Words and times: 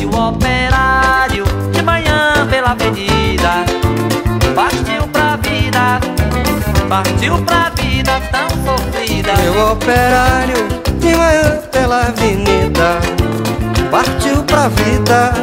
E 0.00 0.06
o 0.06 0.28
operário 0.28 1.44
de 1.72 1.82
manhã 1.82 2.46
pela 2.48 2.70
avenida 2.70 3.66
partiu 4.54 5.06
pra 5.08 5.36
vida, 5.36 6.00
partiu 6.88 7.36
pra 7.42 7.70
vida 7.76 8.18
tão 8.32 8.48
sofrida. 8.64 9.32
E 9.44 9.48
o 9.50 9.72
operário 9.72 10.56
de 10.98 11.14
manhã 11.14 11.60
pela 11.70 12.06
avenida 12.06 12.98
partiu 13.90 14.42
pra 14.44 14.68
vida, 14.68 15.34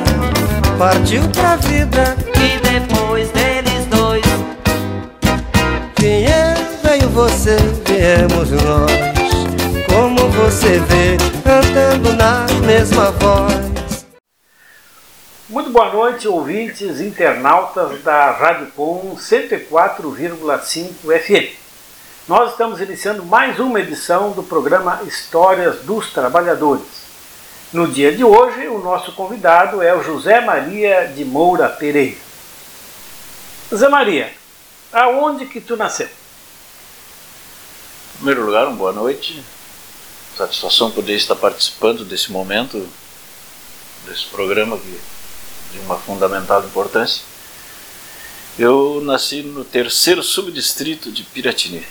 partiu 0.80 1.22
pra 1.30 1.56
vida. 1.58 2.16
E 2.36 2.60
depois 2.68 3.30
deles 3.30 3.86
dois, 3.92 4.26
Quem 5.96 6.26
é, 6.26 6.56
veio 6.84 7.08
você, 7.10 7.58
viemos 7.86 8.50
nós. 8.50 8.92
Como 9.88 10.30
você 10.32 10.80
vê, 10.90 11.18
cantando 11.44 12.14
na 12.16 12.48
mesma 12.66 13.12
voz. 13.20 13.77
Muito 15.50 15.70
boa 15.70 15.94
noite, 15.94 16.28
ouvintes 16.28 17.00
internautas 17.00 18.04
da 18.04 18.32
Rádio 18.32 18.70
Com 18.76 19.16
104,5 19.16 20.94
FM. 21.06 21.56
Nós 22.28 22.52
estamos 22.52 22.82
iniciando 22.82 23.24
mais 23.24 23.58
uma 23.58 23.80
edição 23.80 24.32
do 24.32 24.44
programa 24.44 25.02
Histórias 25.08 25.84
dos 25.84 26.12
Trabalhadores. 26.12 26.84
No 27.72 27.88
dia 27.88 28.14
de 28.14 28.26
hoje, 28.26 28.68
o 28.68 28.80
nosso 28.80 29.14
convidado 29.14 29.82
é 29.82 29.96
o 29.96 30.04
José 30.04 30.42
Maria 30.42 31.08
de 31.16 31.24
Moura 31.24 31.70
Pereira. 31.70 32.18
José 33.72 33.88
Maria, 33.88 34.34
aonde 34.92 35.46
que 35.46 35.62
tu 35.62 35.78
nasceu? 35.78 36.08
Em 38.16 38.18
primeiro 38.18 38.46
lugar, 38.46 38.68
uma 38.68 38.76
boa 38.76 38.92
noite. 38.92 39.42
Satisfação 40.36 40.92
poder 40.92 41.16
estar 41.16 41.38
participando 41.38 42.04
desse 42.04 42.34
momento, 42.34 42.86
desse 44.06 44.26
programa 44.26 44.78
que, 44.78 45.00
de 45.78 45.86
uma 45.86 45.98
fundamental 45.98 46.64
importância. 46.64 47.22
Eu 48.58 49.02
nasci 49.04 49.44
no 49.44 49.64
terceiro 49.64 50.24
subdistrito 50.24 51.12
de 51.12 51.24
Piratini. 51.24 51.86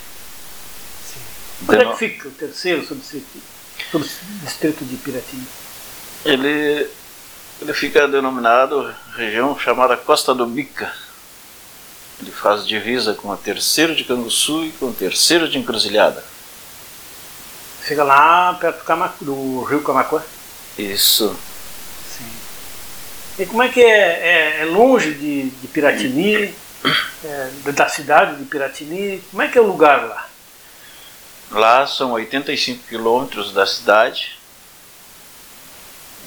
Onde 1.69 1.80
é 1.83 1.84
que 1.92 1.96
fica 1.98 2.28
o 2.28 2.33
terceiro 2.33 2.86
subdistrito, 2.86 3.41
subdistrito 3.91 4.84
de 4.84 4.96
Piratini? 4.96 5.46
Ele, 6.24 6.88
ele 7.62 7.72
fica 7.72 8.08
denominado 8.08 8.92
região 9.16 9.58
chamada 9.58 9.96
Costa 9.96 10.34
do 10.34 10.44
Bica. 10.46 10.92
Ele 12.20 12.33
faz 12.33 12.66
divisa 12.66 13.14
com 13.14 13.30
a 13.30 13.36
terceiro 13.36 13.94
de 13.94 14.02
Canguçu 14.02 14.64
e 14.64 14.72
com 14.72 14.86
o 14.86 14.92
terceiro 14.92 15.48
de 15.48 15.58
Encruzilhada. 15.58 16.24
Fica 17.83 18.02
lá 18.02 18.55
perto 18.55 18.78
do, 18.78 18.84
Cama- 18.84 19.14
do 19.20 19.62
rio 19.62 19.83
Camacuã. 19.83 20.22
Isso. 20.77 21.36
E 23.39 23.45
como 23.45 23.62
é 23.62 23.69
que 23.69 23.83
é? 23.83 23.89
É, 23.89 24.61
é 24.62 24.65
longe 24.65 25.12
de, 25.12 25.51
de 25.51 25.69
Piratini, 25.69 26.55
é, 27.25 27.51
da 27.73 27.89
cidade 27.89 28.37
de 28.37 28.45
Piratini? 28.47 29.23
Como 29.31 29.42
é 29.42 29.48
que 29.48 29.59
é 29.59 29.61
o 29.61 29.67
lugar 29.67 30.06
lá? 30.06 30.29
Lá 31.51 31.87
são 31.87 32.12
85 32.12 32.89
quilômetros 32.89 33.53
da 33.53 33.67
cidade, 33.67 34.39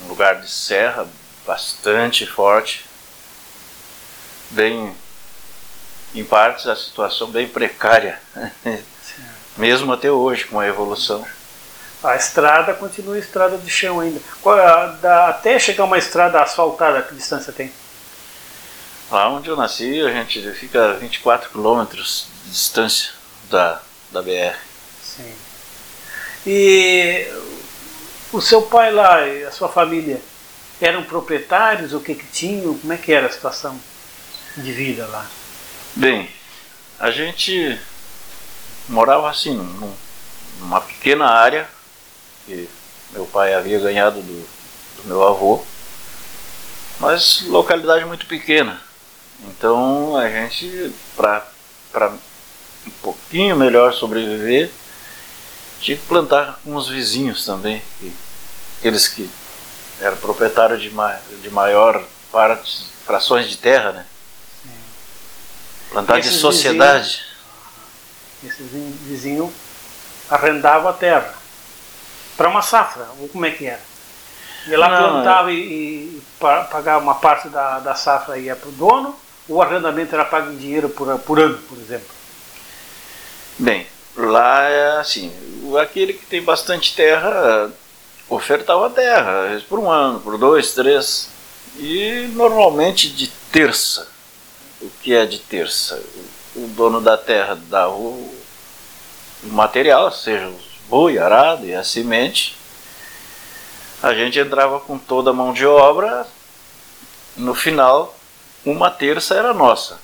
um 0.06 0.10
lugar 0.10 0.40
de 0.40 0.50
serra 0.50 1.08
bastante 1.48 2.28
forte, 2.28 2.86
bem, 4.52 4.96
em 6.14 6.24
partes 6.24 6.68
a 6.68 6.76
situação 6.76 7.32
bem 7.32 7.48
precária, 7.48 8.22
mesmo 9.58 9.92
até 9.92 10.12
hoje 10.12 10.46
com 10.46 10.60
a 10.60 10.68
evolução. 10.68 11.26
A 12.04 12.16
estrada 12.16 12.74
continua 12.74 13.18
estrada 13.20 13.58
de 13.58 13.70
chão 13.70 14.00
ainda. 14.00 14.20
É 14.46 14.50
a- 15.08 15.28
até 15.30 15.60
chegar 15.60 15.84
uma 15.84 15.98
estrada 15.98 16.42
asfaltada, 16.42 17.02
que 17.02 17.14
distância 17.14 17.52
tem? 17.52 17.72
Lá 19.12 19.28
onde 19.30 19.50
eu 19.50 19.58
nasci, 19.58 20.00
a 20.02 20.12
gente 20.12 20.52
fica 20.54 20.92
a 20.92 20.94
24 20.94 21.50
quilômetros 21.50 22.28
de 22.46 22.52
distância 22.52 23.12
da, 23.50 23.82
da 24.12 24.22
BR. 24.22 24.56
Sim. 25.04 25.34
E 26.46 27.28
o 28.32 28.40
seu 28.40 28.62
pai 28.62 28.92
lá 28.94 29.26
e 29.28 29.44
a 29.44 29.52
sua 29.52 29.68
família 29.68 30.22
eram 30.80 31.04
proprietários? 31.04 31.92
O 31.94 32.00
que 32.00 32.16
que 32.16 32.26
tinham? 32.28 32.78
Como 32.78 32.94
é 32.94 32.98
que 32.98 33.12
era 33.12 33.28
a 33.28 33.32
situação 33.32 33.78
de 34.56 34.72
vida 34.72 35.06
lá? 35.08 35.26
Bem, 35.96 36.30
a 37.00 37.12
gente 37.12 37.78
morava 38.88 39.30
assim, 39.30 39.56
num- 39.56 39.96
numa 40.60 40.80
pequena 40.82 41.26
área 41.30 41.68
que 42.50 42.70
meu 43.12 43.26
pai 43.28 43.54
havia 43.54 43.80
ganhado 43.80 44.22
do, 44.22 44.48
do 44.98 45.04
meu 45.08 45.26
avô, 45.28 45.64
mas 47.00 47.44
localidade 47.44 48.04
muito 48.06 48.26
pequena. 48.26 48.82
Então 49.46 50.18
a 50.18 50.28
gente, 50.28 50.92
para 51.16 51.44
um 52.88 52.92
pouquinho 53.04 53.56
melhor 53.56 53.94
sobreviver, 53.94 54.72
tinha 55.80 55.96
que 55.96 56.06
plantar 56.08 56.60
com 56.64 56.76
os 56.76 56.90
vizinhos 56.90 57.46
também, 57.46 57.82
que- 58.00 58.12
aqueles 58.80 59.08
que 59.08 59.30
eram 60.02 60.18
proprietários 60.18 60.82
de, 60.82 60.90
ma, 60.90 61.20
de 61.42 61.50
maior 61.52 62.04
parte, 62.32 62.86
frações 63.06 63.48
de 63.48 63.58
terra, 63.58 63.92
né? 63.92 64.06
Plantar 65.92 66.18
E 66.20 66.22
de 66.22 66.28
esses 66.28 66.42
sociedade. 66.42 67.24
Esse 68.44 68.64
vizinho, 68.64 68.98
vizinho 69.04 69.54
arrendava 70.30 70.90
a 70.90 70.94
terra 70.94 71.39
para 72.40 72.48
uma 72.48 72.62
safra, 72.62 73.06
ou 73.20 73.28
como 73.28 73.46
é 73.46 73.52
que 73.52 73.66
era? 73.66 73.82
E 74.66 74.74
lá 74.74 74.88
Não, 74.88 75.10
plantava 75.12 75.52
e, 75.52 75.58
e 75.60 76.22
pa- 76.40 76.64
pagava 76.64 77.04
uma 77.04 77.16
parte 77.16 77.50
da, 77.50 77.80
da 77.82 77.96
safra 77.96 78.38
ia 78.38 78.56
para 78.56 78.70
o 78.70 78.72
dono, 78.72 79.14
ou 79.50 79.58
o 79.58 79.62
arrendamento 79.62 80.16
era 80.16 80.24
pago 80.24 80.50
em 80.50 80.58
dinheiro 80.58 80.88
por, 80.88 81.20
por 81.20 81.38
ano, 81.38 81.58
por 81.68 81.78
exemplo? 81.78 82.08
Bem, 83.58 83.86
lá 84.16 84.64
é 84.64 85.00
assim, 85.00 85.32
aquele 85.82 86.14
que 86.14 86.26
tem 86.26 86.42
bastante 86.42 86.96
terra 86.96 87.70
ofertava 88.30 88.90
terra, 88.90 89.44
às 89.44 89.50
vezes 89.50 89.64
por 89.66 89.80
um 89.80 89.90
ano, 89.90 90.20
por 90.20 90.38
dois, 90.38 90.74
três, 90.74 91.30
e 91.78 92.30
normalmente 92.36 93.10
de 93.10 93.28
terça. 93.52 94.08
O 94.82 94.90
que 95.02 95.14
é 95.14 95.26
de 95.26 95.40
terça? 95.40 96.02
O, 96.56 96.64
o 96.64 96.68
dono 96.70 97.02
da 97.02 97.18
terra 97.18 97.58
dá 97.70 97.90
o, 97.90 98.34
o 99.44 99.48
material, 99.48 100.12
seja 100.12 100.48
os 100.48 100.69
boi, 100.90 101.18
arado 101.20 101.66
e 101.66 101.74
a 101.74 101.84
semente. 101.84 102.58
A 104.02 104.14
gente 104.14 104.40
entrava 104.40 104.80
com 104.80 104.98
toda 104.98 105.30
a 105.30 105.34
mão 105.34 105.54
de 105.54 105.66
obra, 105.66 106.26
no 107.38 107.54
final, 107.54 108.18
uma 108.66 108.90
terça 108.90 109.36
era 109.36 109.54
nossa. 109.54 110.00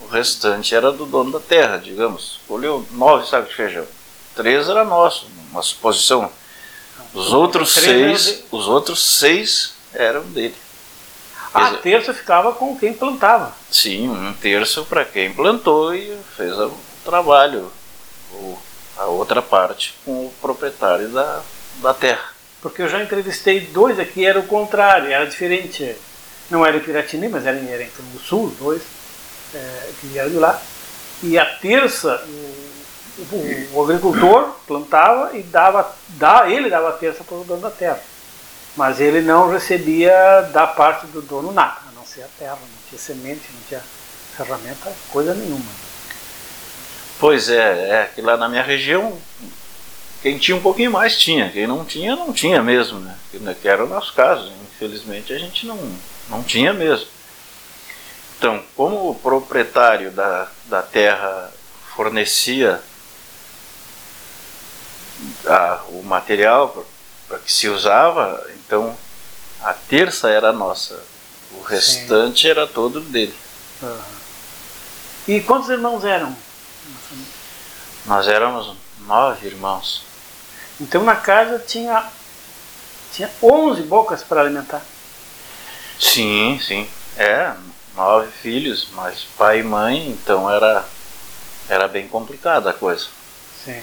O 0.00 0.06
restante 0.06 0.74
era 0.74 0.90
do 0.90 1.06
dono 1.06 1.30
da 1.30 1.40
terra, 1.40 1.78
digamos. 1.78 2.40
Colheu 2.48 2.86
nove 2.90 3.26
sacos 3.26 3.50
de 3.50 3.54
feijão. 3.54 3.86
Três 4.34 4.68
era 4.68 4.84
nosso, 4.84 5.28
uma 5.50 5.62
suposição. 5.62 6.30
Os 7.12 7.32
outros 7.32 7.72
seis, 7.72 8.44
os 8.50 8.66
outros 8.66 9.02
seis 9.02 9.74
eram 9.92 10.22
dele. 10.24 10.56
A 11.52 11.70
dizer, 11.70 11.82
terça 11.82 12.12
ficava 12.12 12.52
com 12.52 12.76
quem 12.76 12.92
plantava. 12.92 13.54
Sim, 13.70 14.08
um 14.08 14.34
terço 14.34 14.84
para 14.86 15.04
quem 15.04 15.32
plantou 15.32 15.94
e 15.94 16.16
fez 16.36 16.52
o 16.58 16.72
trabalho. 17.04 17.70
A 18.96 19.04
outra 19.06 19.42
parte 19.42 19.94
com 20.04 20.12
o 20.26 20.34
proprietário 20.40 21.08
da, 21.08 21.40
da 21.82 21.94
terra. 21.94 22.32
Porque 22.62 22.82
eu 22.82 22.88
já 22.88 23.02
entrevistei 23.02 23.60
dois 23.60 23.98
aqui, 23.98 24.24
era 24.24 24.38
o 24.38 24.46
contrário, 24.46 25.10
era 25.12 25.26
diferente. 25.26 25.96
Não 26.50 26.64
era 26.64 26.76
em 26.76 26.80
Piratini, 26.80 27.28
mas 27.28 27.46
era 27.46 27.56
em, 27.56 27.64
em 27.82 27.90
Canguçu, 27.90 28.44
os 28.44 28.56
dois, 28.56 28.82
é, 29.54 29.90
que 30.00 30.06
vieram 30.08 30.30
de 30.30 30.36
lá. 30.36 30.60
E 31.22 31.38
a 31.38 31.44
terça, 31.44 32.22
o, 32.26 33.34
o- 33.34 33.68
o 33.74 33.82
agricultor 33.84 34.54
plantava 34.66 35.36
e 35.36 35.42
dava, 35.42 35.94
dá, 36.10 36.48
ele 36.48 36.68
dava 36.70 36.88
a 36.90 36.92
terça 36.92 37.22
para 37.24 37.36
o 37.36 37.44
dono 37.44 37.60
da 37.62 37.70
terra. 37.70 38.00
Mas 38.76 39.00
ele 39.00 39.20
não 39.20 39.50
recebia 39.50 40.42
da 40.52 40.66
parte 40.66 41.06
do 41.06 41.22
dono 41.22 41.52
nada, 41.52 41.76
a 41.88 41.92
não 41.92 42.04
ser 42.04 42.22
a 42.22 42.28
terra, 42.38 42.58
não 42.60 42.88
tinha 42.88 42.98
semente, 42.98 43.42
não 43.52 43.60
tinha 43.68 43.80
ferramenta, 44.36 44.92
coisa 45.10 45.32
nenhuma. 45.34 45.64
Pois 47.24 47.48
é, 47.48 48.02
é 48.02 48.10
que 48.14 48.20
lá 48.20 48.36
na 48.36 48.50
minha 48.50 48.62
região, 48.62 49.18
quem 50.20 50.36
tinha 50.36 50.54
um 50.54 50.60
pouquinho 50.60 50.90
mais 50.90 51.18
tinha, 51.18 51.48
quem 51.48 51.66
não 51.66 51.82
tinha, 51.82 52.14
não 52.14 52.34
tinha 52.34 52.62
mesmo, 52.62 53.00
né? 53.00 53.16
Que, 53.30 53.38
né, 53.38 53.56
que 53.58 53.66
era 53.66 53.82
o 53.82 53.88
nosso 53.88 54.12
caso. 54.12 54.52
Infelizmente 54.74 55.32
a 55.32 55.38
gente 55.38 55.64
não, 55.64 55.78
não 56.28 56.42
tinha 56.42 56.74
mesmo. 56.74 57.06
Então, 58.36 58.62
como 58.76 59.08
o 59.08 59.14
proprietário 59.14 60.10
da, 60.10 60.48
da 60.66 60.82
terra 60.82 61.50
fornecia 61.96 62.78
a- 65.46 65.80
o 65.88 66.02
material 66.02 66.86
para 67.26 67.38
que 67.38 67.50
se 67.50 67.70
usava, 67.70 68.46
então 68.66 68.94
a 69.62 69.72
terça 69.72 70.28
era 70.28 70.52
nossa. 70.52 71.02
O 71.52 71.62
restante 71.62 72.46
era 72.46 72.66
todo 72.66 73.00
dele. 73.00 73.34
E 75.26 75.40
quantos 75.40 75.70
irmãos 75.70 76.04
eram? 76.04 76.36
Nós 78.06 78.28
éramos 78.28 78.76
nove 79.06 79.46
irmãos. 79.46 80.02
Então 80.80 81.02
na 81.04 81.16
casa 81.16 81.58
tinha, 81.58 82.04
tinha 83.12 83.30
11 83.42 83.82
bocas 83.82 84.22
para 84.22 84.40
alimentar. 84.40 84.82
Sim, 85.98 86.60
sim. 86.60 86.88
É, 87.16 87.52
nove 87.96 88.30
filhos, 88.42 88.88
mas 88.92 89.24
pai 89.38 89.60
e 89.60 89.62
mãe, 89.62 90.08
então 90.08 90.50
era, 90.50 90.84
era 91.68 91.88
bem 91.88 92.08
complicada 92.08 92.70
a 92.70 92.74
coisa. 92.74 93.06
Sim. 93.64 93.82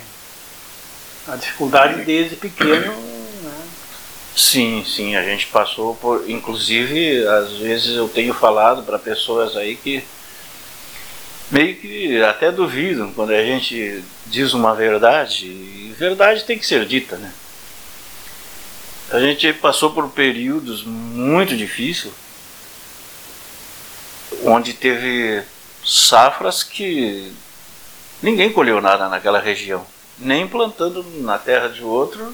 A 1.28 1.36
dificuldade 1.36 2.04
desde 2.04 2.36
pequeno. 2.36 2.94
Né? 2.94 3.68
Sim, 4.36 4.84
sim, 4.86 5.16
a 5.16 5.24
gente 5.24 5.48
passou 5.48 5.96
por. 5.96 6.30
Inclusive, 6.30 7.26
às 7.28 7.54
vezes 7.54 7.96
eu 7.96 8.10
tenho 8.10 8.34
falado 8.34 8.84
para 8.84 9.00
pessoas 9.00 9.56
aí 9.56 9.76
que 9.76 10.04
meio 11.52 11.76
que 11.76 12.22
até 12.24 12.52
duvidam 12.52 13.12
quando 13.14 13.32
a 13.32 13.44
gente 13.44 14.04
diz 14.26 14.54
uma 14.54 14.74
verdade, 14.74 15.48
e 15.48 15.94
verdade 15.98 16.46
tem 16.46 16.58
que 16.58 16.66
ser 16.66 16.86
dita, 16.86 17.18
né? 17.18 17.32
A 19.12 19.20
gente 19.20 19.52
passou 19.54 19.92
por 19.92 20.10
períodos 20.10 20.84
muito 20.84 21.56
difíceis, 21.58 22.14
onde 24.44 24.74
teve 24.74 25.44
safras 25.84 26.64
que 26.64 27.34
ninguém 28.22 28.54
colheu 28.54 28.80
nada 28.80 29.10
naquela 29.10 29.40
região, 29.40 29.86
nem 30.18 30.48
plantando 30.48 31.04
na 31.22 31.38
terra 31.38 31.68
de 31.68 31.84
outro. 31.84 32.34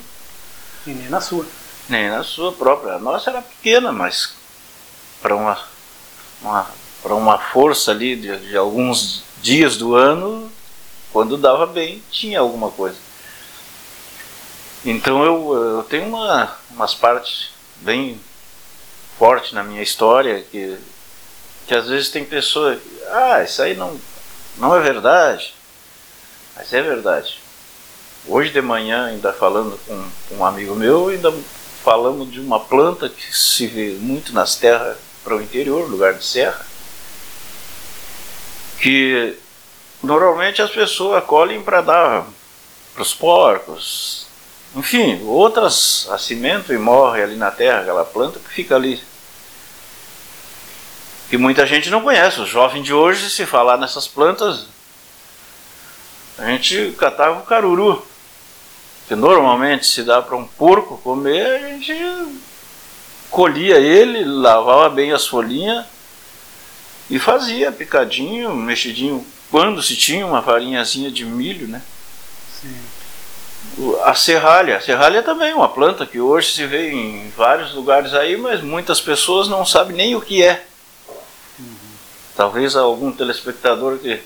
E 0.85 0.91
nem 0.91 1.09
na 1.09 1.19
sua. 1.19 1.45
Nem 1.89 2.09
na 2.09 2.23
sua 2.23 2.51
própria. 2.51 2.93
A 2.93 2.99
nossa 2.99 3.29
era 3.29 3.41
pequena, 3.41 3.91
mas 3.91 4.33
para 5.21 5.35
uma, 5.35 5.57
uma, 6.41 6.69
para 7.07 7.15
uma 7.15 7.37
força 7.37 7.91
ali 7.91 8.17
de, 8.17 8.37
de 8.49 8.57
alguns 8.57 9.23
dias 9.41 9.77
do 9.77 9.95
ano, 9.95 10.51
quando 11.13 11.37
dava 11.37 11.65
bem, 11.65 12.03
tinha 12.11 12.41
alguma 12.41 12.69
coisa. 12.69 12.97
Então 14.83 15.23
eu, 15.23 15.53
eu 15.77 15.83
tenho 15.83 16.05
uma, 16.05 16.53
umas 16.69 16.93
partes 16.93 17.51
bem 17.77 18.19
fortes 19.17 19.53
na 19.53 19.63
minha 19.63 19.81
história 19.81 20.43
que, 20.51 20.77
que 21.65 21.73
às 21.73 21.87
vezes 21.87 22.09
tem 22.09 22.25
pessoas, 22.25 22.77
ah, 23.09 23.41
isso 23.41 23.61
aí 23.61 23.73
não, 23.73 23.97
não 24.57 24.75
é 24.75 24.81
verdade. 24.81 25.53
Mas 26.57 26.73
é 26.73 26.81
verdade. 26.81 27.39
Hoje 28.27 28.51
de 28.51 28.61
manhã, 28.61 29.05
ainda 29.05 29.31
falando 29.31 29.79
com, 29.87 30.09
com 30.27 30.35
um 30.35 30.45
amigo 30.45 30.75
meu, 30.75 31.07
ainda 31.07 31.33
falamos 31.85 32.29
de 32.29 32.41
uma 32.41 32.59
planta 32.59 33.07
que 33.07 33.33
se 33.33 33.65
vê 33.65 33.91
muito 33.97 34.33
nas 34.33 34.57
terras 34.57 34.97
para 35.23 35.37
o 35.37 35.41
interior, 35.41 35.89
lugar 35.89 36.13
de 36.13 36.25
serra, 36.25 36.65
que 38.79 39.37
normalmente 40.01 40.61
as 40.61 40.69
pessoas 40.69 41.23
colhem 41.23 41.61
para 41.61 41.81
dar 41.81 42.25
para 42.93 43.01
os 43.01 43.13
porcos, 43.13 44.25
enfim, 44.75 45.21
outras 45.25 46.07
a 46.09 46.17
cimento 46.17 46.73
e 46.73 46.77
morre 46.77 47.21
ali 47.21 47.35
na 47.35 47.51
terra, 47.51 47.81
aquela 47.81 48.05
planta 48.05 48.39
que 48.39 48.49
fica 48.49 48.75
ali. 48.75 49.01
Que 51.29 51.37
muita 51.37 51.67
gente 51.67 51.89
não 51.89 52.01
conhece. 52.01 52.39
Os 52.39 52.49
jovens 52.49 52.83
de 52.83 52.93
hoje, 52.93 53.29
se 53.29 53.45
falar 53.45 53.77
nessas 53.77 54.07
plantas, 54.07 54.65
a 56.37 56.45
gente 56.45 56.95
catava 56.97 57.39
o 57.39 57.45
caruru. 57.45 58.05
Que 59.07 59.15
normalmente 59.15 59.85
se 59.85 60.03
dá 60.03 60.21
para 60.21 60.35
um 60.35 60.45
porco 60.45 60.97
comer, 60.97 61.45
a 61.45 61.59
gente 61.59 61.95
colhia 63.29 63.77
ele, 63.77 64.23
lavava 64.23 64.89
bem 64.89 65.11
as 65.11 65.27
folhinhas 65.27 65.85
e 67.09 67.19
fazia 67.19 67.71
picadinho, 67.71 68.55
mexidinho, 68.55 69.25
quando 69.49 69.81
se 69.81 69.95
tinha 69.95 70.25
uma 70.25 70.41
farinhazinha 70.41 71.09
de 71.09 71.23
milho, 71.23 71.67
né? 71.67 71.81
Sim. 72.61 72.75
A 74.03 74.13
serralha. 74.13 74.77
A 74.77 74.81
serralha 74.81 75.23
também 75.23 75.51
é 75.51 75.55
uma 75.55 75.69
planta 75.69 76.05
que 76.05 76.19
hoje 76.19 76.51
se 76.51 76.65
vê 76.65 76.91
em 76.91 77.29
vários 77.37 77.73
lugares 77.73 78.13
aí, 78.13 78.35
mas 78.35 78.61
muitas 78.61 78.99
pessoas 78.99 79.47
não 79.47 79.65
sabem 79.65 79.95
nem 79.95 80.15
o 80.15 80.21
que 80.21 80.43
é. 80.43 80.65
Uhum. 81.59 81.75
Talvez 82.35 82.75
algum 82.75 83.11
telespectador 83.11 83.97
que 83.99 84.19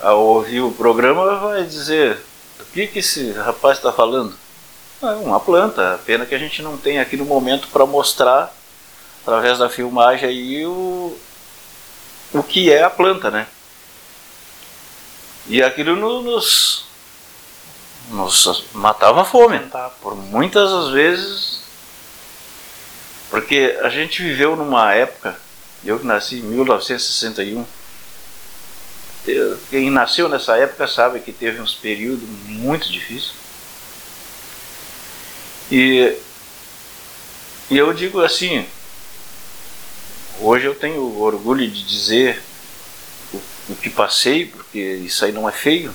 ao 0.00 0.20
ouvir 0.20 0.60
o 0.60 0.72
programa 0.72 1.36
vai 1.36 1.64
dizer 1.64 2.18
o 2.60 2.64
que, 2.72 2.86
que 2.86 2.98
esse 2.98 3.32
rapaz 3.32 3.78
está 3.78 3.92
falando. 3.92 4.34
É 5.02 5.06
uma 5.06 5.38
planta, 5.38 6.00
pena 6.04 6.26
que 6.26 6.34
a 6.34 6.38
gente 6.38 6.62
não 6.62 6.76
tem 6.76 6.98
aqui 6.98 7.16
no 7.16 7.24
momento 7.24 7.68
para 7.68 7.86
mostrar 7.86 8.52
através 9.22 9.58
da 9.58 9.68
filmagem 9.68 10.28
aí 10.28 10.66
o, 10.66 11.16
o 12.32 12.42
que 12.42 12.72
é 12.72 12.82
a 12.82 12.90
planta, 12.90 13.30
né? 13.30 13.46
E 15.46 15.62
aquilo 15.62 15.96
nos, 15.96 16.84
nos 18.10 18.64
matava 18.72 19.22
a 19.22 19.24
fome. 19.24 19.60
Por 20.00 20.16
muitas 20.16 20.90
vezes. 20.90 21.60
Porque 23.30 23.78
a 23.82 23.88
gente 23.88 24.22
viveu 24.22 24.54
numa 24.56 24.92
época, 24.92 25.38
eu 25.84 25.98
que 25.98 26.06
nasci 26.06 26.36
em 26.36 26.42
1961. 26.42 27.64
Quem 29.70 29.90
nasceu 29.90 30.28
nessa 30.28 30.56
época 30.56 30.86
sabe 30.86 31.20
que 31.20 31.32
teve 31.32 31.60
uns 31.60 31.74
períodos 31.74 32.28
muito 32.46 32.90
difíceis. 32.90 33.32
E, 35.70 36.14
e 37.70 37.78
eu 37.78 37.92
digo 37.94 38.20
assim, 38.20 38.66
hoje 40.40 40.66
eu 40.66 40.74
tenho 40.74 41.20
orgulho 41.20 41.68
de 41.68 41.82
dizer 41.82 42.42
o 43.68 43.74
que 43.76 43.90
passei, 43.90 44.46
porque 44.46 44.78
isso 44.78 45.24
aí 45.24 45.32
não 45.32 45.48
é 45.48 45.52
feio, 45.52 45.94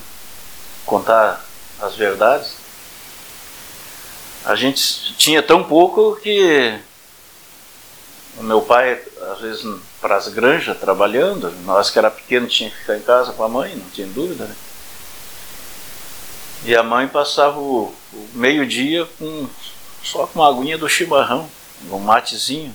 contar 0.86 1.46
as 1.80 1.96
verdades. 1.96 2.56
A 4.46 4.56
gente 4.56 5.14
tinha 5.16 5.44
tão 5.44 5.64
pouco 5.64 6.16
que 6.16 6.80
o 8.38 8.44
meu 8.44 8.62
pai, 8.62 9.02
às 9.34 9.42
vezes, 9.42 9.66
para 10.00 10.16
as 10.16 10.28
granjas, 10.28 10.80
trabalhando, 10.80 11.52
nós 11.66 11.90
que 11.90 12.00
era 12.00 12.10
pequeno 12.10 12.48
tinha 12.48 12.70
que 12.70 12.78
ficar 12.78 12.98
em 12.98 13.02
casa 13.02 13.34
com 13.34 13.44
a 13.44 13.50
mãe, 13.50 13.76
não 13.76 13.90
tinha 13.90 14.08
dúvida, 14.08 14.46
né? 14.46 14.56
E 16.64 16.76
a 16.76 16.84
mãe 16.84 17.08
passava 17.08 17.60
o, 17.60 17.94
o 18.14 18.30
meio-dia 18.34 19.08
com, 19.18 19.48
só 20.04 20.26
com 20.28 20.40
uma 20.40 20.50
aguinha 20.50 20.78
do 20.78 20.88
chimarrão, 20.88 21.50
um 21.90 22.00
matezinho. 22.00 22.74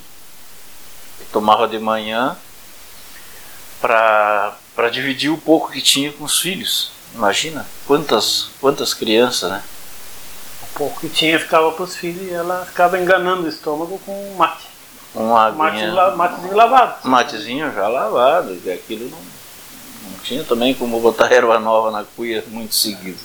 Tomava 1.33 1.69
de 1.69 1.79
manhã 1.79 2.37
para 3.81 4.89
dividir 4.91 5.31
o 5.31 5.39
pouco 5.39 5.71
que 5.71 5.81
tinha 5.81 6.13
com 6.13 6.25
os 6.25 6.41
filhos. 6.41 6.93
Imagina 7.15 7.67
quantas, 7.87 8.49
quantas 8.61 8.95
crianças, 8.95 9.51
né? 9.51 9.63
O 10.63 10.79
pouco 10.79 11.01
que 11.01 11.09
tinha 11.09 11.39
ficava 11.39 11.71
para 11.73 11.85
os 11.85 11.97
filhos 11.97 12.23
e 12.23 12.33
ela 12.33 12.65
ficava 12.65 12.99
enganando 12.99 13.43
o 13.43 13.49
estômago 13.49 14.01
com 14.07 14.35
mate. 14.37 14.69
Um 15.15 15.37
aguinha, 15.37 15.93
mate, 15.93 16.17
matezinho 16.17 16.57
lavado. 16.57 17.09
Matezinho 17.09 17.75
já 17.75 17.87
lavado, 17.87 18.59
e 18.65 18.73
aquilo 18.73 19.11
não, 19.11 19.19
não 20.11 20.19
tinha 20.21 20.43
também 20.43 20.73
como 20.73 21.01
botar 21.01 21.29
erva 21.33 21.59
nova 21.59 21.91
na 21.91 22.05
cuia 22.17 22.43
muito 22.49 22.75
seguido. 22.75 23.19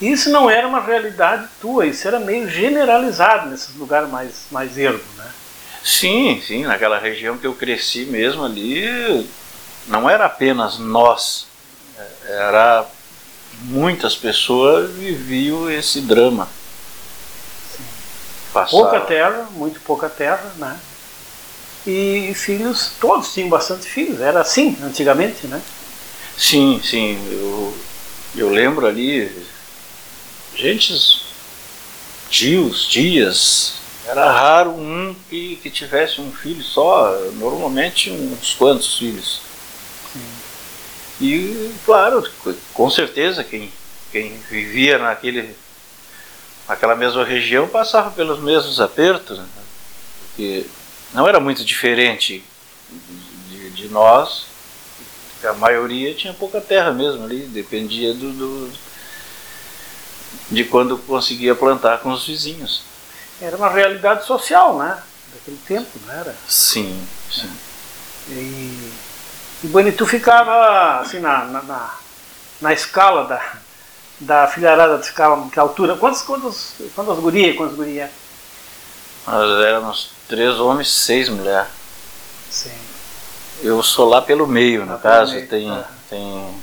Isso 0.00 0.30
não 0.30 0.48
era 0.48 0.66
uma 0.66 0.80
realidade 0.80 1.46
tua, 1.60 1.86
isso 1.86 2.08
era 2.08 2.18
meio 2.18 2.48
generalizado 2.48 3.50
nesses 3.50 3.74
lugares 3.74 4.08
mais, 4.08 4.46
mais 4.50 4.78
ermos, 4.78 5.04
né? 5.18 5.30
Sim, 5.82 6.42
sim, 6.46 6.64
naquela 6.64 6.98
região 6.98 7.38
que 7.38 7.46
eu 7.46 7.54
cresci 7.54 8.04
mesmo 8.04 8.44
ali, 8.44 9.26
não 9.86 10.08
era 10.08 10.26
apenas 10.26 10.78
nós, 10.78 11.46
era 12.28 12.86
muitas 13.62 14.14
pessoas 14.14 14.90
viviam 14.90 15.70
esse 15.70 16.00
drama. 16.00 16.48
Pouca 18.70 19.00
terra, 19.00 19.48
muito 19.52 19.80
pouca 19.80 20.08
terra, 20.08 20.52
né? 20.56 20.78
E 21.86 22.32
filhos, 22.34 22.92
todos 23.00 23.32
tinham 23.32 23.48
bastante 23.48 23.88
filhos, 23.88 24.20
era 24.20 24.40
assim 24.40 24.76
antigamente, 24.82 25.46
né? 25.46 25.62
Sim, 26.36 26.80
sim. 26.84 27.18
Eu, 27.30 27.78
eu 28.36 28.50
lembro 28.50 28.86
ali, 28.86 29.30
gente, 30.54 31.24
tios, 32.28 32.86
tias, 32.88 33.74
era 34.10 34.32
raro 34.32 34.70
um 34.70 35.14
que, 35.28 35.56
que 35.62 35.70
tivesse 35.70 36.20
um 36.20 36.32
filho 36.32 36.64
só, 36.64 37.12
normalmente 37.34 38.10
uns 38.10 38.54
quantos 38.54 38.98
filhos. 38.98 39.40
E, 41.20 41.72
claro, 41.84 42.28
com 42.74 42.90
certeza, 42.90 43.44
quem, 43.44 43.72
quem 44.10 44.36
vivia 44.50 44.98
naquele, 44.98 45.54
naquela 46.68 46.96
mesma 46.96 47.24
região 47.24 47.68
passava 47.68 48.10
pelos 48.10 48.40
mesmos 48.40 48.80
apertos, 48.80 49.38
né? 49.38 49.46
porque 50.26 50.66
não 51.14 51.28
era 51.28 51.38
muito 51.38 51.64
diferente 51.64 52.42
de, 53.48 53.70
de, 53.70 53.88
nós, 53.88 54.46
a 55.44 55.52
maioria 55.52 56.14
tinha 56.14 56.34
pouca 56.34 56.60
terra 56.60 56.90
mesmo 56.90 57.22
ali, 57.22 57.42
dependia 57.42 58.12
do, 58.12 58.32
do, 58.32 58.72
de 60.50 60.64
quando 60.64 60.98
conseguia 60.98 61.54
plantar 61.54 61.98
com 61.98 62.10
os 62.10 62.26
vizinhos. 62.26 62.89
Era 63.40 63.56
uma 63.56 63.68
realidade 63.70 64.26
social, 64.26 64.78
né? 64.78 64.98
Daquele 65.32 65.58
tempo, 65.66 65.90
não 66.06 66.14
era? 66.14 66.34
Sim, 66.48 67.06
sim. 67.30 67.50
E 68.28 68.92
e 69.62 70.06
ficava 70.06 71.00
assim 71.00 71.20
na, 71.20 71.44
na, 71.44 71.62
na, 71.62 71.94
na 72.62 72.72
escala 72.72 73.26
da, 73.26 73.52
da 74.18 74.46
filharada 74.46 74.96
de 74.96 75.04
escala, 75.04 75.48
que 75.50 75.60
altura? 75.60 75.96
Quantas, 75.96 76.22
quantas, 76.22 76.74
quantas 76.94 77.18
gurias? 77.18 77.56
Quantas 77.56 77.76
gurias? 77.76 78.10
Nós 79.26 79.64
éramos 79.64 80.12
três 80.26 80.58
homens, 80.58 80.90
seis 80.90 81.28
mulheres. 81.28 81.68
Sim. 82.50 82.72
Eu 83.62 83.82
sou 83.82 84.08
lá 84.08 84.22
pelo 84.22 84.46
meio, 84.46 84.86
no 84.86 84.92
Lá 84.92 84.98
caso, 84.98 85.34
meio, 85.34 85.46
tem, 85.46 85.84
tem, 86.08 86.62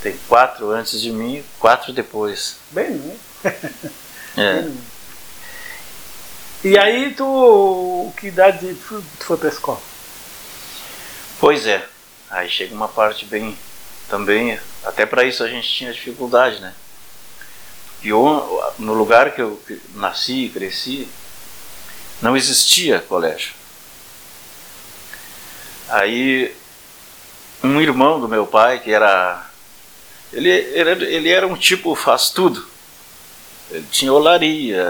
tem 0.00 0.16
quatro 0.28 0.70
antes 0.70 1.00
de 1.00 1.10
mim 1.10 1.38
e 1.38 1.44
quatro 1.58 1.92
depois. 1.92 2.56
Bem, 2.70 2.90
né? 2.90 3.16
É. 4.36 4.62
Bem. 4.62 4.78
E 6.64 6.76
aí 6.76 7.14
tu, 7.14 8.12
que 8.16 8.28
idade 8.28 8.74
tu, 8.74 9.04
tu 9.18 9.24
foi 9.24 9.36
pra 9.36 9.48
escola? 9.48 9.80
Pois 11.38 11.66
é. 11.66 11.86
Aí 12.30 12.48
chega 12.48 12.74
uma 12.74 12.88
parte 12.88 13.24
bem 13.24 13.56
também, 14.08 14.58
até 14.84 15.06
para 15.06 15.24
isso 15.24 15.42
a 15.42 15.48
gente 15.48 15.68
tinha 15.68 15.92
dificuldade, 15.92 16.60
né? 16.60 16.74
E 18.02 18.08
no 18.08 18.92
lugar 18.92 19.34
que 19.34 19.40
eu 19.40 19.60
nasci 19.94 20.46
e 20.46 20.50
cresci, 20.50 21.08
não 22.20 22.36
existia 22.36 23.00
colégio. 23.00 23.52
Aí 25.88 26.54
um 27.62 27.80
irmão 27.80 28.20
do 28.20 28.28
meu 28.28 28.46
pai, 28.46 28.80
que 28.80 28.92
era 28.92 29.48
ele, 30.32 30.48
ele, 30.50 31.04
ele 31.04 31.28
era 31.30 31.46
um 31.46 31.56
tipo 31.56 31.94
faz 31.94 32.30
tudo. 32.30 32.66
Ele 33.70 33.86
tinha 33.90 34.12
olaria, 34.12 34.86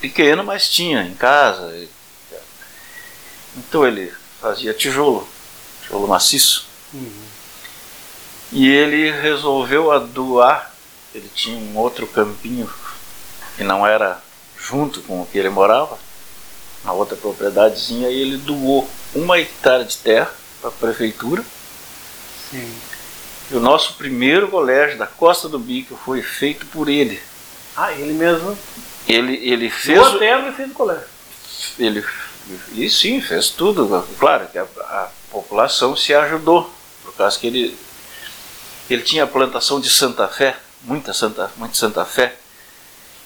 pequeno, 0.00 0.44
mas 0.44 0.68
tinha 0.68 1.02
em 1.02 1.14
casa. 1.14 1.88
Então 3.56 3.86
ele 3.86 4.12
fazia 4.40 4.74
tijolo, 4.74 5.28
tijolo 5.82 6.08
maciço. 6.08 6.66
E 8.52 8.68
ele 8.68 9.10
resolveu 9.10 9.98
doar. 10.06 10.72
Ele 11.14 11.30
tinha 11.34 11.56
um 11.56 11.76
outro 11.76 12.06
campinho 12.06 12.70
que 13.56 13.64
não 13.64 13.86
era 13.86 14.22
junto 14.58 15.00
com 15.02 15.22
o 15.22 15.26
que 15.26 15.38
ele 15.38 15.48
morava, 15.48 15.98
uma 16.84 16.92
outra 16.92 17.16
propriedadezinha, 17.16 18.08
e 18.08 18.20
ele 18.20 18.36
doou 18.36 18.88
uma 19.14 19.38
hectare 19.38 19.84
de 19.84 19.96
terra 19.96 20.32
para 20.60 20.68
a 20.68 20.72
prefeitura. 20.72 21.44
Sim. 22.50 22.72
E 23.50 23.54
o 23.54 23.60
nosso 23.60 23.94
primeiro 23.94 24.48
colégio 24.48 24.98
da 24.98 25.06
Costa 25.06 25.48
do 25.48 25.58
Bico 25.58 25.98
foi 26.04 26.22
feito 26.22 26.66
por 26.66 26.88
ele. 26.88 27.20
Ah, 27.76 27.92
ele 27.92 28.12
mesmo 28.12 28.56
Ele, 29.08 29.36
ele 29.36 29.70
fez. 29.70 29.98
a 29.98 30.18
terra 30.18 30.48
e 30.48 30.52
fez 30.52 30.70
o 30.70 30.74
colégio. 30.74 31.06
Ele, 31.78 32.04
e 32.72 32.90
sim, 32.90 33.20
fez 33.20 33.48
tudo. 33.48 34.06
Claro 34.18 34.46
que 34.48 34.58
a, 34.58 34.62
a 34.62 35.10
população 35.30 35.96
se 35.96 36.14
ajudou, 36.14 36.70
por 37.02 37.14
causa 37.14 37.38
que 37.38 37.46
ele, 37.46 37.78
ele 38.90 39.02
tinha 39.02 39.26
plantação 39.26 39.80
de 39.80 39.88
Santa 39.88 40.28
Fé, 40.28 40.56
muita 40.82 41.12
Santa, 41.14 41.50
muita 41.56 41.74
Santa 41.74 42.04
Fé. 42.04 42.36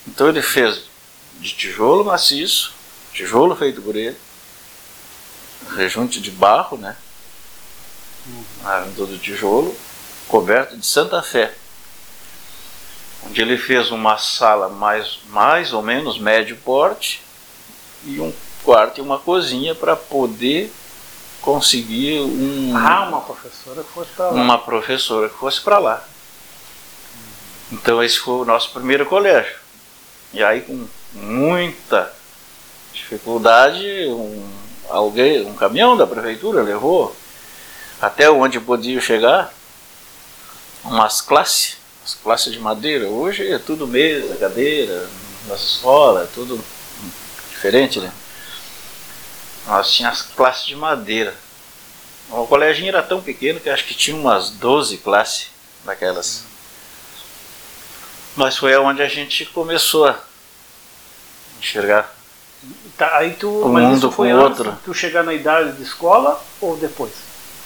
Então 0.07 0.29
ele 0.29 0.43
fez 0.43 0.83
de 1.41 1.51
tijolo 1.51 2.05
maciço, 2.05 2.73
tijolo 3.13 3.57
feito 3.57 3.83
por 3.83 3.97
ele, 3.97 4.17
rejunte 5.77 6.21
de 6.21 6.31
barro, 6.31 6.77
né? 6.77 6.97
Arredor 8.65 9.09
do 9.09 9.19
tijolo, 9.19 9.77
coberto 10.29 10.77
de 10.77 10.87
Santa 10.87 11.21
Fé. 11.23 11.53
Onde 13.27 13.41
ele 13.41 13.57
fez 13.57 13.91
uma 13.91 14.19
sala 14.19 14.69
mais, 14.69 15.19
mais 15.29 15.73
ou 15.73 15.83
menos 15.83 16.19
médio 16.19 16.57
porte, 16.57 17.23
e 18.05 18.21
um 18.21 18.33
quarto 18.65 18.99
e 18.99 19.01
uma 19.01 19.19
cozinha 19.19 19.75
para 19.75 19.95
poder 19.97 20.73
conseguir 21.41 22.21
um, 22.21 22.73
Ah, 22.77 23.09
uma 23.09 23.21
professora 23.21 23.83
que 23.83 23.91
fosse 23.93 24.11
pra 24.15 24.27
lá. 24.27 24.33
uma 24.33 24.59
professora 24.59 25.29
que 25.29 25.37
fosse 25.37 25.61
para 25.61 25.79
lá. 25.79 26.05
Então 27.71 28.03
esse 28.03 28.19
foi 28.19 28.35
o 28.35 28.45
nosso 28.45 28.71
primeiro 28.71 29.07
colégio. 29.07 29.57
E 30.33 30.43
aí 30.43 30.61
com 30.61 30.87
muita 31.15 32.13
dificuldade, 32.93 33.87
um, 34.09 34.49
alguém, 34.89 35.43
um 35.47 35.55
caminhão 35.55 35.97
da 35.97 36.07
prefeitura 36.07 36.63
levou 36.63 37.15
até 38.01 38.31
onde 38.31 38.59
podia 38.61 39.01
chegar 39.01 39.53
umas 40.85 41.21
classes, 41.21 41.77
as 42.05 42.15
classes 42.15 42.53
de 42.53 42.59
madeira. 42.59 43.07
Hoje 43.09 43.51
é 43.51 43.59
tudo 43.59 43.87
mesa, 43.87 44.37
cadeira, 44.37 45.09
nas 45.49 45.61
escolas, 45.61 46.25
é 46.29 46.33
tudo 46.35 46.63
diferente, 47.51 48.01
né? 48.01 48.13
Nós 49.67 49.91
tínhamos 49.93 50.21
as 50.21 50.27
classes 50.27 50.67
de 50.67 50.75
madeira. 50.75 51.35
O 52.31 52.47
colégio 52.47 52.87
era 52.89 53.03
tão 53.03 53.21
pequeno 53.21 53.61
que 53.61 53.69
acho 53.69 53.85
que 53.85 53.95
tinha 53.95 54.17
umas 54.17 54.51
12 54.51 54.99
classes 54.99 55.49
daquelas. 55.85 56.45
Mas 58.35 58.57
foi 58.57 58.75
onde 58.77 59.03
a 59.03 59.09
gente 59.09 59.45
começou 59.47 60.07
a 60.07 60.19
enxergar. 61.61 62.13
Tá, 62.97 63.19
aí 63.19 63.35
tu, 63.35 63.49
O 63.49 63.69
mas 63.69 63.85
mundo 63.85 63.97
isso 63.99 64.13
foi 64.13 64.31
com 64.31 64.39
outro. 64.39 64.79
tu 64.85 64.95
chegar 64.95 65.23
na 65.23 65.35
idade 65.35 65.73
de 65.73 65.83
escola 65.83 66.43
ou 66.61 66.77
depois? 66.77 67.13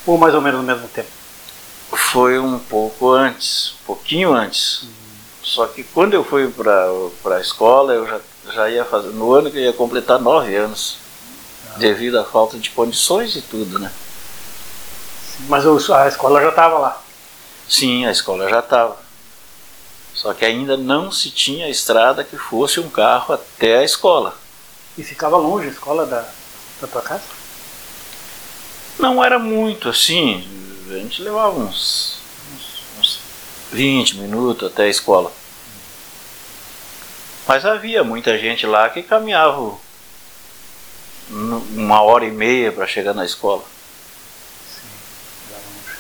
Ou 0.07 0.19
mais 0.19 0.35
ou 0.35 0.41
menos 0.41 0.61
no 0.61 0.67
mesmo 0.67 0.89
tempo? 0.89 1.09
Foi 1.91 2.39
um 2.39 2.59
pouco 2.59 3.11
antes, 3.11 3.75
um 3.83 3.87
pouquinho 3.87 4.33
antes. 4.33 4.85
Só 5.43 5.67
que 5.67 5.85
quando 5.85 6.15
eu 6.15 6.25
fui 6.25 6.51
para 6.51 7.37
a 7.37 7.41
escola, 7.41 7.93
eu 7.93 8.07
já, 8.07 8.21
já 8.53 8.71
ia 8.71 8.85
fazer, 8.85 9.09
no 9.11 9.33
ano 9.33 9.51
que 9.51 9.57
eu 9.57 9.63
ia 9.63 9.73
completar 9.73 10.19
nove 10.21 10.55
anos. 10.57 10.99
Devido 11.77 12.19
à 12.19 12.25
falta 12.25 12.59
de 12.59 12.71
condições 12.71 13.37
e 13.37 13.43
tudo, 13.43 13.79
né? 13.79 13.93
Mas 15.49 15.67
a 15.67 16.09
escola 16.09 16.41
já 16.41 16.49
estava 16.49 16.79
lá. 16.79 17.03
Sim, 17.69 18.07
a 18.07 18.11
escola 18.11 18.49
já 18.49 18.61
estava. 18.61 18.97
Só 20.15 20.33
que 20.33 20.47
ainda 20.47 20.77
não 20.77 21.13
se 21.13 21.31
tinha 21.31 21.69
estrada 21.69 22.25
que 22.25 22.39
fosse 22.39 22.81
um 22.81 22.89
carro 22.89 23.35
até 23.35 23.79
a 23.79 23.85
escola. 23.85 24.35
E 24.97 25.05
ficava 25.05 25.37
longe 25.37 25.69
a 25.69 25.73
escola 25.73 26.07
da, 26.07 26.27
da 26.81 26.87
tua 26.89 27.03
casa? 27.03 27.25
Não 28.99 29.23
era 29.23 29.39
muito 29.39 29.91
assim, 29.91 30.49
a 30.91 30.99
gente 30.99 31.23
levava 31.23 31.59
uns, 31.59 32.19
uns, 32.55 32.83
uns 32.99 33.21
20 33.73 34.19
minutos 34.19 34.71
até 34.71 34.85
a 34.85 34.89
escola. 34.89 35.33
Mas 37.47 37.65
havia 37.65 38.03
muita 38.03 38.37
gente 38.39 38.67
lá 38.67 38.89
que 38.89 39.03
caminhava 39.03 39.79
uma 41.31 42.03
hora 42.03 42.25
e 42.25 42.31
meia 42.31 42.73
para 42.73 42.87
chegar 42.87 43.15
na 43.15 43.25
escola. 43.25 43.63
Longe. 45.53 45.99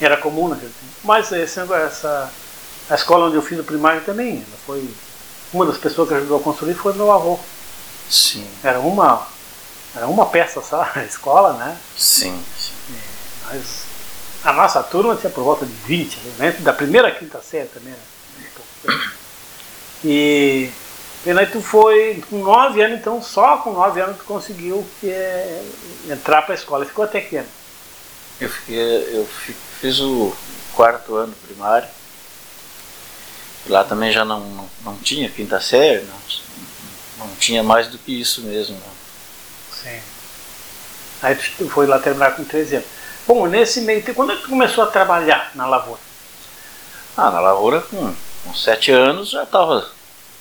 Era 0.00 0.16
comum 0.16 0.48
naquele 0.48 0.72
tempo. 0.72 0.92
Mas 1.02 1.30
esse, 1.32 1.60
essa, 1.60 2.32
a 2.90 2.94
escola 2.94 3.26
onde 3.26 3.36
eu 3.36 3.42
fiz 3.42 3.58
o 3.58 3.64
primário 3.64 4.02
também, 4.02 4.36
ela 4.36 4.58
foi. 4.66 4.88
Uma 5.52 5.66
das 5.66 5.78
pessoas 5.78 6.08
que 6.08 6.14
ajudou 6.14 6.38
a 6.38 6.42
construir 6.42 6.74
foi 6.74 6.92
meu 6.94 7.12
avô. 7.12 7.38
Sim, 8.10 8.46
Era 8.62 8.80
uma, 8.80 9.26
era 9.94 10.06
uma 10.06 10.26
peça 10.26 10.60
só, 10.60 10.82
a 10.94 11.04
escola, 11.04 11.52
né? 11.54 11.78
sim, 11.96 12.44
sim. 12.58 12.63
Mas 13.54 13.84
a 14.44 14.52
nossa 14.52 14.82
turma 14.82 15.16
tinha 15.16 15.30
por 15.30 15.44
volta 15.44 15.64
de 15.64 15.72
20, 15.72 16.16
né? 16.38 16.52
da 16.60 16.72
primeira 16.72 17.08
à 17.08 17.10
quinta 17.10 17.40
série 17.40 17.68
também. 17.68 17.92
Né? 17.92 19.00
E, 20.04 20.70
e 21.24 21.30
aí 21.30 21.46
tu 21.46 21.62
foi 21.62 22.22
com 22.28 22.42
9 22.42 22.82
anos, 22.82 22.98
então 22.98 23.22
só 23.22 23.58
com 23.58 23.72
9 23.72 24.00
anos 24.00 24.18
tu 24.18 24.24
conseguiu 24.24 24.86
que, 25.00 25.08
é, 25.08 25.64
entrar 26.10 26.42
para 26.42 26.54
a 26.54 26.58
escola. 26.58 26.84
Ficou 26.84 27.04
até 27.04 27.20
que 27.20 27.36
ano? 27.36 27.48
Eu, 28.40 28.48
fiquei, 28.50 29.16
eu 29.18 29.24
fi- 29.26 29.56
fiz 29.80 30.00
o 30.00 30.34
quarto 30.74 31.14
ano 31.14 31.32
primário. 31.46 31.88
Lá 33.66 33.82
também 33.84 34.12
já 34.12 34.24
não, 34.26 34.40
não, 34.40 34.70
não 34.84 34.96
tinha 34.98 35.30
quinta 35.30 35.58
série, 35.60 36.02
não, 36.04 37.26
não 37.26 37.34
tinha 37.36 37.62
mais 37.62 37.86
do 37.88 37.96
que 37.96 38.20
isso 38.20 38.42
mesmo. 38.42 38.76
não. 38.76 38.94
Sim. 39.82 40.00
Aí 41.22 41.34
tu 41.56 41.66
foi 41.70 41.86
lá 41.86 41.98
terminar 41.98 42.36
com 42.36 42.44
13 42.44 42.76
anos. 42.76 42.88
Bom, 43.26 43.46
nesse 43.46 43.80
meio 43.80 44.02
tempo, 44.02 44.16
quando 44.16 44.32
é 44.32 44.36
que 44.36 44.48
começou 44.48 44.84
a 44.84 44.88
trabalhar 44.88 45.50
na 45.54 45.66
lavoura? 45.66 46.00
Ah, 47.16 47.30
na 47.30 47.40
lavoura 47.40 47.80
com, 47.80 48.14
com 48.44 48.54
sete 48.54 48.90
anos 48.90 49.30
já 49.30 49.44
estava 49.44 49.88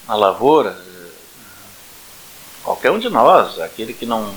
na 0.07 0.15
lavoura. 0.15 0.75
Qualquer 2.61 2.91
um 2.91 2.99
de 2.99 3.09
nós, 3.09 3.59
aquele 3.59 3.93
que 3.93 4.05
não, 4.05 4.33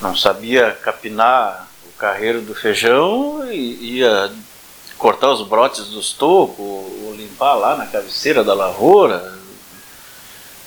não, 0.00 0.16
sabia 0.16 0.72
capinar 0.72 1.68
o 1.86 1.92
carreiro 1.98 2.40
do 2.40 2.54
feijão 2.54 3.50
ia 3.52 4.32
cortar 4.96 5.30
os 5.30 5.46
brotes 5.46 5.88
dos 5.88 6.12
tocos, 6.12 6.58
ou 6.58 7.14
limpar 7.14 7.54
lá 7.54 7.76
na 7.76 7.86
cabeceira 7.86 8.42
da 8.42 8.54
lavoura, 8.54 9.38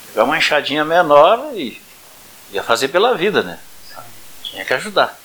pegar 0.07 0.25
uma 0.25 0.37
enxadinha 0.37 0.85
menor 0.85 1.53
e 1.55 1.81
ia 2.51 2.61
fazer 2.61 2.89
pela 2.89 3.15
vida, 3.15 3.41
né? 3.41 3.59
Tinha 4.43 4.65
que 4.65 4.73
ajudar. 4.73 5.17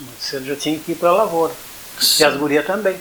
Muito 0.00 0.20
cedo 0.20 0.44
já 0.46 0.56
tinha 0.56 0.78
que 0.78 0.92
ir 0.92 0.94
para 0.96 1.10
a 1.10 1.12
lavoura. 1.12 1.52
E 2.18 2.24
as 2.24 2.36
gurias 2.36 2.66
também. 2.66 3.00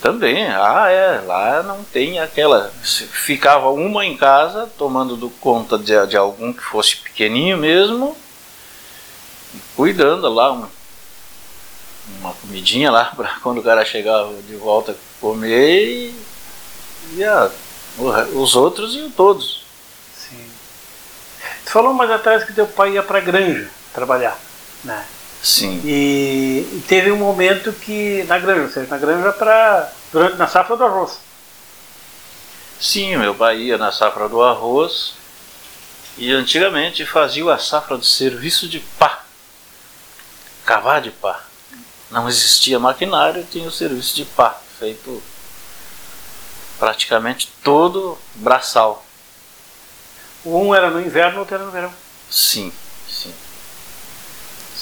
Também, 0.00 0.46
ah 0.48 0.88
é, 0.90 1.20
lá 1.20 1.62
não 1.62 1.82
tem 1.84 2.18
aquela. 2.18 2.70
Ficava 2.82 3.70
uma 3.70 4.04
em 4.04 4.16
casa 4.16 4.68
tomando 4.78 5.16
do 5.16 5.30
conta 5.30 5.78
de, 5.78 6.06
de 6.06 6.16
algum 6.16 6.52
que 6.52 6.62
fosse 6.62 6.96
pequenininho 6.96 7.56
mesmo, 7.56 8.16
cuidando 9.76 10.28
lá, 10.28 10.52
uma, 10.52 10.70
uma 12.20 12.32
comidinha 12.34 12.90
lá 12.90 13.12
para 13.16 13.36
quando 13.42 13.58
o 13.58 13.62
cara 13.62 13.84
chegava 13.84 14.32
de 14.42 14.54
volta 14.56 14.96
comer 15.20 15.84
e, 15.86 16.14
e 17.16 17.24
a- 17.24 17.50
os 18.34 18.56
outros 18.56 18.94
iam 18.94 19.10
todos. 19.10 19.64
Sim. 20.18 20.50
falou 21.66 21.94
mais 21.94 22.10
atrás 22.10 22.44
que 22.44 22.52
teu 22.52 22.66
pai 22.66 22.92
ia 22.92 23.02
para 23.02 23.18
a 23.18 23.22
granja 23.22 23.70
trabalhar, 23.94 24.36
né? 24.82 25.04
Sim. 25.44 25.78
E, 25.84 26.82
teve 26.88 27.12
um 27.12 27.18
momento 27.18 27.70
que 27.70 28.24
na 28.24 28.38
granja, 28.38 28.62
ou 28.62 28.70
seja, 28.70 28.86
na 28.88 28.96
granja 28.96 29.30
para 29.30 29.92
durante 30.10 30.38
na 30.38 30.48
safra 30.48 30.74
do 30.74 30.84
arroz. 30.84 31.18
Sim, 32.80 33.18
meu 33.18 33.34
pai 33.34 33.58
ia 33.58 33.76
na 33.76 33.92
safra 33.92 34.26
do 34.26 34.42
arroz 34.42 35.12
e 36.16 36.32
antigamente 36.32 37.04
fazia 37.04 37.52
a 37.52 37.58
safra 37.58 37.98
do 37.98 38.06
serviço 38.06 38.66
de 38.66 38.80
pá, 38.98 39.22
cavar 40.64 41.02
de 41.02 41.10
pá. 41.10 41.42
Não 42.10 42.26
existia 42.26 42.78
maquinário, 42.78 43.46
tinha 43.50 43.68
o 43.68 43.72
serviço 43.72 44.16
de 44.16 44.24
pá, 44.24 44.58
feito 44.78 45.22
praticamente 46.78 47.52
todo 47.62 48.16
braçal. 48.34 49.04
Um 50.42 50.74
era 50.74 50.88
no 50.88 51.02
inverno, 51.02 51.40
outro 51.40 51.54
era 51.54 51.64
no 51.64 51.70
verão. 51.70 51.92
Sim, 52.30 52.72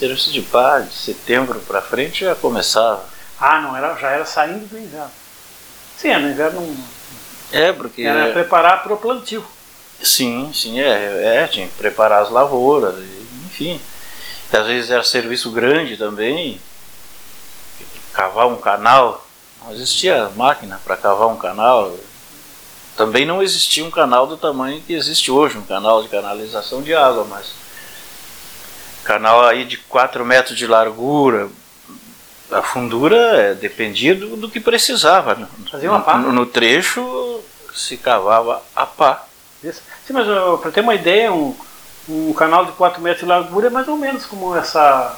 Serviço 0.03 0.33
de 0.33 0.43
pá, 0.43 0.81
de 0.81 0.93
setembro 0.93 1.61
para 1.61 1.81
frente 1.81 2.25
já 2.25 2.35
começava. 2.35 3.05
Ah, 3.41 3.61
não, 3.61 3.77
era, 3.77 3.95
já 3.95 4.11
era 4.11 4.27
saindo 4.27 4.67
do 4.67 4.77
inverno. 4.77 5.13
Sim, 5.97 6.09
é, 6.09 6.19
no 6.19 6.29
inverno 6.29 6.77
É, 7.53 7.73
porque. 7.73 8.03
era 8.03 8.33
preparar 8.33 8.83
para 8.83 8.95
o 8.95 8.97
plantio. 8.97 9.45
Sim, 10.03 10.51
sim, 10.53 10.81
é, 10.81 11.45
é, 11.45 11.47
tinha 11.47 11.69
que 11.69 11.75
preparar 11.75 12.21
as 12.21 12.31
lavouras, 12.31 12.97
enfim. 13.47 13.81
E 14.53 14.57
às 14.57 14.67
vezes 14.67 14.91
era 14.91 15.05
serviço 15.05 15.53
grande 15.53 15.97
também, 15.97 16.61
cavar 18.13 18.49
um 18.49 18.57
canal, 18.57 19.25
não 19.63 19.73
existia 19.73 20.29
máquina 20.35 20.81
para 20.85 20.97
cavar 20.97 21.29
um 21.29 21.37
canal. 21.37 21.97
Também 22.97 23.25
não 23.25 23.41
existia 23.41 23.85
um 23.85 23.91
canal 23.91 24.27
do 24.27 24.37
tamanho 24.37 24.83
que 24.83 24.95
existe 24.95 25.31
hoje, 25.31 25.57
um 25.57 25.65
canal 25.65 26.03
de 26.03 26.09
canalização 26.09 26.83
de 26.83 26.93
água, 26.93 27.25
mas 27.31 27.62
canal 29.05 29.47
aí 29.47 29.65
de 29.65 29.77
4 29.77 30.25
metros 30.25 30.57
de 30.57 30.67
largura, 30.67 31.49
a 32.51 32.63
fundura 32.63 33.17
é, 33.17 33.55
dependia 33.55 34.15
do, 34.15 34.37
do 34.37 34.49
que 34.51 34.61
precisava. 34.61 35.35
No, 35.35 35.49
Fazia 35.71 35.91
uma 35.91 36.01
pá. 36.01 36.19
no, 36.19 36.33
no 36.33 36.47
trecho 36.47 37.41
se 37.75 37.97
cavava 37.97 38.63
a 38.77 38.85
pá. 38.87 39.25
Isso. 39.65 39.83
Sim, 40.07 40.13
mas 40.13 40.27
para 40.61 40.71
ter 40.71 40.81
uma 40.81 40.95
ideia, 40.95 41.33
um, 41.33 41.55
um 42.09 42.33
canal 42.33 42.67
de 42.67 42.73
4 42.73 43.01
metros 43.01 43.21
de 43.23 43.27
largura 43.29 43.69
é 43.69 43.71
mais 43.71 43.89
ou 43.89 43.97
menos 43.97 44.27
como 44.27 44.55
essa. 44.57 45.17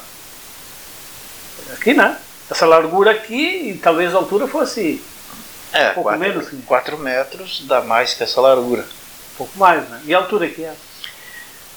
Aqui, 1.73 1.93
né? 1.93 2.17
Essa 2.49 2.65
largura 2.65 3.11
aqui 3.11 3.71
e 3.71 3.77
talvez 3.79 4.13
a 4.13 4.17
altura 4.17 4.47
fosse 4.47 5.03
É, 5.73 5.89
pouco 5.89 6.09
quatro, 6.09 6.19
menos, 6.19 6.47
sim. 6.47 6.61
quatro 6.65 6.97
metros 6.97 7.63
dá 7.67 7.81
mais 7.81 8.13
que 8.13 8.23
essa 8.23 8.39
largura. 8.39 8.83
um 8.83 9.35
pouco 9.37 9.57
mais, 9.57 9.87
né? 9.89 10.01
E 10.05 10.13
a 10.13 10.19
altura 10.19 10.45
aqui 10.45 10.63
é. 10.63 10.73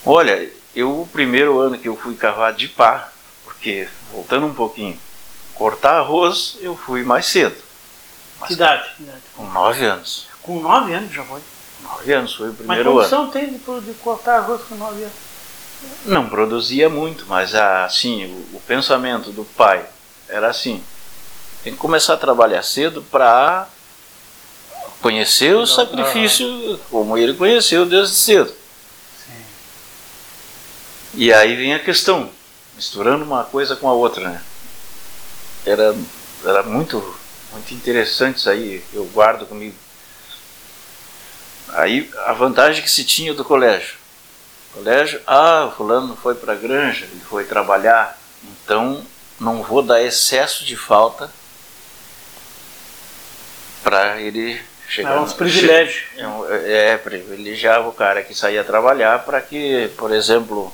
Olha, 0.05 0.50
eu 0.75 1.03
o 1.03 1.07
primeiro 1.07 1.59
ano 1.59 1.79
que 1.79 1.89
eu 1.89 1.97
fui 1.97 2.15
cavar 2.15 2.53
de 2.53 2.69
pá, 2.69 3.11
porque 3.45 3.89
voltando 4.13 4.47
um 4.47 4.55
pouquinho, 4.55 4.99
cortar 5.55 5.99
arroz 5.99 6.57
eu 6.61 6.77
fui 6.77 7.03
mais 7.03 7.27
cedo, 7.27 7.57
Que 8.47 8.53
idade? 8.53 8.89
Que 8.97 9.03
idade? 9.03 9.23
com 9.35 9.45
nove 9.51 9.85
anos. 9.85 10.27
Com 10.43 10.61
9 10.61 10.95
anos 10.95 11.13
já 11.13 11.23
foi. 11.25 11.41
Nove 11.83 12.13
anos 12.13 12.35
foi 12.35 12.47
o 12.47 12.51
Mas 12.51 12.57
primeiro 12.59 12.91
ano. 12.91 12.99
condição 13.01 13.31
tem 13.31 13.47
de, 13.53 13.59
de 13.59 13.95
cortar 14.03 14.37
arroz 14.39 14.63
com 14.63 14.77
9 14.77 15.03
anos. 15.03 15.15
Não 16.07 16.29
produzia 16.29 16.89
muito, 16.89 17.27
mas 17.29 17.55
assim, 17.55 18.25
o, 18.25 18.57
o 18.57 18.63
pensamento 18.67 19.31
do 19.31 19.45
pai 19.45 19.85
era 20.27 20.49
assim: 20.49 20.83
tem 21.63 21.75
que 21.75 21.79
começar 21.79 22.15
a 22.15 22.17
trabalhar 22.17 22.63
cedo 22.63 23.03
para 23.11 23.69
conhecer 25.03 25.55
o 25.55 25.67
sacrifício 25.67 26.81
como 26.91 27.17
ele 27.19 27.35
conheceu 27.35 27.85
desde 27.85 28.15
cedo. 28.15 28.53
E 31.15 31.33
aí 31.33 31.57
vem 31.57 31.75
a 31.75 31.79
questão, 31.79 32.31
misturando 32.77 33.25
uma 33.25 33.45
coisa 33.45 33.75
com 33.77 33.88
a 33.88 33.93
outra, 33.93 34.29
né? 34.29 34.43
Era, 35.66 35.94
era 36.44 36.62
muito, 36.62 37.16
muito 37.53 37.75
interessante 37.75 38.38
isso 38.38 38.51
aí, 38.51 38.83
eu 38.92 39.05
guardo 39.07 39.47
comigo. 39.47 39.75
Aí 41.71 42.11
a 42.27 42.33
vantagem 42.33 42.83
que 42.83 42.90
se 42.90 43.05
tinha 43.05 43.35
do 43.35 43.44
colégio. 43.44 43.97
Colégio, 44.73 45.21
ah, 45.27 45.66
o 45.66 45.73
fulano 45.77 46.16
foi 46.16 46.35
para 46.35 46.53
a 46.53 46.57
granja, 46.57 47.05
ele 47.07 47.21
foi 47.29 47.44
trabalhar, 47.44 48.18
então 48.64 49.05
não 49.40 49.62
vou 49.62 49.83
dar 49.83 50.03
excesso 50.03 50.64
de 50.64 50.77
falta 50.77 51.31
para 53.83 54.21
ele 54.21 54.61
chegar. 54.88 55.12
Eram 55.12 55.23
uns 55.25 55.31
no- 55.33 55.37
privilégios. 55.37 56.05
é, 56.16 56.27
um- 56.29 56.47
é, 56.53 56.97
privilegiava 56.99 57.88
o 57.88 57.92
cara 57.92 58.23
que 58.23 58.35
saía 58.35 58.62
trabalhar 58.64 59.25
para 59.25 59.40
que, 59.40 59.90
por 59.97 60.12
exemplo, 60.12 60.73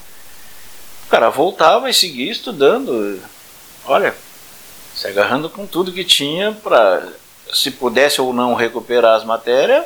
o 1.06 1.10
cara 1.10 1.28
voltava 1.30 1.88
e 1.88 1.94
seguia 1.94 2.30
estudando. 2.30 3.20
Olha, 3.84 4.14
se 4.94 5.06
agarrando 5.06 5.50
com 5.50 5.66
tudo 5.66 5.92
que 5.92 6.04
tinha 6.04 6.52
para, 6.52 7.06
se 7.52 7.70
pudesse 7.70 8.20
ou 8.20 8.32
não 8.32 8.54
recuperar 8.54 9.16
as 9.16 9.24
matérias. 9.24 9.84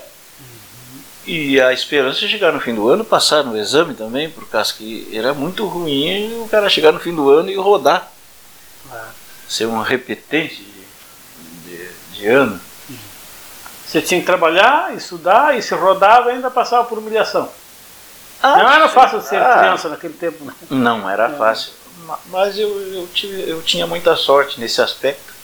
E 1.26 1.60
a 1.60 1.74
esperança 1.74 2.20
de 2.20 2.28
chegar 2.28 2.52
no 2.52 2.60
fim 2.60 2.74
do 2.74 2.88
ano, 2.88 3.04
passar 3.04 3.44
no 3.44 3.54
exame 3.54 3.92
também, 3.92 4.30
por 4.30 4.48
causa 4.48 4.72
que 4.72 5.10
era 5.12 5.34
muito 5.34 5.66
ruim 5.66 6.40
o 6.42 6.48
cara 6.48 6.70
chegar 6.70 6.90
no 6.90 6.98
fim 7.00 7.14
do 7.14 7.28
ano 7.28 7.50
e 7.50 7.56
rodar, 7.56 8.10
Ah. 8.90 9.10
ser 9.46 9.66
um 9.66 9.82
repetente 9.82 10.56
de, 10.56 11.76
de, 11.76 11.90
de 12.14 12.26
ano. 12.28 12.58
Você 13.86 14.00
tinha 14.00 14.20
que 14.20 14.26
trabalhar, 14.26 14.94
estudar 14.96 15.58
e 15.58 15.62
se 15.62 15.74
rodava 15.74 16.30
ainda 16.30 16.50
passava 16.50 16.84
por 16.84 16.96
humilhação. 16.98 17.50
Ah, 18.42 18.56
não 18.56 18.70
era 18.72 18.88
fácil 18.88 19.20
ser 19.20 19.36
ah, 19.42 19.58
criança 19.58 19.88
naquele 19.88 20.14
tempo, 20.14 20.44
né? 20.44 20.52
Não 20.70 21.08
era 21.10 21.28
fácil. 21.30 21.72
Ma- 22.06 22.18
Mas 22.26 22.56
eu, 22.58 22.68
eu, 22.94 23.08
tive, 23.12 23.48
eu 23.50 23.60
tinha 23.62 23.86
muita 23.86 24.14
sorte 24.16 24.60
nesse 24.60 24.80
aspecto. 24.80 25.34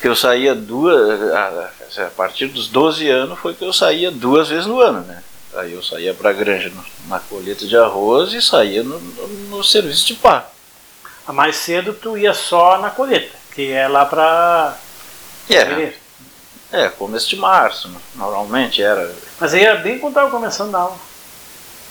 Que 0.00 0.08
eu 0.08 0.16
saía 0.16 0.54
duas. 0.54 1.32
A, 1.32 1.70
a 2.06 2.10
partir 2.10 2.48
dos 2.48 2.68
12 2.68 3.08
anos 3.08 3.38
foi 3.38 3.54
que 3.54 3.64
eu 3.64 3.72
saía 3.72 4.10
duas 4.10 4.48
vezes 4.48 4.66
no 4.66 4.80
ano, 4.80 5.00
né? 5.00 5.22
Aí 5.54 5.72
eu 5.72 5.82
saía 5.82 6.12
para 6.14 6.30
a 6.30 6.32
granja 6.32 6.70
no- 6.70 6.84
na 7.08 7.20
colheita 7.20 7.66
de 7.66 7.76
arroz 7.76 8.32
e 8.32 8.42
saía 8.42 8.82
no, 8.82 8.98
no, 8.98 9.28
no 9.56 9.64
serviço 9.64 10.06
de 10.06 10.14
pá. 10.14 10.46
A 11.26 11.32
mais 11.32 11.56
cedo 11.56 11.92
tu 11.94 12.18
ia 12.18 12.34
só 12.34 12.78
na 12.78 12.90
colheita, 12.90 13.34
que 13.54 13.70
é 13.70 13.86
lá 13.86 14.04
para 14.04 14.76
É, 15.48 15.60
fevereiro. 15.64 15.94
é, 16.72 16.88
começo 16.88 17.28
de 17.28 17.36
março, 17.36 17.88
no- 17.88 18.00
normalmente 18.16 18.82
era. 18.82 19.14
Mas 19.38 19.54
aí 19.54 19.62
era 19.64 19.78
bem 19.78 19.98
quando 19.98 20.12
estava 20.12 20.30
começando 20.30 20.74
a 20.74 20.80
aula. 20.80 20.96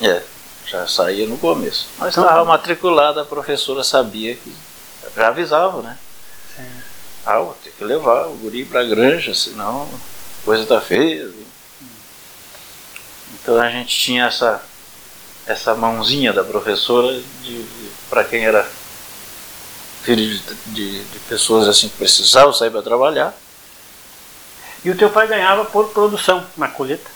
É, 0.00 0.22
já 0.66 0.86
saía 0.86 1.26
no 1.26 1.38
começo. 1.38 1.86
Mas 1.98 2.14
Então- 2.14 2.24
estava 2.24 2.44
matriculada, 2.44 3.22
a 3.22 3.24
professora 3.24 3.82
sabia 3.84 4.34
que. 4.34 4.54
Já 5.16 5.28
avisava, 5.28 5.82
né? 5.82 5.98
Sim. 6.56 6.70
Ah, 7.26 7.38
vou 7.38 7.56
ter 7.62 7.70
que 7.70 7.84
levar 7.84 8.26
o 8.28 8.34
guri 8.36 8.64
pra 8.64 8.82
granja, 8.84 9.34
senão 9.34 9.82
a 9.82 10.44
coisa 10.44 10.64
tá 10.66 10.80
feia. 10.80 11.28
Então 13.34 13.60
a 13.60 13.68
gente 13.68 13.94
tinha 13.94 14.26
essa, 14.26 14.62
essa 15.46 15.74
mãozinha 15.74 16.32
da 16.32 16.44
professora 16.44 17.12
de, 17.12 17.62
de, 17.62 17.90
para 18.08 18.24
quem 18.24 18.44
era 18.44 18.66
filho 20.02 20.24
de, 20.38 20.54
de, 20.72 21.04
de 21.04 21.18
pessoas 21.28 21.68
assim 21.68 21.88
que 21.88 21.96
precisavam 21.96 22.52
sair 22.52 22.70
para 22.70 22.82
trabalhar. 22.82 23.34
E 24.84 24.90
o 24.90 24.96
teu 24.96 25.10
pai 25.10 25.26
ganhava 25.28 25.64
por 25.64 25.90
produção 25.90 26.44
na 26.56 26.68
colheita. 26.68 27.08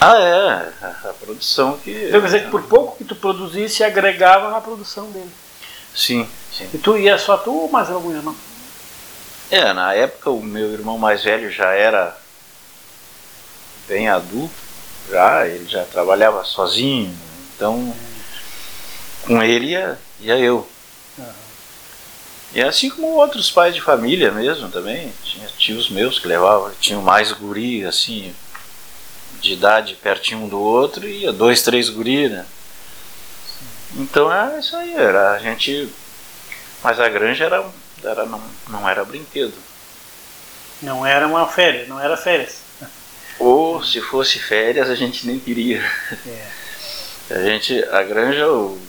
Ah, 0.00 0.18
é, 0.18 1.08
a, 1.08 1.14
produção 1.14 1.78
que. 1.78 1.90
Então 1.90 2.20
quer 2.20 2.26
dizer 2.26 2.44
que 2.44 2.50
por 2.50 2.62
pouco 2.64 2.98
que 2.98 3.04
tu 3.04 3.16
produzisse, 3.16 3.82
agregava 3.82 4.50
na 4.50 4.60
produção 4.60 5.10
dele. 5.10 5.30
Sim, 5.94 6.28
sim. 6.52 6.68
E 6.74 6.78
tu 6.78 6.98
ia 6.98 7.16
só 7.18 7.38
tu 7.38 7.52
ou 7.52 7.70
mais 7.70 7.90
algum 7.90 8.14
irmão? 8.14 8.36
É, 9.50 9.72
na 9.72 9.94
época 9.94 10.30
o 10.30 10.42
meu 10.42 10.72
irmão 10.72 10.98
mais 10.98 11.24
velho 11.24 11.50
já 11.50 11.72
era 11.72 12.16
bem 13.88 14.08
adulto, 14.08 14.54
já, 15.08 15.46
ele 15.46 15.66
já 15.68 15.84
trabalhava 15.84 16.44
sozinho, 16.44 17.16
então 17.54 17.94
com 19.24 19.42
ele 19.42 19.68
ia, 19.68 19.98
ia 20.20 20.36
eu. 20.38 20.68
E 22.52 22.62
assim 22.62 22.90
como 22.90 23.08
outros 23.08 23.50
pais 23.50 23.74
de 23.74 23.80
família 23.80 24.30
mesmo 24.30 24.68
também, 24.68 25.12
tinha 25.22 25.46
tios 25.58 25.90
meus 25.90 26.18
que 26.18 26.28
levavam, 26.28 26.72
tinham 26.80 27.02
mais 27.02 27.32
guri, 27.32 27.84
assim, 27.84 28.34
de 29.40 29.52
idade 29.52 29.94
pertinho 29.94 30.44
um 30.44 30.48
do 30.48 30.60
outro, 30.60 31.06
e 31.06 31.22
ia 31.22 31.32
dois, 31.32 31.62
três 31.62 31.88
guri, 31.88 32.28
né? 32.28 32.46
Então 33.96 34.32
é 34.32 34.58
isso 34.58 34.76
aí, 34.76 34.94
era 34.94 35.32
a 35.32 35.38
gente. 35.38 35.88
Mas 36.82 37.00
a 37.00 37.08
granja 37.08 37.44
era, 37.44 37.64
era 38.02 38.26
não, 38.26 38.42
não 38.68 38.88
era 38.88 39.04
brinquedo. 39.04 39.54
Não 40.82 41.06
era 41.06 41.26
uma 41.26 41.46
férias, 41.46 41.88
não 41.88 41.98
era 41.98 42.16
férias. 42.16 42.58
Ou 43.38 43.82
se 43.82 44.00
fosse 44.00 44.38
férias 44.38 44.90
a 44.90 44.94
gente 44.94 45.26
nem 45.26 45.38
queria. 45.38 45.82
É. 46.26 46.66
A 47.28 47.42
gente, 47.42 47.82
a 47.90 48.02
granja, 48.04 48.48
o, 48.48 48.80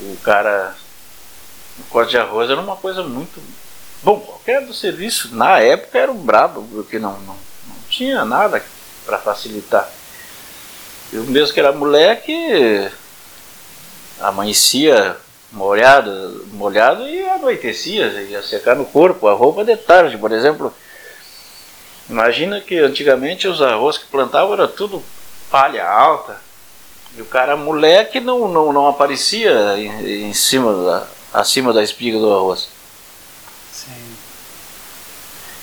o 0.00 0.16
cara, 0.22 0.76
o 1.78 1.82
corte 1.84 2.10
de 2.10 2.18
arroz 2.18 2.48
era 2.48 2.60
uma 2.60 2.76
coisa 2.76 3.02
muito. 3.02 3.42
Bom, 4.02 4.20
qualquer 4.20 4.64
do 4.64 4.72
serviço, 4.72 5.34
na 5.34 5.58
época 5.58 5.98
era 5.98 6.12
um 6.12 6.22
brabo, 6.22 6.62
porque 6.70 6.98
não, 6.98 7.18
não, 7.20 7.34
não 7.34 7.76
tinha 7.88 8.24
nada 8.24 8.62
para 9.08 9.16
facilitar. 9.16 9.88
Eu 11.10 11.24
mesmo 11.24 11.54
que 11.54 11.60
era 11.60 11.72
moleque, 11.72 12.90
amanhecia 14.20 15.16
molhado, 15.50 16.46
molhado 16.52 17.08
e 17.08 17.26
anoitecia, 17.26 18.06
ia 18.28 18.42
secar 18.42 18.76
no 18.76 18.84
corpo, 18.84 19.26
a 19.26 19.32
roupa 19.32 19.64
de 19.64 19.74
tarde, 19.78 20.18
por 20.18 20.30
exemplo. 20.30 20.74
Imagina 22.10 22.60
que 22.60 22.78
antigamente 22.78 23.48
os 23.48 23.62
arroz 23.62 23.96
que 23.96 24.06
plantavam 24.06 24.52
era 24.52 24.68
tudo 24.68 25.02
palha 25.50 25.88
alta. 25.88 26.36
E 27.16 27.22
o 27.22 27.24
cara 27.24 27.56
moleque 27.56 28.20
não, 28.20 28.46
não, 28.46 28.72
não 28.74 28.88
aparecia 28.88 29.78
em, 29.78 30.28
em 30.28 30.34
cima 30.34 30.74
da, 30.84 31.06
acima 31.32 31.72
da 31.72 31.82
espiga 31.82 32.18
do 32.18 32.30
arroz. 32.30 32.68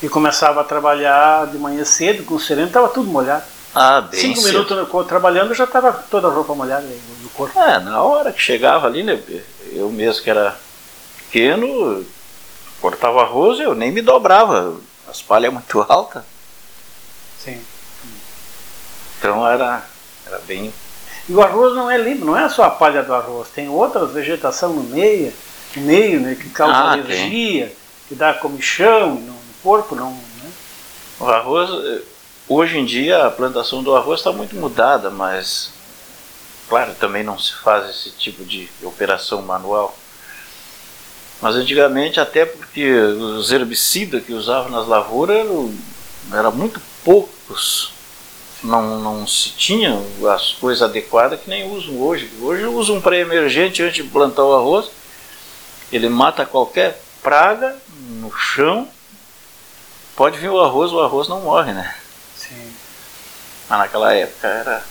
E 0.02 0.08
começava 0.08 0.60
a 0.60 0.64
trabalhar 0.64 1.46
de 1.46 1.56
manhã 1.58 1.84
cedo, 1.84 2.24
com 2.24 2.34
o 2.34 2.40
sereno, 2.40 2.66
estava 2.68 2.88
tudo 2.88 3.08
molhado. 3.08 3.44
Ah, 3.74 4.00
bem 4.02 4.20
Cinco 4.20 4.40
cedo. 4.40 4.52
minutos 4.52 4.76
no- 4.92 5.04
trabalhando 5.04 5.54
já 5.54 5.64
estava 5.64 5.92
toda 5.92 6.28
a 6.28 6.30
roupa 6.30 6.54
molhada 6.54 6.86
no 7.22 7.28
corpo. 7.30 7.58
É, 7.58 7.78
na 7.80 8.02
hora 8.02 8.32
que 8.32 8.40
chegava 8.40 8.86
ali, 8.86 9.02
né? 9.02 9.18
Eu 9.72 9.90
mesmo 9.90 10.22
que 10.22 10.30
era 10.30 10.56
pequeno, 11.18 12.04
cortava 12.80 13.22
arroz, 13.22 13.58
eu 13.60 13.74
nem 13.74 13.90
me 13.90 14.00
dobrava. 14.02 14.76
As 15.08 15.22
palhas 15.22 15.52
muito 15.52 15.84
altas. 15.88 16.22
Sim. 17.42 17.60
Então 19.18 19.46
era, 19.46 19.82
era 20.26 20.38
bem. 20.40 20.72
E 21.28 21.32
o 21.32 21.42
arroz 21.42 21.74
não 21.74 21.90
é 21.90 21.96
limpo, 21.98 22.24
não 22.24 22.36
é 22.38 22.48
só 22.48 22.64
a 22.64 22.70
palha 22.70 23.02
do 23.02 23.12
arroz, 23.14 23.48
tem 23.54 23.68
outras 23.68 24.12
vegetação 24.12 24.72
no 24.72 24.82
meio, 24.84 25.32
no 25.74 25.82
meio, 25.82 26.20
né, 26.20 26.34
que 26.36 26.48
causa 26.50 26.74
Ah, 26.74 26.92
alergia, 26.92 27.72
que 28.08 28.14
dá 28.14 28.32
comichão 28.34 29.14
no 29.16 29.34
corpo, 29.66 29.96
não. 29.96 30.12
Né? 30.12 30.52
O 31.18 31.24
arroz, 31.24 31.68
hoje 32.48 32.78
em 32.78 32.84
dia 32.84 33.26
a 33.26 33.30
plantação 33.32 33.82
do 33.82 33.96
arroz 33.96 34.20
está 34.20 34.30
muito 34.30 34.54
mudada, 34.54 35.10
mas 35.10 35.72
claro, 36.68 36.94
também 36.94 37.24
não 37.24 37.36
se 37.36 37.52
faz 37.52 37.90
esse 37.90 38.10
tipo 38.10 38.44
de 38.44 38.68
operação 38.84 39.42
manual. 39.42 39.96
Mas 41.42 41.56
antigamente, 41.56 42.20
até 42.20 42.46
porque 42.46 42.88
os 42.92 43.50
herbicidas 43.50 44.24
que 44.24 44.32
usavam 44.32 44.70
nas 44.70 44.86
lavouras 44.86 45.36
eram, 45.36 45.74
eram 46.32 46.52
muito 46.52 46.80
poucos. 47.04 47.92
Não, 48.62 49.00
não 49.00 49.26
se 49.26 49.50
tinha 49.50 50.00
as 50.32 50.52
coisas 50.52 50.82
adequadas 50.82 51.40
que 51.40 51.50
nem 51.50 51.68
usam 51.70 52.00
hoje. 52.00 52.30
Hoje 52.40 52.64
usam 52.66 52.96
um 52.96 53.00
pré-emergente 53.00 53.82
antes 53.82 53.96
de 53.96 54.10
plantar 54.10 54.44
o 54.44 54.54
arroz. 54.54 54.90
Ele 55.92 56.08
mata 56.08 56.46
qualquer 56.46 57.02
praga 57.20 57.76
no 58.20 58.32
chão. 58.32 58.88
Pode 60.16 60.38
vir 60.38 60.50
o 60.50 60.60
arroz, 60.60 60.92
o 60.92 61.00
arroz 61.00 61.28
não 61.28 61.42
morre, 61.42 61.72
né? 61.72 61.94
Sim. 62.34 62.72
Mas 63.68 63.78
naquela 63.78 64.14
época 64.14 64.48
era 64.48 64.82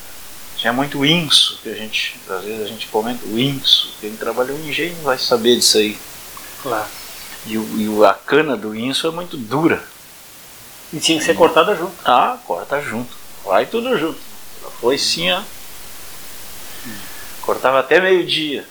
tinha 0.55 0.71
muito 0.71 1.05
inso, 1.05 1.59
que 1.61 1.69
a 1.69 1.75
gente, 1.75 2.19
às 2.29 2.43
vezes 2.43 2.63
a 2.63 2.67
gente 2.67 2.87
comenta 2.87 3.25
o 3.25 3.37
inso, 3.37 3.93
quem 3.99 4.15
trabalhou 4.15 4.57
em 4.57 4.69
engenho 4.69 4.95
vai 5.03 5.17
saber 5.17 5.57
disso 5.57 5.77
aí. 5.77 5.99
Claro. 6.61 6.87
E, 7.45 7.57
o, 7.57 8.01
e 8.01 8.05
a 8.05 8.13
cana 8.13 8.55
do 8.55 8.75
inso 8.75 9.07
é 9.07 9.11
muito 9.11 9.35
dura. 9.35 9.83
E 10.93 10.99
tinha 10.99 11.19
que 11.19 11.25
ser 11.25 11.35
cortada 11.35 11.75
junto. 11.75 11.93
Ah, 12.05 12.37
corta 12.45 12.81
junto. 12.81 13.15
Vai 13.43 13.65
tudo 13.65 13.97
junto. 13.97 14.19
Foi 14.79 14.97
sim, 14.97 15.31
ó. 15.31 15.41
Cortava 17.41 17.79
até 17.79 17.99
meio-dia. 17.99 18.65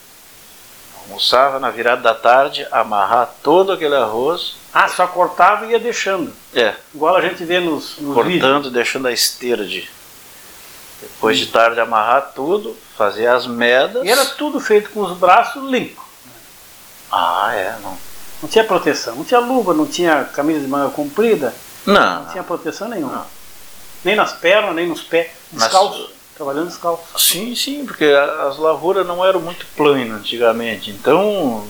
Almoçava 1.02 1.60
na 1.60 1.70
virada 1.70 2.02
da 2.02 2.14
tarde, 2.14 2.66
amarrar 2.72 3.34
todo 3.42 3.72
aquele 3.72 3.94
arroz. 3.94 4.54
Ah, 4.74 4.88
só 4.88 5.06
cortava 5.06 5.66
e 5.66 5.70
ia 5.70 5.78
deixando. 5.78 6.32
É, 6.52 6.74
Igual 6.92 7.14
a 7.16 7.20
gente 7.20 7.44
vê 7.44 7.60
nos, 7.60 7.96
nos 7.98 8.16
vídeos. 8.26 8.42
cortando, 8.42 8.70
deixando 8.72 9.06
a 9.06 9.12
esteira 9.12 9.64
de. 9.64 9.88
Depois 11.00 11.38
de 11.38 11.46
tarde 11.46 11.78
amarrar 11.78 12.32
tudo, 12.34 12.76
fazer 12.96 13.26
as 13.28 13.46
medas. 13.46 14.04
E 14.04 14.08
era 14.10 14.24
tudo 14.24 14.58
feito 14.58 14.90
com 14.90 15.00
os 15.02 15.16
braços 15.16 15.62
limpos. 15.70 16.02
Ah, 17.12 17.52
é, 17.54 17.76
não. 17.82 17.96
Não 18.42 18.48
tinha 18.48 18.64
proteção, 18.64 19.14
não 19.14 19.24
tinha 19.24 19.38
luva, 19.40 19.72
não 19.72 19.86
tinha 19.86 20.24
camisa 20.24 20.60
de 20.60 20.66
manga 20.66 20.90
comprida, 20.90 21.54
Não, 21.86 22.22
não 22.24 22.30
tinha 22.30 22.42
proteção 22.42 22.88
nenhuma. 22.88 23.12
Não. 23.14 23.26
Nem 24.04 24.16
nas 24.16 24.32
pernas, 24.32 24.74
nem 24.74 24.86
nos 24.88 25.02
pés. 25.02 25.30
Descalço. 25.52 26.10
Trabalhando 26.36 26.66
descalço. 26.68 27.04
Sim, 27.16 27.54
sim, 27.54 27.86
porque 27.86 28.04
as 28.04 28.58
lavouras 28.58 29.06
não 29.06 29.24
eram 29.24 29.40
muito 29.40 29.64
planas 29.76 30.18
antigamente. 30.20 30.90
Então 30.90 31.64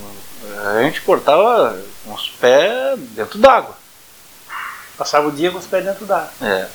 a 0.74 0.82
gente 0.82 1.00
cortava 1.02 1.78
com 2.04 2.12
os 2.12 2.28
pés 2.28 2.98
dentro 2.98 3.38
d'água. 3.38 3.76
Passava 4.96 5.28
o 5.28 5.32
dia 5.32 5.50
com 5.50 5.58
os 5.58 5.66
pés 5.66 5.84
dentro 5.84 6.04
d'água. 6.06 6.30
É. 6.42 6.66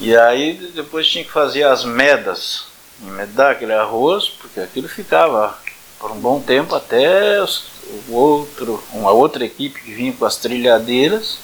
E 0.00 0.16
aí 0.16 0.54
depois 0.74 1.06
tinha 1.08 1.24
que 1.24 1.30
fazer 1.30 1.62
as 1.64 1.84
medas. 1.84 2.64
Emedar 3.04 3.52
aquele 3.52 3.72
arroz, 3.72 4.28
porque 4.28 4.60
aquilo 4.60 4.88
ficava 4.88 5.56
por 5.98 6.10
um 6.10 6.20
bom 6.20 6.40
tempo 6.40 6.74
até 6.74 7.42
os- 7.42 7.64
o 8.08 8.12
outro, 8.14 8.82
uma 8.92 9.10
outra 9.10 9.44
equipe 9.44 9.80
que 9.80 9.92
vinha 9.94 10.12
com 10.12 10.24
as 10.24 10.36
trilhadeiras 10.36 11.38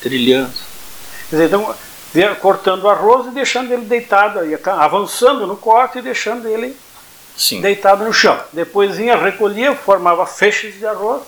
trilhando. 0.00 0.52
Quer 1.30 1.36
dizer, 1.36 1.46
então, 1.46 1.74
cortando 2.40 2.84
o 2.84 2.88
arroz 2.88 3.26
e 3.28 3.30
deixando 3.30 3.72
ele 3.72 3.84
deitado, 3.84 4.40
ca- 4.58 4.82
avançando 4.84 5.46
no 5.46 5.56
corte 5.56 5.98
e 5.98 6.02
deixando 6.02 6.48
ele 6.48 6.76
Sim. 7.36 7.60
deitado 7.60 8.04
no 8.04 8.12
chão. 8.12 8.38
Depois 8.52 8.96
vinha, 8.96 9.16
recolhia, 9.16 9.74
formava 9.74 10.26
feixes 10.26 10.76
de 10.78 10.86
arroz. 10.86 11.22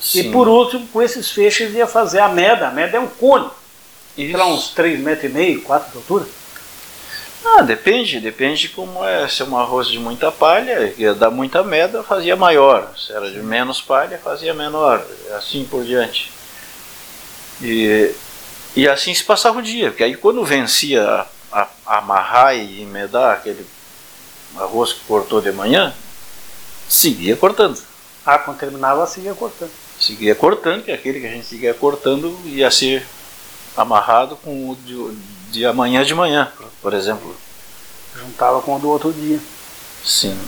sim. 0.00 0.20
E 0.20 0.32
por 0.32 0.48
último, 0.48 0.86
com 0.88 1.02
esses 1.02 1.30
feixes 1.30 1.74
ia 1.74 1.86
fazer 1.86 2.20
a 2.20 2.28
meda. 2.28 2.68
A 2.68 2.70
meda 2.70 2.96
é 2.96 3.00
um 3.00 3.06
cone, 3.08 3.50
sei 4.16 4.32
lá, 4.32 4.44
Isso. 4.46 4.54
uns 4.54 4.68
3 4.70 5.00
metros 5.00 5.30
e 5.30 5.34
meio, 5.34 5.62
4 5.62 5.90
de 5.92 5.96
altura. 5.98 6.26
Ah, 7.46 7.60
depende, 7.60 8.20
depende 8.20 8.62
de 8.62 8.68
como 8.70 9.04
é. 9.04 9.28
Se 9.28 9.42
é 9.42 9.44
um 9.44 9.58
arroz 9.58 9.88
de 9.88 9.98
muita 9.98 10.32
palha, 10.32 10.94
ia 10.96 11.12
dar 11.14 11.30
muita 11.30 11.62
meda, 11.62 12.02
fazia 12.02 12.34
maior. 12.34 12.90
Se 12.96 13.12
era 13.12 13.30
de 13.30 13.38
menos 13.40 13.82
palha, 13.82 14.18
fazia 14.22 14.54
menor. 14.54 15.04
Assim 15.36 15.64
por 15.66 15.84
diante. 15.84 16.32
E, 17.62 18.10
e 18.74 18.88
assim 18.88 19.12
se 19.14 19.22
passava 19.22 19.58
o 19.58 19.62
dia, 19.62 19.90
porque 19.90 20.02
aí 20.04 20.16
quando 20.16 20.42
vencia 20.44 21.02
a, 21.06 21.26
a- 21.60 21.68
amarrar 21.98 22.56
e 22.56 22.82
emendar 22.82 23.34
aquele 23.34 23.64
arroz 24.58 24.92
que 24.92 25.00
cortou 25.00 25.40
de 25.40 25.52
manhã, 25.52 25.92
seguia 26.88 27.36
cortando. 27.36 27.80
Ah, 28.24 28.38
quando 28.38 28.58
terminava, 28.58 29.02
assim 29.04 29.22
ia 29.22 29.34
cortando. 29.34 29.70
Seguia 30.00 30.34
cortando, 30.34 30.82
que 30.84 30.90
aquele 30.92 31.20
que 31.20 31.26
a 31.26 31.30
gente 31.30 31.46
seguia 31.46 31.74
cortando 31.74 32.36
ia 32.44 32.70
ser 32.70 33.06
amarrado 33.76 34.36
com 34.36 34.70
o 34.70 34.76
de, 34.76 35.16
de 35.50 35.66
amanhã 35.66 36.04
de 36.04 36.14
manhã, 36.14 36.52
por 36.80 36.94
exemplo. 36.94 37.36
Juntava 38.16 38.62
com 38.62 38.76
o 38.76 38.78
do 38.78 38.88
outro 38.88 39.12
dia. 39.12 39.38
Sim. 40.04 40.38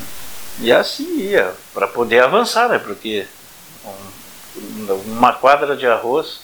E 0.61 0.73
assim 0.73 1.19
ia, 1.19 1.55
para 1.75 1.87
poder 1.87 2.23
avançar, 2.23 2.69
né? 2.69 2.79
Porque 2.79 3.27
um- 3.85 4.95
uma 5.07 5.33
quadra 5.33 5.77
de 5.77 5.87
arroz, 5.87 6.41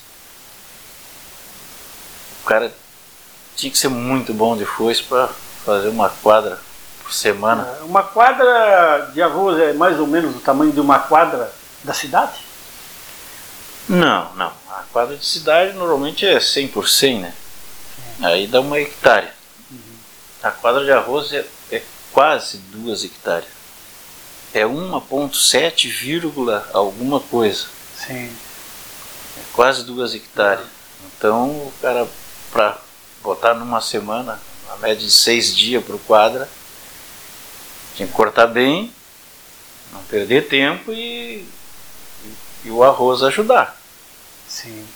o 2.43 2.45
cara 2.45 2.73
tinha 3.57 3.71
que 3.71 3.79
ser 3.79 3.89
muito 3.89 4.35
bom 4.35 4.57
de 4.57 4.65
foice 4.67 5.03
para 5.03 5.29
fazer 5.65 5.89
uma 5.89 6.09
quadra 6.11 6.59
por 7.13 7.15
semana. 7.15 7.63
Ah, 7.79 7.85
Uma 7.85 8.03
quadra 8.03 9.11
de 9.13 9.23
arroz 9.23 9.61
é 9.61 9.75
mais 9.75 10.01
ou 10.01 10.07
menos 10.07 10.35
o 10.35 10.41
tamanho 10.41 10.73
de 10.73 10.81
uma 10.81 10.99
quadra 10.99 11.53
da 11.85 11.93
cidade? 11.93 12.33
Não, 13.87 14.33
não. 14.35 14.53
A 14.71 14.85
quadra 14.91 15.17
de 15.17 15.25
cidade 15.25 15.75
normalmente 15.75 16.27
é 16.27 16.41
100 16.41 16.69
por 16.69 16.89
100, 16.89 17.21
né? 17.21 17.35
Aí 18.23 18.47
dá 18.47 18.61
uma 18.61 18.81
hectare. 18.81 19.29
A 20.43 20.51
quadra 20.51 20.85
de 20.85 20.91
arroz 20.91 21.33
é, 21.33 21.45
é 21.71 21.83
quase 22.13 22.57
duas 22.57 23.05
hectares. 23.05 23.49
É 24.55 24.63
1,7, 24.63 25.89
vírgula 25.91 26.69
alguma 26.73 27.21
coisa. 27.21 27.67
Sim. 27.95 28.33
É 29.37 29.43
quase 29.53 29.85
duas 29.85 30.15
hectares. 30.15 30.65
Então 31.17 31.51
o 31.51 31.73
cara, 31.81 32.09
para 32.51 32.79
botar 33.23 33.55
numa 33.55 33.81
semana, 33.81 34.41
a 34.71 34.77
média 34.77 34.97
de 35.07 35.11
seis 35.11 35.55
dias 35.55 35.85
por 35.85 35.99
quadra, 36.01 36.49
tinha 37.95 38.07
que 38.09 38.15
cortar 38.15 38.47
bem, 38.47 38.93
não 39.93 40.03
perder 40.05 40.49
tempo 40.49 40.93
e, 40.93 41.47
e 42.65 42.71
o 42.71 42.83
arroz 42.83 43.23
ajudar. 43.23 43.77
Sim. 44.49 44.87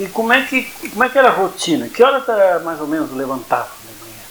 E 0.00 0.06
como 0.08 0.32
é 0.32 0.42
que, 0.44 0.62
como 0.90 1.04
é 1.04 1.08
que 1.08 1.18
era 1.18 1.28
a 1.28 1.32
rotina? 1.32 1.88
Que 1.88 2.02
hora 2.02 2.20
tá, 2.20 2.60
mais 2.64 2.80
ou 2.80 2.86
menos 2.86 3.10
levantava 3.12 3.68
de 3.82 4.04
manhã? 4.04 4.22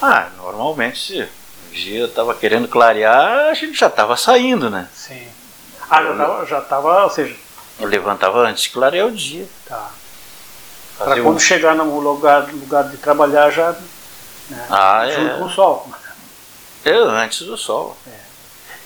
Ah, 0.00 0.28
normalmente 0.36 0.98
se 0.98 1.20
o 1.22 1.74
dia 1.74 2.04
estava 2.06 2.34
querendo 2.34 2.66
clarear, 2.68 3.48
a 3.50 3.54
gente 3.54 3.78
já 3.78 3.88
estava 3.88 4.16
saindo, 4.16 4.70
né? 4.70 4.88
Sim. 4.94 5.28
Ah, 5.90 6.02
já 6.02 6.12
estava, 6.12 6.46
já 6.46 6.60
tava, 6.62 7.04
ou 7.04 7.10
seja, 7.10 7.36
Eu 7.78 7.88
levantava 7.88 8.40
antes 8.40 8.64
de 8.64 8.70
clarear 8.70 9.06
o 9.06 9.12
dia. 9.12 9.46
tá. 9.66 9.90
Para 10.96 11.14
quando 11.22 11.36
um... 11.36 11.38
chegar 11.38 11.76
no 11.76 12.00
lugar, 12.00 12.48
lugar 12.52 12.88
de 12.88 12.96
trabalhar 12.96 13.50
já 13.50 13.70
né, 14.50 14.66
Ah, 14.68 15.06
junto 15.08 15.30
é. 15.34 15.38
com 15.38 15.44
o 15.44 15.50
sol. 15.50 15.88
É, 16.88 17.22
antes 17.22 17.42
do 17.42 17.56
sol. 17.58 17.94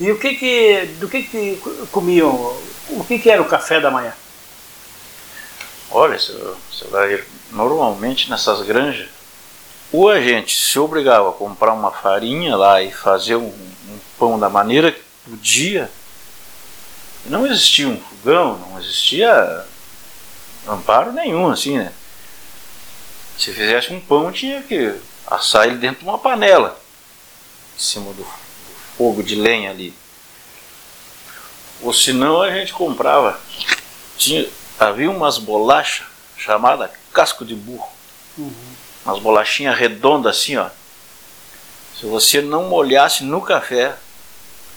E 0.01 0.11
o 0.11 0.19
que 0.19 0.35
que, 0.35 0.87
do 0.99 1.09
que 1.09 1.23
que 1.23 1.63
comiam, 1.93 2.31
o 2.89 3.05
que 3.07 3.17
que 3.17 3.31
era 3.31 3.41
o 3.41 3.49
café 3.49 3.81
da 3.81 3.93
manhã? 3.93 4.13
Olha, 5.89 6.19
você, 6.19 6.35
vai 6.91 7.23
normalmente 7.53 8.29
nessas 8.29 8.63
granjas, 8.63 9.09
ou 9.93 10.09
a 10.11 10.21
gente 10.21 10.57
se 10.57 10.79
obrigava 10.81 11.31
a 11.31 11.35
comprar 11.35 11.73
uma 11.75 11.93
farinha 11.93 12.57
lá 12.57 12.83
e 12.83 12.91
fazer 12.91 13.37
um, 13.37 13.47
um 13.47 13.99
pão 14.19 14.37
da 14.37 14.49
maneira 14.49 14.91
que 14.91 15.03
podia. 15.29 15.89
Não 17.27 17.47
existia 17.47 17.87
um 17.87 18.01
fogão, 18.01 18.59
não 18.59 18.81
existia 18.81 19.65
amparo 20.67 21.13
nenhum, 21.13 21.49
assim, 21.49 21.79
né? 21.79 21.93
Se 23.39 23.53
fizesse 23.53 23.93
um 23.93 24.01
pão, 24.01 24.33
tinha 24.33 24.61
que 24.63 24.93
assar 25.27 25.67
ele 25.67 25.77
dentro 25.77 26.01
de 26.01 26.05
uma 26.05 26.19
panela, 26.19 26.82
cima 27.83 28.13
do, 28.13 28.27
fogo 28.97 29.23
de 29.23 29.35
lenha 29.35 29.71
ali. 29.71 29.95
Ou 31.83 31.93
senão 31.93 32.41
a 32.41 32.51
gente 32.51 32.73
comprava. 32.73 33.41
Tinha, 34.17 34.49
havia 34.79 35.11
umas 35.11 35.39
bolachas 35.39 36.07
chamadas 36.37 36.91
casco 37.13 37.45
de 37.45 37.55
burro. 37.55 37.89
Uhum. 38.39 38.53
Umas 39.05 39.19
bolachinhas 39.19 39.77
redondas 39.77 40.37
assim, 40.37 40.57
ó. 40.57 40.69
Se 41.99 42.07
você 42.07 42.41
não 42.41 42.69
molhasse 42.69 43.25
no 43.25 43.41
café, 43.41 43.97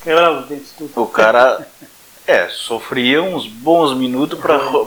Quebrava 0.03 0.41
os 0.41 0.47
dentes 0.47 0.71
tudo. 0.77 1.01
o 1.01 1.07
cara 1.07 1.67
é, 2.27 2.47
sofria 2.49 3.21
uns 3.21 3.47
bons 3.47 3.95
minutos 3.95 4.39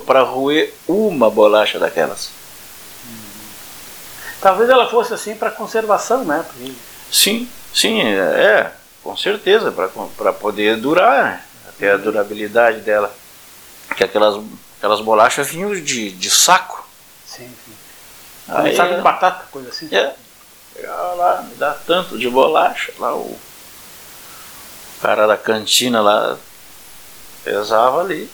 para 0.04 0.22
roer 0.22 0.72
uma 0.86 1.30
bolacha 1.30 1.78
daquelas. 1.78 2.30
Talvez 4.40 4.70
ela 4.70 4.88
fosse 4.88 5.12
assim 5.14 5.34
para 5.34 5.50
conservação, 5.50 6.24
né? 6.24 6.44
Porque 6.46 6.72
Sim, 7.10 7.48
sim, 7.78 8.02
é, 8.02 8.72
com 9.02 9.16
certeza, 9.16 9.72
para 10.16 10.32
poder 10.32 10.76
durar, 10.76 11.24
né? 11.24 11.44
até 11.68 11.92
a 11.92 11.96
durabilidade 11.96 12.80
dela. 12.80 13.14
Que 13.96 14.04
aquelas, 14.04 14.42
aquelas 14.76 15.00
bolachas 15.00 15.48
vinham 15.48 15.72
de, 15.72 16.10
de 16.10 16.30
saco. 16.30 16.86
Sim, 17.24 17.50
sim. 17.64 17.72
Aí, 18.48 18.76
saco 18.76 18.96
de 18.96 19.00
batata, 19.00 19.46
coisa 19.50 19.68
assim. 19.68 19.94
É, 19.94 20.14
chegava 20.74 21.14
lá, 21.14 21.42
me 21.42 21.54
dá 21.54 21.72
tanto 21.86 22.18
de 22.18 22.28
bolacha, 22.28 22.92
lá 22.98 23.14
o 23.14 23.38
cara 25.00 25.26
da 25.26 25.36
cantina 25.36 26.00
lá 26.00 26.36
pesava 27.44 28.00
ali. 28.00 28.30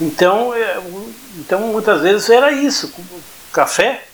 Então, 0.00 0.52
é, 0.54 0.82
então 1.38 1.60
muitas 1.60 2.00
vezes 2.00 2.28
era 2.28 2.50
isso, 2.50 2.92
café, 3.52 4.04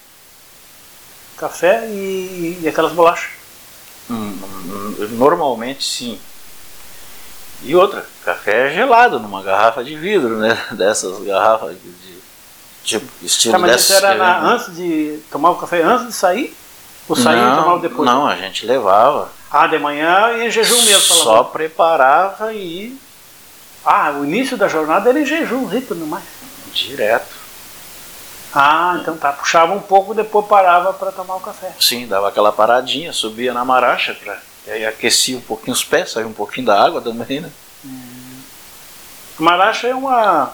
café 1.41 1.87
e, 1.87 2.61
e 2.63 2.69
aquelas 2.69 2.93
bolachas. 2.93 3.31
Hum, 4.11 4.39
hum, 4.43 4.95
Normalmente 5.13 5.83
sim. 5.85 6.19
E 7.63 7.75
outra, 7.75 8.05
café 8.25 8.73
gelado 8.73 9.19
numa 9.21 9.43
garrafa 9.43 9.83
de 9.85 9.97
vidro, 9.97 10.37
né? 10.39 10.59
Dessas 10.73 11.19
garrafas 11.25 11.77
de, 11.81 11.91
de- 11.91 12.21
tipo 12.85 13.07
estilo 13.23 13.53
Tá, 13.53 13.59
mas 13.59 13.73
dessas 13.73 13.97
isso 13.97 14.07
era 14.07 14.15
na- 14.17 14.41
antes 14.53 14.75
de 14.77 15.21
tomar 15.31 15.51
o 15.51 15.57
café 15.57 15.83
antes 15.83 16.07
de 16.07 16.13
sair? 16.13 16.57
Ou 17.09 17.17
sair 17.17 17.39
e 17.39 17.57
tomar 17.57 17.65
não, 17.73 17.79
depois? 17.81 18.09
não, 18.09 18.27
a 18.27 18.37
gente 18.37 18.65
levava. 18.67 19.29
Ah, 19.51 19.67
de 19.67 19.79
manhã 19.79 20.33
e 20.39 20.47
em 20.47 20.51
jejum 20.51 20.81
mesmo. 20.83 21.01
Só 21.17 21.43
preparava 21.45 22.53
e 22.55 22.97
Ah, 23.85 24.13
o 24.19 24.25
início 24.25 24.57
da 24.57 24.69
jornada 24.69 25.11
era 25.11 25.19
em 25.21 25.27
jejum, 25.27 25.67
rico 25.67 25.95
demais. 25.95 26.23
direto. 26.73 27.40
Ah, 28.55 28.99
então 29.01 29.17
tá. 29.17 29.33
Puxava 29.33 29.73
um 29.73 29.81
pouco, 29.81 30.13
depois 30.15 30.47
parava 30.47 30.93
para 30.93 31.13
tomar 31.13 31.37
o 31.37 31.41
café. 31.41 31.73
Sim, 31.79 32.07
dava 32.07 32.29
aquela 32.29 32.53
paradinha, 32.53 33.13
subia 33.13 33.53
na 33.55 33.65
maracha, 33.65 34.15
pra, 34.15 34.39
e 34.67 34.71
aí 34.71 34.87
aquecia 34.87 35.37
um 35.37 35.41
pouquinho 35.41 35.73
os 35.73 35.85
pés, 35.85 36.11
saía 36.13 36.27
um 36.27 36.33
pouquinho 36.33 36.67
da 36.67 36.83
água 36.83 37.01
também, 37.01 37.41
né? 37.41 37.51
Maracha 39.39 39.87
é 39.89 39.95
uma. 39.95 40.53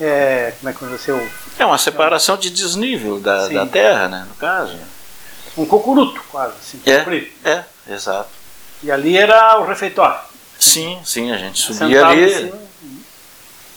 É, 0.00 0.52
como 0.58 0.70
é 0.70 0.72
que 0.72 0.98
ser? 0.98 1.12
o- 1.12 1.30
É 1.58 1.64
uma 1.64 1.78
separação 1.78 2.36
de 2.36 2.50
desnível 2.50 3.18
da, 3.20 3.46
Sim. 3.48 3.54
da 3.54 3.66
terra, 3.66 4.08
né? 4.08 4.26
No 4.28 4.34
caso. 4.34 4.76
Um 5.56 5.64
cocuruto, 5.64 6.20
quase. 6.30 6.52
Assim, 6.60 6.80
É, 6.84 6.98
comprido. 6.98 7.28
é, 7.44 7.64
exato. 7.88 8.28
E 8.82 8.90
ali 8.90 9.16
era 9.16 9.58
o 9.60 9.64
refeitório. 9.66 10.18
Sim, 10.58 11.00
sim, 11.04 11.32
a 11.32 11.38
gente 11.38 11.58
subia 11.60 11.88
Sentava 12.00 12.12
ali, 12.12 12.34
cima, 12.34 12.58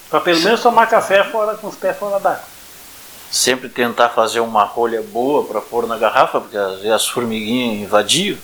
Para 0.10 0.20
pelo 0.22 0.42
menos 0.42 0.62
tomar 0.62 0.88
café 0.88 1.24
fora 1.24 1.56
com 1.56 1.68
os 1.68 1.76
pés 1.76 1.96
fora 1.98 2.20
d'água. 2.20 2.44
Sempre 3.32 3.70
tentar 3.70 4.10
fazer 4.10 4.40
uma 4.40 4.64
rolha 4.64 5.02
boa 5.02 5.44
para 5.46 5.62
pôr 5.62 5.88
na 5.88 5.98
garrafa, 5.98 6.40
porque 6.42 6.58
às 6.58 6.76
vezes 6.78 6.92
as 6.92 7.08
formiguinhas 7.08 7.82
invadiam. 7.84 8.38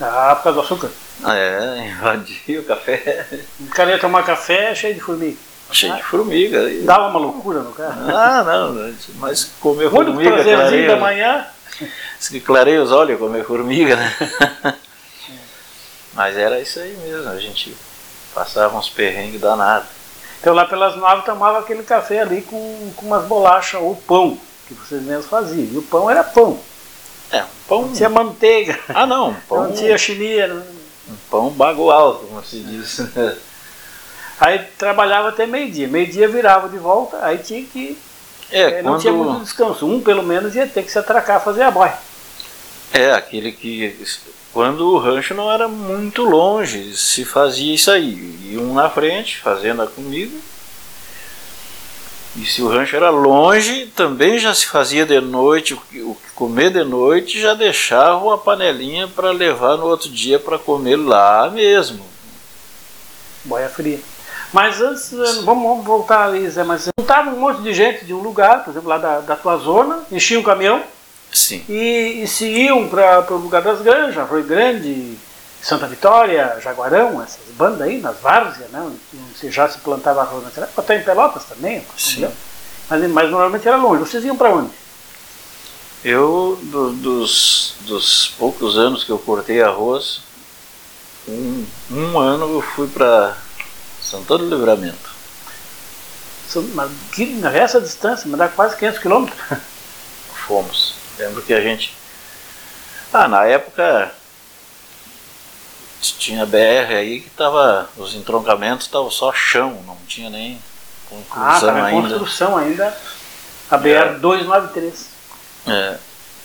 Ah, 0.00 0.34
por 0.36 0.44
causa 0.44 0.60
do 0.60 0.64
açúcar. 0.64 0.90
É, 1.26 1.88
invadiam 1.88 2.62
o 2.62 2.66
café 2.66 3.26
O 3.60 3.66
cara 3.70 3.90
ia 3.92 3.98
tomar 3.98 4.22
café 4.24 4.74
cheio 4.74 4.94
de 4.94 5.00
formiga. 5.00 5.36
cheio 5.72 5.96
de 5.96 6.02
formiga. 6.02 6.70
E- 6.70 6.82
Dava 6.82 7.08
uma 7.08 7.18
loucura 7.18 7.60
no 7.60 7.72
cara. 7.72 7.94
Ah, 8.14 8.44
não, 8.44 8.94
mas 9.16 9.44
comer 9.60 9.90
Muito 9.90 10.06
formiga, 10.12 10.30
prazerzinho 10.32 10.60
clareia, 10.60 10.88
da 10.88 10.96
manhã. 10.96 11.46
Diz 12.18 12.28
que 12.28 12.40
clareia 12.40 12.82
os 12.82 12.92
olhos 12.92 13.18
comer 13.18 13.44
formiga, 13.44 13.96
né? 13.96 14.14
Mas 16.14 16.36
era 16.36 16.58
isso 16.60 16.78
aí 16.80 16.96
mesmo, 17.02 17.28
a 17.30 17.38
gente 17.38 17.76
passava 18.34 18.76
uns 18.78 18.88
perrengues 18.88 19.40
danados. 19.40 19.88
Então 20.46 20.54
lá 20.54 20.64
pelas 20.64 20.94
nove 20.94 21.22
tomava 21.22 21.58
aquele 21.58 21.82
café 21.82 22.20
ali 22.20 22.40
com, 22.40 22.92
com 22.94 23.06
umas 23.06 23.24
bolachas 23.24 23.80
ou 23.82 23.96
pão, 23.96 24.38
que 24.68 24.74
vocês 24.74 25.02
mesmos 25.02 25.26
faziam. 25.26 25.66
E 25.72 25.76
o 25.76 25.82
pão 25.82 26.08
era 26.08 26.22
pão. 26.22 26.56
É, 27.32 27.42
um 27.42 27.46
pão. 27.66 27.82
Não 27.82 27.92
tinha 27.92 28.08
manteiga, 28.08 28.78
Ah, 28.90 29.04
não, 29.04 29.34
pão, 29.48 29.64
não 29.64 29.72
tinha 29.72 29.98
chinia. 29.98 30.46
não- 30.46 30.62
um 31.08 31.16
pão 31.28 31.50
bagual, 31.50 32.20
como 32.20 32.44
se 32.44 32.60
diz. 32.60 33.00
Aí 34.38 34.60
trabalhava 34.78 35.30
até 35.30 35.48
meio-dia. 35.48 35.88
Meio-dia 35.88 36.28
virava 36.28 36.68
de 36.68 36.78
volta, 36.78 37.18
aí 37.24 37.38
tinha 37.38 37.64
que. 37.64 37.98
É, 38.52 38.78
eh, 38.78 38.82
não 38.82 38.98
tinha 39.00 39.12
muito 39.12 39.30
quando. 39.30 39.42
descanso. 39.42 39.84
Um 39.84 40.00
pelo 40.00 40.22
menos 40.22 40.54
ia 40.54 40.68
ter 40.68 40.84
que 40.84 40.92
se 40.92 40.98
atracar 40.98 41.42
fazer 41.42 41.62
a 41.62 41.72
boia. 41.72 41.98
É, 42.92 43.10
aquele 43.14 43.50
que. 43.50 43.98
Quando 44.56 44.88
o 44.88 44.96
rancho 44.96 45.34
não 45.34 45.52
era 45.52 45.68
muito 45.68 46.22
longe, 46.22 46.96
se 46.96 47.26
fazia 47.26 47.74
isso 47.74 47.90
aí. 47.90 48.14
E 48.42 48.56
um 48.56 48.72
na 48.72 48.88
frente, 48.88 49.36
fazendo 49.36 49.82
a 49.82 49.86
comida. 49.86 50.34
E 52.34 52.46
se 52.46 52.62
o 52.62 52.68
rancho 52.68 52.96
era 52.96 53.10
longe, 53.10 53.84
também 53.94 54.38
já 54.38 54.54
se 54.54 54.66
fazia 54.66 55.04
de 55.04 55.20
noite, 55.20 55.74
o 55.74 55.78
que 55.82 56.30
comer 56.34 56.70
de 56.70 56.82
noite 56.84 57.38
já 57.38 57.52
deixava 57.52 58.16
uma 58.16 58.38
panelinha 58.38 59.06
para 59.06 59.30
levar 59.30 59.76
no 59.76 59.84
outro 59.84 60.08
dia 60.08 60.38
para 60.38 60.58
comer 60.58 60.96
lá 60.96 61.50
mesmo. 61.50 62.06
Boia 63.44 63.68
fria. 63.68 64.00
Mas 64.54 64.80
antes, 64.80 65.12
eh, 65.12 65.42
vamos, 65.44 65.64
vamos 65.64 65.84
voltar 65.84 66.28
ali, 66.28 66.48
Zé, 66.48 66.64
mas 66.64 66.88
juntava 66.98 67.28
um 67.28 67.38
monte 67.38 67.60
de 67.60 67.74
gente 67.74 68.06
de 68.06 68.14
um 68.14 68.22
lugar, 68.22 68.64
por 68.64 68.70
exemplo, 68.70 68.88
lá 68.88 68.96
da, 68.96 69.20
da 69.20 69.36
tua 69.36 69.58
zona, 69.58 70.06
enchia 70.10 70.40
um 70.40 70.42
caminhão 70.42 70.82
Sim. 71.36 71.62
e, 71.68 72.22
e 72.22 72.26
se 72.26 72.46
iam 72.46 72.88
para 72.88 73.26
o 73.30 73.36
lugar 73.36 73.60
das 73.62 73.82
granjas, 73.82 74.16
Arroio 74.18 74.44
Grande, 74.44 75.16
Santa 75.62 75.86
Vitória, 75.86 76.58
Jaguarão, 76.62 77.22
essas 77.22 77.40
bandas 77.56 77.82
aí, 77.82 78.00
nas 78.00 78.18
várzeas, 78.20 78.70
né, 78.70 78.80
onde 78.80 79.50
já 79.50 79.68
se 79.68 79.78
plantava 79.78 80.22
arroz 80.22 80.44
naquela 80.44 80.66
época, 80.66 80.80
até 80.80 80.96
em 80.96 81.02
Pelotas 81.02 81.44
também, 81.44 81.84
Sim. 81.96 82.28
mas, 82.88 83.10
mas 83.10 83.30
normalmente 83.30 83.68
era 83.68 83.76
longe. 83.76 84.00
Vocês 84.00 84.24
iam 84.24 84.36
para 84.36 84.50
onde? 84.50 84.70
Eu, 86.04 86.58
do- 86.62 86.92
dos, 86.92 87.74
dos 87.80 88.28
poucos 88.38 88.78
anos 88.78 89.02
que 89.04 89.10
eu 89.10 89.18
cortei 89.18 89.60
arroz, 89.60 90.20
um, 91.28 91.66
um 91.90 92.18
ano 92.18 92.48
eu 92.54 92.62
fui 92.62 92.86
para 92.86 93.36
Santana 94.00 94.44
do 94.44 94.56
Livramento. 94.56 95.16
Mas 96.74 96.90
que, 97.12 97.38
essa 97.52 97.80
distância, 97.80 98.26
mas 98.28 98.38
dá 98.38 98.48
quase 98.48 98.76
500 98.76 98.98
quilômetros. 99.00 99.38
Fomos. 100.46 100.94
Lembro 101.18 101.42
que 101.42 101.54
a 101.54 101.60
gente. 101.60 101.94
Ah, 103.12 103.28
na 103.28 103.44
época 103.46 104.12
tinha 106.18 106.46
BR 106.46 106.94
aí 106.96 107.20
que 107.20 107.30
tava. 107.30 107.88
Os 107.96 108.14
entroncamentos 108.14 108.86
estavam 108.86 109.10
só 109.10 109.32
chão, 109.32 109.82
não 109.86 109.96
tinha 110.06 110.30
nem 110.30 110.60
Ah, 110.60 111.08
conclusão 111.08 111.54
estava 111.54 111.78
em 111.78 111.82
ainda. 111.96 112.08
construção 112.08 112.56
ainda, 112.56 112.96
a 113.70 113.76
BR 113.78 114.18
293. 114.20 115.06
É, 115.66 115.96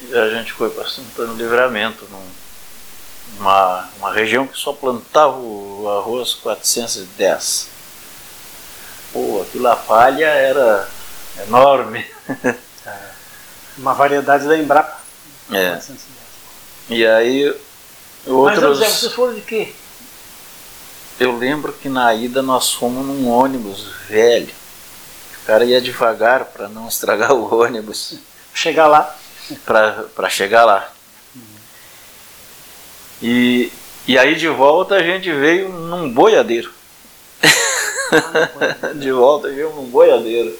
e 0.09 0.17
a 0.17 0.29
gente 0.29 0.51
foi 0.53 0.69
para 0.69 0.87
Santana 0.87 1.33
Livramento, 1.33 2.07
num- 2.09 2.31
uma, 3.39 3.87
uma 3.97 4.11
região 4.13 4.47
que 4.47 4.57
só 4.57 4.73
plantava 4.73 5.37
o 5.37 5.87
arroz 5.99 6.33
410. 6.35 7.67
Pô, 9.13 9.41
aquilo 9.45 9.67
a 9.67 9.75
palha 9.75 10.25
era 10.27 10.87
enorme. 11.45 12.05
Uma 13.81 13.93
variedade 13.95 14.47
da 14.47 14.55
Embrapa. 14.55 14.99
É. 15.51 15.79
E 16.87 17.05
aí 17.05 17.53
Mas 18.25 18.33
outros. 18.33 18.77
Zé, 18.77 18.87
vocês 18.87 19.11
foram 19.11 19.33
de 19.33 19.41
quê? 19.41 19.73
Eu 21.19 21.35
lembro 21.35 21.73
que 21.73 21.89
na 21.89 22.13
ida 22.13 22.43
nós 22.43 22.71
fomos 22.71 23.05
num 23.05 23.27
ônibus 23.27 23.87
velho. 24.07 24.53
O 25.41 25.45
cara 25.47 25.65
ia 25.65 25.81
devagar 25.81 26.45
para 26.45 26.69
não 26.69 26.87
estragar 26.87 27.33
o 27.33 27.59
ônibus 27.59 28.19
Chegar 28.53 28.87
lá. 28.87 29.15
para 29.65 30.29
chegar 30.29 30.63
lá. 30.63 30.91
E, 33.21 33.71
e 34.07 34.17
aí 34.17 34.35
de 34.35 34.47
volta 34.47 34.95
a 34.95 35.03
gente 35.03 35.31
veio 35.31 35.69
num 35.69 36.11
boiadeiro. 36.11 36.71
de 38.95 39.11
volta 39.11 39.47
veio 39.49 39.71
num 39.73 39.85
boiadeiro. 39.85 40.55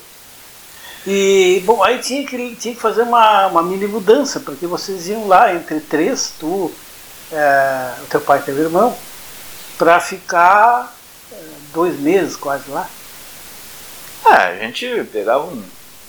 E, 1.06 1.64
bom, 1.66 1.84
aí 1.84 1.98
tinha 2.00 2.26
que, 2.26 2.56
tinha 2.56 2.76
que 2.76 2.82
fazer 2.82 3.02
uma, 3.02 3.48
uma 3.48 3.64
mini 3.64 3.88
mudança, 3.88 4.40
porque 4.40 4.68
vocês 4.68 5.08
iam 5.08 5.28
lá 5.28 5.54
entre 5.54 5.80
três, 5.80 6.34
tu, 6.40 6.72
é, 7.32 7.94
o 8.04 8.06
teu 8.06 8.22
pai 8.22 8.40
e 8.40 8.44
teu 8.44 8.58
irmão, 8.58 8.96
para 9.78 10.00
ficar 10.00 10.96
é, 11.32 11.36
dois 11.74 12.00
meses 12.00 12.36
quase 12.36 12.70
lá. 12.70 12.88
Ah, 14.24 14.46
a 14.46 14.58
gente 14.58 15.04
pegava 15.12 15.44
um, 15.46 15.64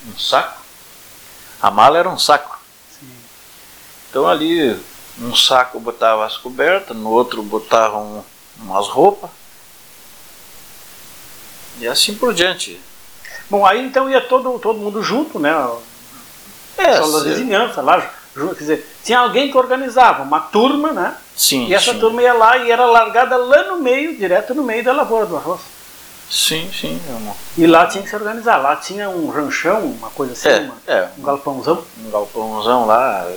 um 0.08 0.18
saco. 0.18 0.60
A 1.60 1.70
mala 1.70 1.98
era 1.98 2.08
um 2.08 2.18
saco. 2.18 2.60
Sim. 3.00 3.10
Então 4.10 4.28
ali, 4.28 4.78
um 5.18 5.34
saco 5.34 5.80
botava 5.80 6.26
as 6.26 6.36
cobertas, 6.36 6.94
no 6.94 7.08
outro 7.08 7.42
botava 7.42 7.96
um, 7.96 8.22
umas 8.58 8.88
roupas. 8.88 9.30
E 11.78 11.88
assim 11.88 12.14
por 12.14 12.34
diante. 12.34 12.78
Bom, 13.52 13.66
aí 13.66 13.84
então 13.84 14.08
ia 14.08 14.22
todo, 14.22 14.58
todo 14.58 14.78
mundo 14.78 15.02
junto, 15.02 15.38
né? 15.38 15.52
É, 16.78 16.98
da 16.98 17.20
vizinhança 17.20 17.82
lá, 17.82 18.10
junto, 18.34 18.54
quer 18.54 18.60
dizer, 18.60 18.96
tinha 19.04 19.18
alguém 19.18 19.50
que 19.50 19.58
organizava, 19.58 20.22
uma 20.22 20.40
turma, 20.40 20.90
né? 20.90 21.14
sim, 21.36 21.66
E 21.66 21.74
essa 21.74 21.92
sim. 21.92 22.00
turma 22.00 22.22
ia 22.22 22.32
lá 22.32 22.56
e 22.56 22.70
era 22.70 22.86
largada 22.86 23.36
lá 23.36 23.64
no 23.64 23.76
meio, 23.82 24.16
direto 24.16 24.54
no 24.54 24.62
meio 24.62 24.82
da 24.82 24.94
lavoura 24.94 25.26
do 25.26 25.36
arroz. 25.36 25.60
Sim, 26.30 26.70
sim. 26.72 26.98
é 27.10 27.12
uma- 27.12 27.34
E 27.58 27.66
lá 27.66 27.86
tinha 27.86 28.02
que 28.02 28.08
se 28.08 28.16
organizar. 28.16 28.56
Lá 28.56 28.74
tinha 28.76 29.10
um 29.10 29.28
ranchão, 29.28 29.80
uma 29.84 30.08
coisa 30.08 30.32
assim, 30.32 30.48
É, 30.48 30.60
uma- 30.60 30.74
é. 30.86 31.08
um 31.18 31.22
galpãozão. 31.22 31.84
Um 32.06 32.10
galpãozão 32.10 32.86
lá, 32.86 33.30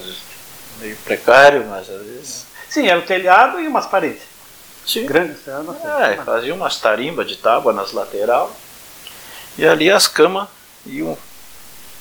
meio 0.79 0.95
precário, 1.03 1.65
mas 1.69 1.89
às 1.89 2.01
vezes. 2.05 2.45
Sim, 2.69 2.87
era 2.87 2.97
o 2.99 3.01
telhado 3.01 3.59
e 3.59 3.67
umas 3.67 3.85
paredes. 3.85 4.21
Sim. 4.87 5.05
Grandes, 5.07 5.45
era 5.45 5.59
uma 5.59 5.75
É, 6.05 6.15
fazia 6.23 6.53
umas 6.55 6.79
tarimbas 6.79 7.27
de 7.27 7.35
tábua 7.35 7.73
nas 7.73 7.91
lateral. 7.91 8.49
E 9.57 9.65
ali 9.65 9.89
as 9.89 10.07
camas 10.07 10.47
iam. 10.85 11.17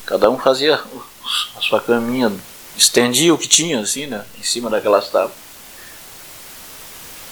Cada 0.06 0.30
um 0.30 0.38
fazia 0.38 0.80
a 1.56 1.60
sua 1.60 1.80
caminha, 1.80 2.30
estendia 2.76 3.32
o 3.32 3.38
que 3.38 3.48
tinha, 3.48 3.80
assim, 3.80 4.06
né? 4.06 4.24
Em 4.38 4.42
cima 4.42 4.68
daquelas 4.68 5.08
tábuas. 5.08 5.32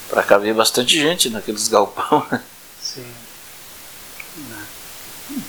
Pra 0.09 0.23
caber 0.23 0.55
bastante 0.55 0.99
gente 0.99 1.29
naqueles 1.29 1.69
galpão. 1.69 2.27
Sim. 2.81 3.07
Né? 4.37 4.65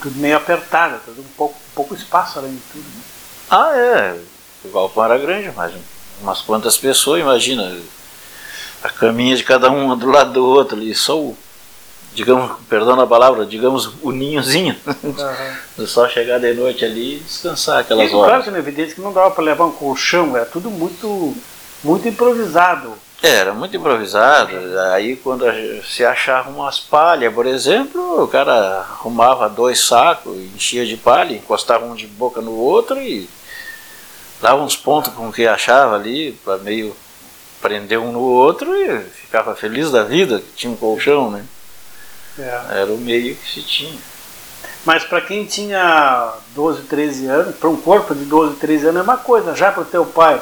Tudo 0.02 0.20
meio 0.20 0.38
apertado, 0.38 1.00
tudo 1.06 1.22
um 1.22 1.32
pouco, 1.38 1.60
pouco 1.76 1.96
espaço 1.96 2.40
além 2.40 2.54
de 2.54 2.62
tudo. 2.72 2.84
né? 2.84 3.04
ah, 3.50 3.72
é. 3.76 4.20
O 4.66 4.72
galpão 4.72 5.06
era 5.06 5.18
grande, 5.18 5.52
mas 5.56 5.74
umas 6.22 6.42
quantas 6.42 6.78
pessoas, 6.78 7.22
imagina. 7.22 7.82
A 8.82 8.90
caminha 8.90 9.36
de 9.36 9.44
cada 9.44 9.72
um 9.72 9.98
do 9.98 10.10
lado 10.10 10.34
do 10.34 10.46
outro 10.46 10.78
ali, 10.78 10.94
só 10.94 11.18
o. 11.18 11.38
Digamos, 12.14 12.52
perdão 12.70 13.00
a 13.00 13.08
palavra, 13.08 13.46
digamos 13.46 13.92
o 14.02 14.12
ninhozinho. 14.12 14.76
É 15.80 15.86
só 15.88 16.08
chegar 16.08 16.40
de 16.40 16.54
noite 16.54 16.86
ali 16.86 17.16
e 17.16 17.20
descansar 17.20 17.78
E, 17.78 17.82
aquelas 17.82 18.10
claro 18.12 18.34
horas. 18.34 18.44
que 18.46 18.50
é 18.54 18.58
evidente 18.58 18.94
que 18.96 19.02
não 19.02 19.12
dava 19.12 19.32
para 19.32 19.44
levar 19.44 19.66
um 19.66 19.72
colchão, 19.72 20.36
era 20.36 20.46
tudo 20.46 20.70
muito, 20.70 21.36
muito 21.84 22.08
improvisado. 22.08 22.94
É, 23.22 23.30
Era 23.38 23.54
muito 23.54 23.76
improvisado. 23.76 24.52
Aí 24.94 25.16
quando 25.16 25.46
se 25.86 26.04
achava 26.06 26.50
umas 26.50 26.80
palhas, 26.80 27.34
por 27.34 27.46
exemplo, 27.48 28.24
o 28.24 28.28
cara 28.28 28.80
arrumava 28.82 29.50
dois 29.50 29.80
sacos, 29.80 30.38
enchia 30.38 30.86
de 30.86 30.98
palha, 30.98 31.34
encostava 31.34 31.86
um 31.86 31.96
de 31.96 32.06
boca 32.06 32.42
no 32.42 32.52
outro 32.52 33.02
e 33.02 33.28
dava 34.42 34.62
uns 34.62 34.76
pontos 34.76 35.14
com 35.14 35.30
o 35.30 35.34
que 35.34 35.48
achava 35.48 35.96
ali, 35.96 36.34
para 36.44 36.58
meio 36.58 36.96
prender 37.62 37.98
um 37.98 38.12
no 38.12 38.20
outro 38.20 38.76
e 38.76 39.00
ficava 39.00 39.56
feliz 39.56 39.90
da 39.90 40.04
vida 40.04 40.40
que 40.40 40.52
tinha 40.54 40.72
um 40.72 40.76
colchão, 40.76 41.32
né? 41.32 41.46
É. 42.40 42.82
Era 42.82 42.92
o 42.92 42.98
meio 42.98 43.36
que 43.36 43.52
se 43.54 43.62
tinha. 43.62 44.00
Mas 44.86 45.04
para 45.04 45.22
quem 45.22 45.46
tinha 45.46 46.34
12, 46.56 46.84
13 46.84 47.28
anos, 47.28 47.56
para 47.56 47.70
um 47.70 47.78
corpo 47.78 48.14
de 48.14 48.26
12, 48.26 48.56
13 48.58 48.88
anos 48.88 49.00
é 49.02 49.04
uma 49.04 49.18
coisa. 49.18 49.56
Já 49.56 49.72
para 49.72 49.84
o 49.84 49.86
teu 49.86 50.06
pai, 50.06 50.42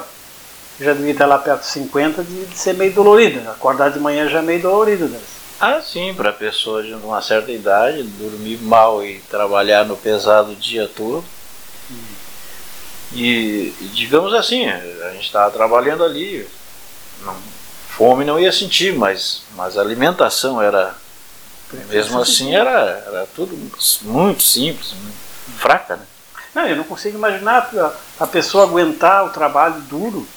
já 0.80 0.93
devia 0.93 1.12
estar 1.12 1.25
lá 1.27 1.38
perto 1.38 1.62
de 1.62 1.67
50, 1.67 2.23
de, 2.23 2.45
de 2.45 2.58
ser 2.58 2.73
meio 2.73 2.91
dolorido. 2.93 3.39
né? 3.41 3.51
Acordar 3.51 3.91
de 3.91 3.99
manhã 3.99 4.27
já 4.30 4.39
é 4.39 4.41
meio 4.41 4.62
dolorido. 4.62 5.08
Né? 5.08 5.19
Ah, 5.60 5.80
sim, 5.82 6.13
para 6.15 6.32
pessoas 6.34 6.88
de 6.88 6.93
uma 6.93 7.21
certa 7.21 7.51
idade, 7.51 8.01
dormir 8.04 8.58
mal 8.63 9.06
e 9.06 9.19
trabalhar 9.30 9.86
no 9.86 9.95
pesado 9.95 10.54
o 10.54 10.56
dia 10.56 10.89
todo. 10.95 11.23
E, 13.13 13.73
e 13.82 13.91
digamos 13.93 14.34
assim, 14.34 14.67
a 14.69 15.12
gente 15.12 15.25
estava 15.25 15.51
trabalhando 15.51 16.04
ali, 16.04 16.47
não- 17.23 17.36
fome 17.89 18.23
não 18.23 18.39
ia 18.39 18.51
sentir, 18.51 18.93
mas, 18.95 19.41
mas 19.56 19.77
a 19.77 19.82
alimentação 19.82 20.62
era, 20.62 20.95
mesmo 21.89 22.19
assim, 22.21 22.53
era, 22.55 23.03
era 23.07 23.27
tudo 23.36 23.55
muito 24.03 24.41
simples, 24.43 24.93
muito 24.93 25.17
fraca, 25.60 25.95
né? 25.95 26.05
Não, 26.53 26.67
eu 26.67 26.75
não 26.75 26.84
consigo 26.84 27.17
imaginar 27.17 27.69
a, 28.19 28.23
a 28.23 28.27
pessoa 28.27 28.63
aguentar 28.65 29.25
o 29.25 29.29
trabalho 29.29 29.79
duro 29.81 30.27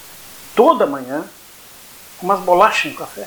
toda 0.54 0.86
manhã 0.86 1.24
com 2.18 2.26
umas 2.26 2.40
bolachas 2.40 2.92
no 2.92 2.98
café. 2.98 3.26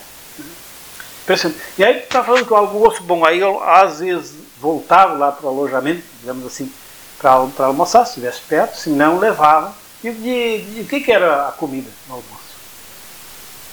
Impressionante. 1.22 1.60
E 1.76 1.84
aí 1.84 2.00
tu 2.00 2.08
tá 2.08 2.24
falando 2.24 2.46
que 2.46 2.52
o 2.52 2.56
almoço, 2.56 3.02
bom, 3.02 3.24
aí 3.24 3.38
eu 3.40 3.62
às 3.62 4.00
vezes 4.00 4.34
voltava 4.58 5.12
lá 5.14 5.30
para 5.30 5.44
o 5.46 5.50
alojamento, 5.50 6.02
digamos 6.20 6.46
assim, 6.46 6.72
para 7.18 7.30
almoçar, 7.66 8.04
se 8.06 8.12
estivesse 8.12 8.40
perto, 8.48 8.78
se 8.78 8.88
não 8.88 9.18
levava. 9.18 9.74
E 10.02 10.10
de, 10.10 10.62
de, 10.62 10.80
o 10.82 10.86
que, 10.86 11.00
que 11.00 11.12
era 11.12 11.48
a 11.48 11.52
comida 11.52 11.90
no 12.08 12.14
almoço? 12.14 12.38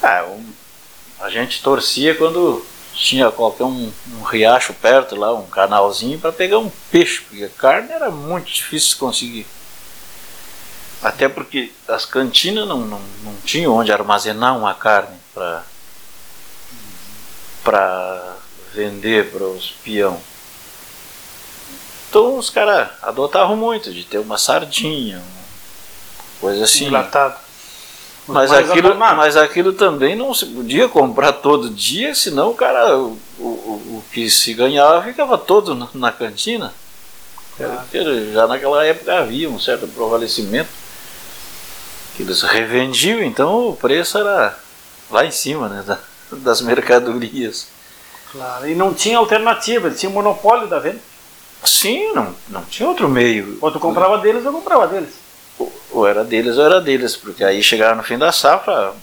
Ah, 0.04 0.26
um- 0.28 0.54
a 1.22 1.30
gente 1.30 1.62
torcia 1.64 2.16
quando 2.16 2.66
tinha 2.96 3.30
qualquer 3.30 3.66
um, 3.66 3.92
um 4.14 4.24
riacho 4.24 4.74
perto 4.74 5.16
lá, 5.16 5.34
um 5.34 5.46
canalzinho, 5.46 6.18
para 6.18 6.32
pegar 6.32 6.60
um 6.60 6.72
peixe, 6.90 7.22
porque 7.22 7.48
carne 7.50 7.92
era 7.92 8.10
muito 8.10 8.52
difícil 8.52 8.90
de 8.92 8.96
conseguir. 8.96 9.48
Até 11.04 11.28
porque 11.28 11.72
as 11.88 12.06
cantinas 12.06 12.68
não, 12.68 12.80
não, 12.80 13.02
não 13.24 13.36
tinham 13.44 13.76
onde 13.76 13.92
armazenar 13.92 14.58
uma 14.58 14.74
carne 14.74 15.18
para 15.34 15.64
para 17.64 18.38
vender 18.74 19.32
para 19.32 19.44
os 19.44 19.72
peão. 19.84 20.22
Então 22.10 22.38
os 22.38 22.50
caras 22.50 22.90
adotavam 23.02 23.58
muito 23.58 23.92
de 23.92 24.04
ter 24.04 24.20
uma 24.20 24.38
sardinha, 24.38 25.18
uma 25.18 26.40
coisa 26.40 26.64
assim. 26.64 26.86
Enlatado. 26.86 27.45
Mas 28.28 28.50
aquilo, 28.72 28.88
mas 29.16 29.38
aquilo 29.38 29.74
também 29.74 30.16
não 30.16 30.34
se 30.34 30.46
podia 30.48 30.88
comprar 30.90 31.32
todo 31.34 31.70
dia, 31.70 32.16
senão 32.16 32.50
o 32.52 32.56
cara, 32.56 32.98
o, 32.98 33.18
o, 33.40 33.44
o 33.44 34.04
que 34.12 34.30
se 34.30 34.54
ganhava 34.54 35.04
ficava 35.04 35.38
todo 35.38 35.76
na, 35.76 35.88
na 35.94 36.12
cantina. 36.12 36.74
Já 38.34 38.48
naquela 38.48 38.84
época 38.86 39.18
havia 39.20 39.50
um 39.50 39.60
certo 39.60 39.88
prevalecimento 39.88 40.70
que 42.16 42.24
eles 42.24 42.42
revendiam, 42.42 43.22
então 43.22 43.70
o 43.70 43.76
preço 43.76 44.18
era 44.18 44.58
lá 45.12 45.26
em 45.26 45.32
cima 45.32 45.70
né, 45.70 45.84
da- 45.86 46.00
das 46.32 46.62
mercadorias. 46.62 47.68
Claro, 48.32 48.68
e 48.68 48.76
não 48.76 48.94
tinha 48.94 49.18
alternativa, 49.18 49.88
eles 49.88 50.00
tinham 50.00 50.12
monopólio 50.12 50.68
da 50.68 50.80
venda. 50.80 51.00
Sim, 51.64 52.12
não, 52.14 52.36
não 52.50 52.64
tinha 52.64 52.88
outro 52.90 53.08
meio. 53.08 53.58
Ou 53.62 53.72
tu 53.72 53.80
comprava 53.80 54.18
deles 54.18 54.46
ou 54.46 54.52
comprava 54.52 54.88
deles. 54.88 55.14
Ou- 55.96 56.06
era 56.08 56.24
deles 56.24 56.58
ou 56.58 56.66
era 56.66 56.82
deles, 56.82 57.16
porque 57.16 57.44
aí 57.44 57.64
chegava 57.64 57.96
no 57.96 58.04
fim 58.04 58.18
da 58.18 58.32
safra, 58.32 58.94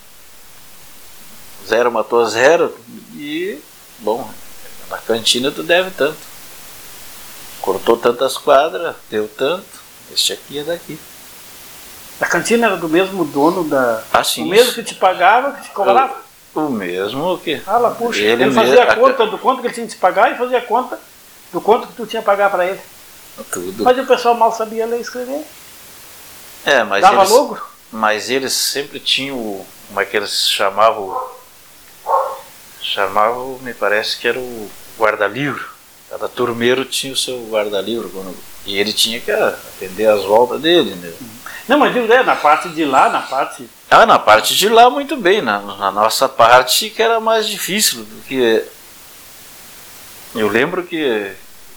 zero 1.67 1.91
matou 1.91 2.27
zero, 2.27 2.77
e, 3.15 3.59
bom, 4.01 4.29
na 4.91 4.99
cantina 4.99 5.51
tu 5.51 5.63
deve 5.63 5.91
tanto. 5.93 6.17
Cortou 7.61 7.97
tantas 7.97 8.37
quadras, 8.37 8.95
deu 9.09 9.29
tanto, 9.29 9.65
este 10.13 10.33
aqui 10.33 10.59
é 10.59 10.65
daqui. 10.65 10.99
A 12.21 12.27
cantina 12.27 12.67
era 12.67 12.77
do 12.77 12.89
mesmo 12.89 13.25
dono 13.25 13.65
da. 13.65 14.03
Ah, 14.13 14.23
sim. 14.25 14.45
o 14.45 14.49
mesmo 14.49 14.73
que 14.75 14.83
te 14.83 14.95
pagava, 14.95 15.53
que 15.53 15.63
te 15.63 15.71
cobrava. 15.71 16.17
O 16.55 16.69
mesmo 16.69 17.39
que. 17.39 17.63
Ah, 17.67 17.79
lá, 17.79 17.91
puxa. 17.93 18.21
Ele, 18.21 18.45
Ele 18.45 18.53
fazia 18.53 18.75
mesmo- 18.85 18.91
a 18.91 18.97
conta 18.97 19.27
do 19.27 19.39
quanto 19.39 19.61
que 19.61 19.69
ele 19.69 19.75
tinha 19.75 19.87
que 19.87 19.95
te 19.95 19.99
pagar 19.99 20.31
e 20.33 20.37
fazia 20.37 20.59
a 20.59 20.63
conta 20.63 20.99
do 21.53 21.61
quanto 21.61 21.87
que 21.87 21.95
tu 21.95 22.07
tinha 22.07 22.21
que 22.21 22.27
pagar 22.27 22.51
para 22.51 22.67
ele. 22.67 22.81
Tudo. 23.51 23.83
Mas 23.83 23.99
o 23.99 24.07
pessoal 24.07 24.35
mal 24.35 24.53
sabia 24.53 24.85
ler 24.87 24.99
e 24.99 25.01
escrever. 25.01 25.43
É, 26.65 26.85
mas 26.85 27.03
Dava 27.03 27.17
eles, 27.23 27.31
logo? 27.31 27.61
mas 27.91 28.31
eles 28.31 28.53
sempre 28.53 29.01
tinham, 29.01 29.37
o- 29.37 29.67
como 29.89 30.01
é 30.01 30.05
que 30.05 30.17
eles 30.17 30.49
chamavam? 30.49 31.19
Chamavam, 32.81 33.59
me 33.63 33.73
parece 33.75 34.17
que 34.19 34.29
era 34.29 34.39
o 34.39 34.71
guarda-livro. 34.99 35.71
Cada 36.11 36.29
turmeiro 36.29 36.85
tinha 36.85 37.13
o 37.13 37.17
seu 37.17 37.47
guarda-livro. 37.51 38.11
E 38.67 38.79
ele 38.79 38.93
tinha 38.93 39.19
que 39.21 39.31
atender 39.31 40.07
as 40.07 40.23
voltas 40.25 40.61
dele. 40.61 40.95
Né? 40.95 41.13
Não, 41.67 41.79
mas 41.79 41.93
digo, 41.93 42.13
é, 42.13 42.23
na 42.23 42.37
parte 42.37 42.69
de 42.69 42.85
lá, 42.85 43.09
na 43.09 43.23
parte. 43.23 43.69
Ah, 43.91 44.05
na 44.05 44.19
parte 44.19 44.55
de 44.55 44.69
lá, 44.69 44.91
muito 44.91 45.17
bem. 45.17 45.41
Na, 45.41 45.59
na 45.61 45.91
nossa 45.91 46.29
parte 46.29 46.91
que 46.91 47.03
era 47.03 47.19
mais 47.21 47.47
difícil, 47.49 48.05
porque 48.11 48.65
eu 50.35 50.49
lembro 50.49 50.83
que 50.83 51.33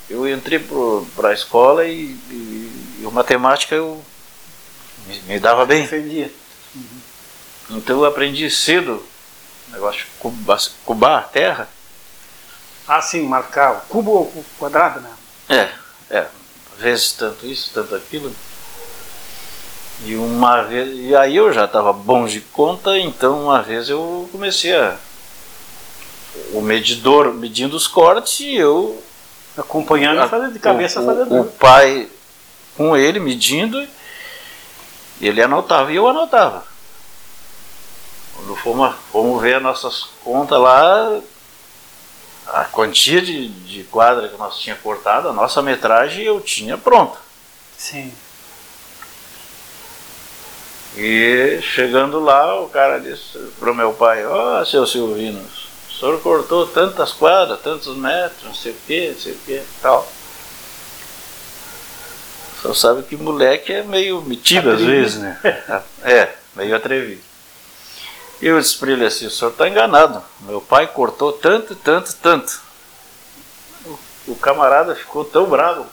eu 0.10 0.28
entrei 0.30 0.60
para 1.16 1.30
a 1.30 1.34
escola 1.34 1.86
e, 1.86 2.16
e, 2.30 2.98
e 3.02 3.08
matemática 3.12 3.74
eu 3.76 4.04
me, 5.08 5.22
me 5.22 5.39
dava 5.39 5.66
bem. 5.66 5.82
Defendia. 5.82 6.32
Então 7.70 7.97
eu 7.97 8.06
aprendi 8.06 8.49
cedo 8.49 9.03
o 9.70 9.72
negócio 9.72 10.06
de 10.06 10.70
cubar 10.86 11.20
a 11.20 11.22
terra. 11.22 11.68
Ah, 12.88 13.01
sim, 13.01 13.24
marcar 13.28 13.72
o 13.74 13.82
cubo 13.82 14.12
ou 14.12 14.45
quadrado, 14.60 14.99
né? 14.99 15.10
É, 15.49 15.70
é. 16.16 16.28
vezes 16.78 17.14
tanto 17.14 17.45
isso, 17.45 17.72
tanto 17.74 17.95
aquilo. 17.95 18.34
E 20.03 20.16
uma 20.16 20.62
vez, 20.64 20.89
e 20.93 21.16
aí 21.16 21.36
eu 21.36 21.51
já 21.51 21.66
estava 21.66 21.91
bom 21.93 22.26
de 22.26 22.41
conta, 22.41 22.97
então 22.99 23.45
uma 23.45 23.62
vez 23.62 23.89
eu 23.89 24.30
comecei 24.32 24.76
a 24.76 24.97
o 26.53 26.62
medidor 26.62 27.34
medindo 27.34 27.78
os 27.78 27.88
cortes 27.88 28.41
e 28.41 28.56
eu 28.56 29.01
acompanhando 29.58 30.24
e 30.24 30.28
fazendo 30.28 30.53
de 30.53 30.60
cabeça 30.60 31.01
o, 31.01 31.06
fazendo. 31.06 31.41
O 31.41 31.45
pai 31.45 32.10
com 32.76 32.95
ele 32.95 33.20
medindo, 33.20 33.82
ele 35.22 35.41
anotava 35.41 35.91
e 35.91 35.95
eu 35.95 36.07
anotava. 36.07 36.66
Quando 38.36 38.55
fomos, 38.57 38.95
fomos 39.11 39.41
ver 39.41 39.55
as 39.55 39.63
nossas 39.63 40.09
contas 40.24 40.59
lá, 40.59 41.20
a 42.47 42.66
quantia 42.66 43.22
de, 43.22 43.47
de 43.47 43.84
quadra 43.86 44.28
que 44.28 44.38
nós 44.38 44.57
tinha 44.59 44.76
cortado, 44.76 45.30
a 45.30 45.34
nossa 45.34 45.61
metragem 45.61 46.24
eu 46.26 46.39
tinha 46.41 46.78
pronta. 46.78 47.18
Sim. 47.78 48.13
E 50.97 51.59
chegando 51.61 52.20
lá, 52.20 52.61
o 52.61 52.70
cara 52.70 52.99
disse 52.99 53.38
pro 53.59 53.76
meu 53.76 53.93
pai, 53.93 54.26
ó 54.26 54.61
oh, 54.61 54.66
seu 54.66 54.86
Silvino, 54.86 55.41
o 55.41 55.93
senhor 55.93 56.22
cortou 56.22 56.68
tantas 56.68 57.11
quadras, 57.11 57.61
tantos 57.61 57.97
metros, 57.97 58.43
não 58.43 58.53
sei 58.53 58.72
o 58.72 58.76
que, 58.88 59.09
não 59.09 59.20
sei 59.20 59.34
o 59.34 59.38
que, 59.39 59.61
tal. 59.82 60.07
Só 62.66 62.74
sabe 62.74 63.03
que 63.03 63.16
moleque 63.16 63.72
é 63.72 63.84
meio 63.84 64.24
metido 64.24 64.72
às 64.72 64.82
vezes, 64.82 65.22
né? 65.22 65.39
É, 66.03 66.30
meio 66.55 66.76
atrevido. 66.76 67.22
E 68.41 68.47
eu 68.47 68.59
disse 68.59 68.76
para 68.80 68.91
ele 68.91 69.05
assim, 69.05 69.28
o 69.28 69.32
senhor 69.32 69.51
está 69.51 69.70
enganado. 69.70 70.24
Meu 70.41 70.59
pai 70.59 70.88
cortou 70.88 71.32
tanto, 71.32 71.76
tanto, 71.76 72.16
tanto. 72.16 72.59
O 74.28 74.36
camarada 74.36 74.95
ficou 74.95 75.24
tão 75.24 75.45
bravo. 75.45 75.86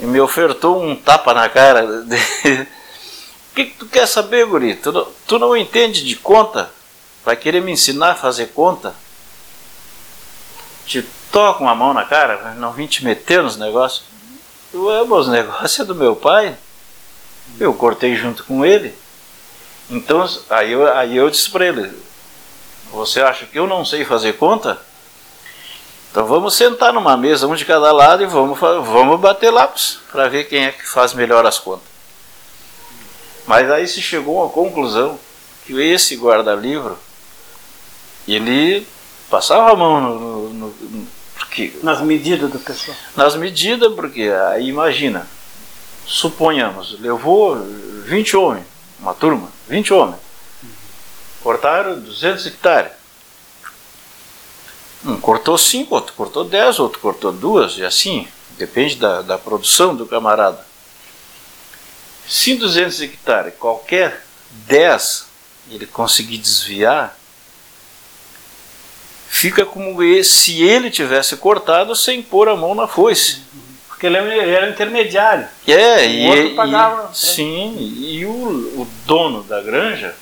E 0.00 0.04
me 0.04 0.20
ofertou 0.20 0.82
um 0.82 0.96
tapa 0.96 1.32
na 1.32 1.48
cara. 1.48 1.84
O 1.84 2.04
que, 3.54 3.66
que 3.66 3.78
tu 3.78 3.86
quer 3.86 4.08
saber, 4.08 4.46
guri? 4.46 4.74
Tu 4.74 4.90
não, 4.90 5.08
tu 5.28 5.38
não 5.38 5.56
entende 5.56 6.04
de 6.04 6.16
conta? 6.16 6.72
Vai 7.24 7.36
querer 7.36 7.62
me 7.62 7.70
ensinar 7.70 8.10
a 8.10 8.16
fazer 8.16 8.48
conta? 8.48 8.94
Te 10.84 11.02
toca 11.30 11.62
uma 11.62 11.74
mão 11.74 11.94
na 11.94 12.04
cara, 12.04 12.54
não 12.54 12.72
vim 12.72 12.88
te 12.88 13.04
meter 13.04 13.44
nos 13.44 13.56
negócios. 13.56 14.15
Ué, 14.76 15.02
os 15.02 15.28
negócios 15.28 15.86
do 15.86 15.94
meu 15.94 16.14
pai. 16.14 16.56
Eu 17.58 17.72
cortei 17.72 18.14
junto 18.14 18.44
com 18.44 18.64
ele. 18.64 18.94
Então, 19.88 20.28
aí 20.50 20.72
eu, 20.72 20.86
aí 20.92 21.16
eu 21.16 21.30
disse 21.30 21.48
para 21.50 21.66
ele: 21.66 21.90
Você 22.92 23.20
acha 23.20 23.46
que 23.46 23.58
eu 23.58 23.66
não 23.66 23.84
sei 23.84 24.04
fazer 24.04 24.34
conta? 24.34 24.80
Então 26.10 26.26
vamos 26.26 26.54
sentar 26.54 26.92
numa 26.92 27.16
mesa, 27.16 27.46
um 27.46 27.54
de 27.54 27.64
cada 27.64 27.92
lado, 27.92 28.22
e 28.22 28.26
vamos, 28.26 28.58
vamos 28.58 29.20
bater 29.20 29.50
lápis 29.50 29.98
para 30.10 30.28
ver 30.28 30.44
quem 30.44 30.64
é 30.64 30.72
que 30.72 30.88
faz 30.88 31.12
melhor 31.12 31.44
as 31.46 31.58
contas. 31.58 31.86
Mas 33.46 33.70
aí 33.70 33.86
se 33.86 34.02
chegou 34.02 34.36
uma 34.36 34.48
conclusão 34.48 35.18
que 35.64 35.80
esse 35.80 36.16
guarda-livro 36.16 36.98
ele 38.26 38.86
passava 39.30 39.70
a 39.70 39.76
mão 39.76 40.00
no, 40.00 40.35
porque, 41.56 41.72
nas 41.82 42.02
medidas 42.02 42.50
do 42.50 42.58
pessoal. 42.58 42.94
Nas 43.16 43.34
medidas, 43.34 43.92
porque 43.94 44.30
aí 44.50 44.68
imagina, 44.68 45.26
suponhamos, 46.04 47.00
levou 47.00 47.56
20 48.04 48.36
homens, 48.36 48.66
uma 49.00 49.14
turma, 49.14 49.50
20 49.66 49.94
homens. 49.94 50.20
Cortaram 51.42 51.98
200 51.98 52.46
hectares. 52.46 52.92
Um 55.04 55.18
cortou 55.18 55.56
5, 55.56 55.94
outro 55.94 56.12
cortou 56.14 56.44
10, 56.44 56.78
outro 56.78 57.00
cortou 57.00 57.32
2, 57.32 57.78
e 57.78 57.84
assim, 57.84 58.28
depende 58.58 58.96
da, 58.96 59.22
da 59.22 59.38
produção 59.38 59.96
do 59.96 60.04
camarada. 60.04 60.66
Se 62.28 62.52
em 62.52 62.56
200 62.56 63.00
hectares 63.00 63.54
qualquer 63.58 64.26
10 64.66 65.26
ele 65.70 65.86
conseguir 65.86 66.38
desviar, 66.38 67.16
fica 69.36 69.66
como 69.66 69.98
se 70.24 70.62
ele 70.62 70.90
tivesse 70.90 71.36
cortado 71.36 71.94
sem 71.94 72.22
pôr 72.22 72.48
a 72.48 72.56
mão 72.56 72.74
na 72.74 72.88
foice. 72.88 73.42
Porque 73.86 74.06
ele 74.06 74.16
era 74.16 74.70
intermediário. 74.70 75.48
É, 75.66 76.06
o 76.06 76.10
e, 76.10 76.28
outro 76.28 76.54
pagava. 76.54 77.10
E, 77.12 77.16
sim, 77.16 77.76
e 77.78 78.24
o, 78.24 78.30
o 78.30 78.88
dono 79.06 79.42
da 79.42 79.60
granja, 79.60 80.14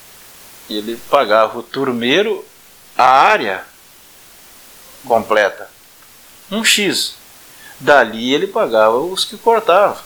ele 0.68 0.96
pagava 1.10 1.58
o 1.58 1.62
turmeiro 1.62 2.44
a 2.96 3.04
área 3.04 3.64
completa. 5.04 5.68
Um 6.50 6.64
X. 6.64 7.14
Dali 7.80 8.32
ele 8.32 8.46
pagava 8.46 8.98
os 8.98 9.24
que 9.24 9.36
cortavam. 9.36 9.98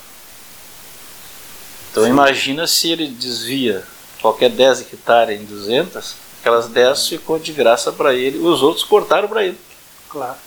Então 1.91 2.03
Sim. 2.03 2.09
imagina 2.09 2.67
se 2.67 2.91
ele 2.91 3.07
desvia 3.07 3.83
qualquer 4.21 4.49
10 4.49 4.81
hectares 4.81 5.39
em 5.39 5.45
200, 5.45 6.15
aquelas 6.39 6.67
10 6.67 7.07
ficou 7.07 7.37
de 7.37 7.51
graça 7.51 7.91
para 7.91 8.13
ele, 8.13 8.39
os 8.39 8.61
outros 8.61 8.83
cortaram 8.83 9.27
para 9.27 9.43
ele. 9.43 9.59
Claro. 10.09 10.37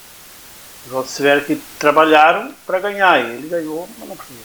Os 0.87 0.93
outros 0.93 1.15
tiveram 1.15 1.45
que 1.45 1.57
trabalharam 1.79 2.53
para 2.67 2.81
ganhar, 2.81 3.21
e 3.21 3.35
ele 3.35 3.49
ganhou, 3.49 3.89
mas 3.99 4.09
não 4.09 4.17
precisa. 4.17 4.41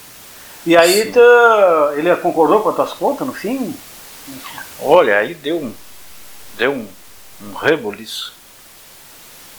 E 0.66 0.76
aí 0.76 1.12
tá, 1.12 1.94
ele 1.96 2.14
concordou 2.18 2.62
com 2.62 2.70
as 2.70 2.76
tuas 2.76 2.94
contas 2.94 3.26
no 3.26 3.34
fim? 3.34 3.74
Olha, 4.82 5.18
aí 5.18 5.34
deu 5.34 5.58
um, 5.58 5.74
deu 6.58 6.72
um, 6.74 6.88
um 7.42 7.54
reboliço. 7.54 8.34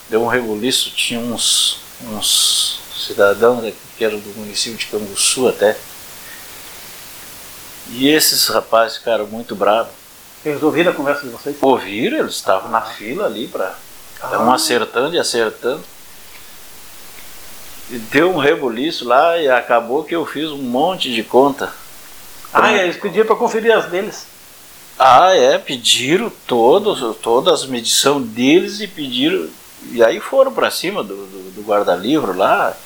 Deu 0.08 0.22
um 0.22 0.28
reboliço, 0.28 0.90
tinha 0.90 1.18
uns, 1.18 1.80
uns 2.02 2.80
cidadãos 3.06 3.72
que 3.96 4.04
eram 4.04 4.18
do 4.18 4.38
município 4.38 4.78
de 4.78 4.86
Canguçu 4.86 5.48
até. 5.48 5.76
E 7.90 8.08
esses 8.08 8.46
rapazes 8.48 8.98
ficaram 8.98 9.26
muito 9.26 9.56
bravos. 9.56 9.97
Eles 10.48 10.62
ouviram 10.62 10.92
a 10.92 10.94
conversa 10.94 11.22
de 11.22 11.28
vocês? 11.28 11.56
Ouviram, 11.60 12.18
eles 12.18 12.34
estavam 12.34 12.70
na 12.70 12.82
fila 12.82 13.26
ali 13.26 13.48
para 13.48 13.74
ah. 14.22 14.38
um 14.38 14.52
acertando 14.52 15.14
e 15.14 15.18
acertando 15.18 15.82
deu 17.90 18.30
um 18.30 18.38
rebuliço 18.38 19.06
lá 19.06 19.38
e 19.38 19.48
acabou 19.48 20.04
que 20.04 20.14
eu 20.14 20.26
fiz 20.26 20.50
um 20.50 20.58
monte 20.58 21.12
de 21.12 21.22
conta. 21.22 21.72
Ah, 22.52 22.72
e 22.72 22.80
eles 22.80 22.96
pediram 22.96 23.26
para 23.26 23.36
conferir 23.36 23.72
as 23.72 23.86
deles. 23.86 24.26
Ah, 24.98 25.34
é, 25.34 25.58
pediram 25.58 26.30
todos, 26.46 27.16
todas 27.18 27.62
as 27.62 27.66
medições 27.66 28.26
deles 28.26 28.80
e 28.80 28.86
pediram. 28.86 29.48
E 29.92 30.02
aí 30.02 30.20
foram 30.20 30.52
para 30.52 30.70
cima 30.70 31.02
do, 31.02 31.14
do, 31.14 31.50
do 31.52 31.62
guarda-livro 31.62 32.36
lá. 32.36 32.76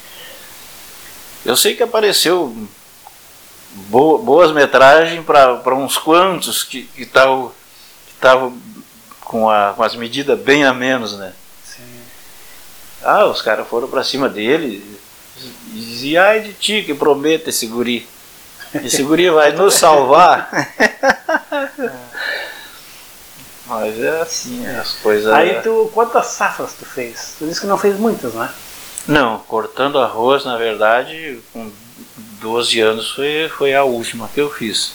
Eu 1.45 1.57
sei 1.57 1.75
que 1.75 1.83
apareceu 1.83 2.55
boas 3.75 4.53
metragens 4.53 5.25
para 5.25 5.75
uns 5.75 5.97
quantos 5.97 6.63
que 6.63 6.89
estavam 6.97 7.53
que 8.21 8.61
com, 9.21 9.47
com 9.77 9.83
as 9.83 9.97
medidas 9.97 10.39
bem 10.39 10.65
a 10.65 10.75
menos, 10.75 11.17
né? 11.17 11.33
Ah, 13.03 13.25
os 13.27 13.43
caras 13.43 13.67
foram 13.67 13.89
para 13.89 14.05
cima 14.05 14.29
dele 14.29 15.01
e 15.75 15.81
diziam, 15.81 16.23
ai 16.25 16.41
de 16.41 16.53
ti 16.53 16.83
que 16.85 16.95
promete 16.95 17.51
esse 17.51 17.67
guri. 17.67 18.07
Esse 18.75 19.03
guri 19.03 19.29
vai 19.29 19.53
nos 19.53 19.75
salvar. 19.75 20.49
Mas 23.67 23.99
é 24.01 24.21
assim, 24.21 24.67
é. 24.67 24.77
as 24.79 24.93
coisas. 24.93 25.33
Aí 25.33 25.61
tu, 25.63 25.91
quantas 25.95 26.27
safras 26.27 26.75
tu 26.75 26.85
fez? 26.85 27.37
Tu 27.39 27.47
disse 27.47 27.61
que 27.61 27.67
não 27.67 27.79
fez 27.79 27.99
muitas, 27.99 28.35
né? 28.35 28.51
Não, 29.07 29.39
cortando 29.41 29.99
arroz, 29.99 30.45
na 30.45 30.57
verdade, 30.57 31.41
com 31.53 31.73
12 32.43 32.81
anos 32.81 33.13
foi, 33.13 33.49
foi 33.57 33.75
a 33.75 33.85
última 33.85 34.29
que 34.29 34.41
eu 34.41 34.51
fiz. 34.51 34.93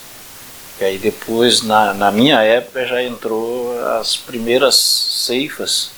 E 0.80 0.84
aí 0.84 0.98
depois, 0.98 1.64
na, 1.64 1.93
na 1.93 2.12
minha 2.12 2.43
época, 2.43 2.86
já 2.86 3.02
entrou 3.02 3.80
as 3.98 4.16
primeiras 4.16 4.76
ceifas 4.76 5.91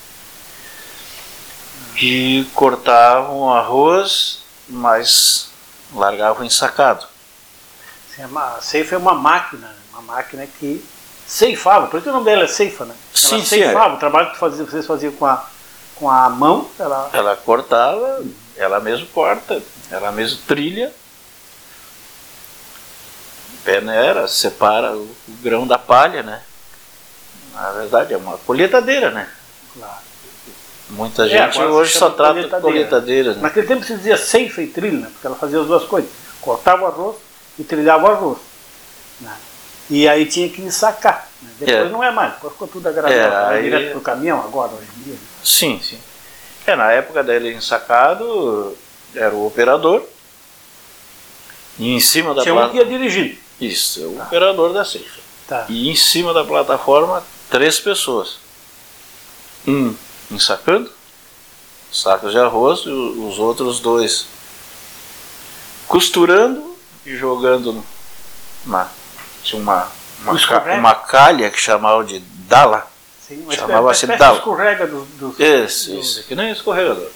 que 1.96 2.48
cortavam 2.54 3.52
arroz, 3.52 4.38
mas 4.68 5.50
largavam 5.94 6.44
ensacado. 6.44 7.06
Sim, 8.14 8.22
a 8.22 8.58
ceifa 8.60 8.94
é 8.94 8.98
uma 8.98 9.14
máquina, 9.14 9.74
uma 9.92 10.00
máquina 10.00 10.46
que 10.46 10.82
ceifava, 11.26 11.88
por 11.88 12.00
isso 12.00 12.08
o 12.08 12.12
nome 12.12 12.24
dela 12.24 12.44
é 12.44 12.46
ceifa, 12.46 12.84
né? 12.86 12.94
Ela 12.94 13.38
sim, 13.38 13.44
ceifava, 13.44 13.84
sim, 13.84 13.92
é. 13.92 13.96
o 13.96 13.98
trabalho 13.98 14.30
que 14.32 14.38
fazia, 14.38 14.64
vocês 14.64 14.86
faziam 14.86 15.12
com 15.12 15.26
a, 15.26 15.44
com 15.96 16.08
a 16.08 16.30
mão, 16.30 16.68
ela... 16.78 17.10
Ela 17.12 17.36
cortava, 17.36 18.24
ela 18.56 18.80
mesmo 18.80 19.06
corta, 19.08 19.62
ela 19.90 20.10
mesmo 20.10 20.40
trilha, 20.46 20.92
peneira, 23.64 24.26
separa 24.28 24.92
o, 24.92 25.02
o 25.02 25.32
grão 25.42 25.66
da 25.66 25.78
palha, 25.78 26.22
né? 26.22 26.42
Na 27.54 27.72
verdade 27.72 28.14
é 28.14 28.16
uma 28.16 28.38
colheitadeira, 28.38 29.10
né? 29.10 29.28
Claro. 29.74 30.10
Muita 30.90 31.24
é, 31.26 31.28
gente 31.28 31.60
é, 31.60 31.64
hoje 31.64 31.96
só 31.96 32.10
trata 32.10 32.32
colheitadeira. 32.32 32.60
colheitadeira 32.60 33.34
né? 33.34 33.42
Naquele 33.42 33.66
tempo 33.66 33.84
se 33.84 33.94
dizia 33.94 34.16
ceifa 34.16 34.62
e 34.62 34.66
trilha, 34.66 34.98
né? 34.98 35.08
porque 35.12 35.26
ela 35.26 35.36
fazia 35.36 35.60
as 35.60 35.66
duas 35.66 35.84
coisas. 35.84 36.10
Cortava 36.40 36.82
o 36.82 36.86
arroz 36.86 37.16
e 37.58 37.64
trilhava 37.64 38.06
o 38.06 38.10
arroz. 38.10 38.38
Né? 39.20 39.36
E 39.88 40.08
aí 40.08 40.26
tinha 40.26 40.48
que 40.48 40.62
ensacar. 40.62 41.28
Né? 41.40 41.50
Depois 41.60 41.86
é. 41.86 41.88
não 41.90 42.02
é 42.02 42.10
mais, 42.10 42.34
depois 42.34 42.52
ficou 42.52 42.68
tudo 42.68 42.88
agradável. 42.88 43.18
É, 43.18 43.58
aí... 43.58 43.62
direto 43.62 43.98
o 43.98 44.00
caminhão 44.00 44.40
agora, 44.40 44.72
hoje 44.72 44.88
em 44.98 45.02
dia. 45.02 45.16
Sim, 45.44 45.80
sim. 45.82 45.98
É, 46.66 46.74
na 46.74 46.90
época 46.92 47.22
dele 47.22 47.54
ensacado, 47.54 48.76
era 49.14 49.34
o 49.34 49.46
operador. 49.46 50.04
E 51.78 51.94
em 51.94 52.00
cima 52.00 52.34
da 52.34 52.42
Tinha 52.42 52.54
um 52.54 52.68
que 52.68 52.76
ia 52.76 52.84
dirigindo. 52.84 53.36
Isso, 53.60 54.00
é 54.02 54.06
o 54.06 54.22
operador 54.22 54.72
da 54.72 54.84
ceifa. 54.84 55.20
Tá. 55.46 55.66
E 55.68 55.90
em 55.90 55.96
cima 55.96 56.32
da 56.32 56.44
plataforma, 56.44 57.22
três 57.50 57.78
pessoas. 57.80 58.36
Um 59.66 59.94
ensacando 60.30 60.90
sacos 61.92 62.30
de 62.32 62.38
arroz 62.38 62.80
e 62.86 62.88
os 62.88 63.38
outros 63.38 63.80
dois 63.80 64.26
costurando 65.86 66.76
e 67.04 67.16
jogando 67.16 67.84
na. 68.64 68.88
Tinha 69.42 69.60
uma, 69.60 69.88
uma, 70.22 70.32
Um 70.32 70.38
ca- 70.38 70.74
uma 70.78 70.94
calha 70.94 71.50
que 71.50 71.58
chamavam 71.60 72.04
de 72.04 72.20
dala. 72.20 72.88
Sim, 73.26 73.44
Chamava-se 73.50 74.06
dala. 74.06 74.38
escorrega 74.38 74.86
do, 74.86 75.04
do, 75.18 75.42
Isso, 75.42 75.90
do- 75.92 76.00
isso, 76.00 76.24
que 76.24 76.34
nem 76.34 76.50
escorregador. 76.50 77.08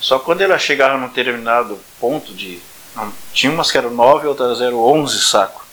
Só 0.00 0.18
que 0.18 0.24
quando 0.24 0.40
ela 0.40 0.58
chegava 0.58 0.96
num 0.96 1.08
determinado 1.08 1.78
ponto 2.00 2.32
de. 2.32 2.60
não, 2.94 3.12
tinha 3.32 3.52
umas 3.52 3.70
que 3.70 3.78
eram 3.78 3.90
9 3.90 4.26
outras 4.26 4.60
eram 4.60 4.78
11 4.78 5.20
sacos. 5.24 5.63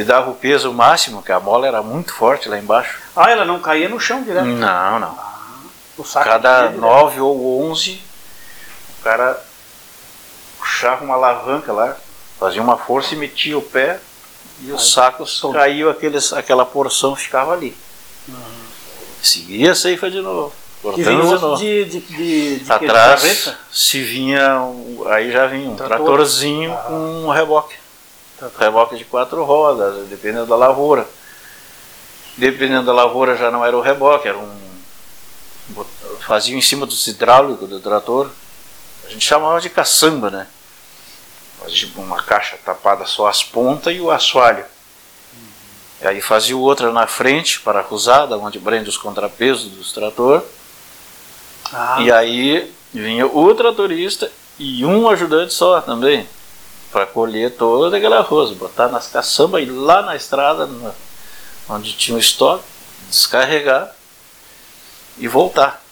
Que 0.00 0.04
dava 0.04 0.30
o 0.30 0.34
peso 0.34 0.72
máximo, 0.72 1.22
que 1.22 1.30
a 1.30 1.38
mola 1.38 1.66
era 1.66 1.82
muito 1.82 2.14
forte 2.14 2.48
lá 2.48 2.58
embaixo. 2.58 2.98
Ah, 3.14 3.30
ela 3.30 3.44
não 3.44 3.60
caía 3.60 3.86
no 3.86 4.00
chão 4.00 4.22
direto. 4.22 4.46
Não, 4.46 4.98
não. 4.98 5.14
O 5.98 6.02
saco 6.04 6.24
Cada. 6.24 6.70
9 6.70 7.20
ou 7.20 7.70
11, 7.70 8.00
o 8.98 9.02
cara 9.04 9.38
puxava 10.58 11.04
uma 11.04 11.16
alavanca 11.16 11.70
lá, 11.70 11.98
fazia 12.38 12.62
uma 12.62 12.78
força 12.78 13.12
e 13.14 13.18
metia 13.18 13.58
o 13.58 13.60
pé 13.60 14.00
e 14.62 14.74
sacos 14.78 15.38
todo. 15.38 15.52
caíam, 15.52 15.90
aqueles, 15.90 16.32
aquela 16.32 16.64
porção 16.64 17.14
ficava 17.14 17.52
ali. 17.52 17.76
Seguia 19.22 19.72
a 19.72 19.74
ceifa 19.74 20.10
de 20.10 20.22
novo. 20.22 20.50
Cortando 20.80 21.56
de 21.58 21.84
de, 21.84 22.00
de, 22.00 22.58
de, 22.60 22.72
Atrás 22.72 23.52
se 23.70 24.02
vinha, 24.02 24.60
um- 24.62 25.04
aí 25.08 25.30
já 25.30 25.46
vinha 25.46 25.68
um 25.68 25.76
Trator? 25.76 25.98
tratorzinho 25.98 26.72
Ah. 26.72 26.84
com 26.88 26.94
um 26.94 27.28
reboque. 27.28 27.74
Reboque 28.58 28.96
de 28.96 29.04
quatro 29.04 29.44
rodas, 29.44 30.08
dependendo 30.08 30.46
da 30.46 30.56
lavoura. 30.56 31.06
Dependendo 32.36 32.86
da 32.86 32.92
lavoura 32.92 33.36
já 33.36 33.50
não 33.50 33.64
era 33.64 33.76
o 33.76 33.80
reboque, 33.80 34.28
era 34.28 34.38
um. 34.38 34.70
Fazia 36.20 36.56
em 36.56 36.60
cima 36.60 36.86
dos 36.86 37.06
hidráulicos 37.06 37.68
do 37.68 37.80
trator. 37.80 38.30
A 39.06 39.10
gente 39.10 39.26
chamava 39.26 39.60
de 39.60 39.68
caçamba, 39.68 40.30
né? 40.30 40.46
Fazia 41.60 41.88
uma 41.96 42.22
caixa 42.22 42.56
tapada 42.64 43.04
só 43.06 43.26
as 43.26 43.42
pontas 43.42 43.94
e 43.94 44.00
o 44.00 44.10
assoalho. 44.10 44.64
E 46.02 46.06
aí 46.06 46.20
fazia 46.20 46.56
outra 46.56 46.90
na 46.90 47.06
frente, 47.06 47.60
parafusada, 47.60 48.38
onde 48.38 48.58
prende 48.58 48.88
os 48.88 48.96
contrapesos 48.96 49.70
dos 49.70 49.92
trator. 49.92 50.42
Ah, 51.72 51.98
E 52.00 52.10
aí 52.10 52.72
vinha 52.92 53.26
o 53.26 53.54
tratorista 53.54 54.30
e 54.58 54.84
um 54.84 55.08
ajudante 55.08 55.52
só 55.52 55.80
também, 55.80 56.26
para 56.92 57.06
colher 57.06 57.56
todo 57.56 57.94
aquele 57.94 58.14
arroz, 58.14 58.50
botar 58.56 58.88
nas 58.88 59.06
caçambas 59.06 59.62
e 59.62 59.66
ir 59.66 59.70
lá 59.70 60.02
na 60.02 60.16
estrada, 60.16 60.66
na- 60.66 60.92
onde 61.68 61.92
tinha 61.92 62.16
o 62.16 62.20
estoque, 62.20 62.64
descarregar 63.08 63.94
e 65.18 65.28
voltar. 65.28 65.82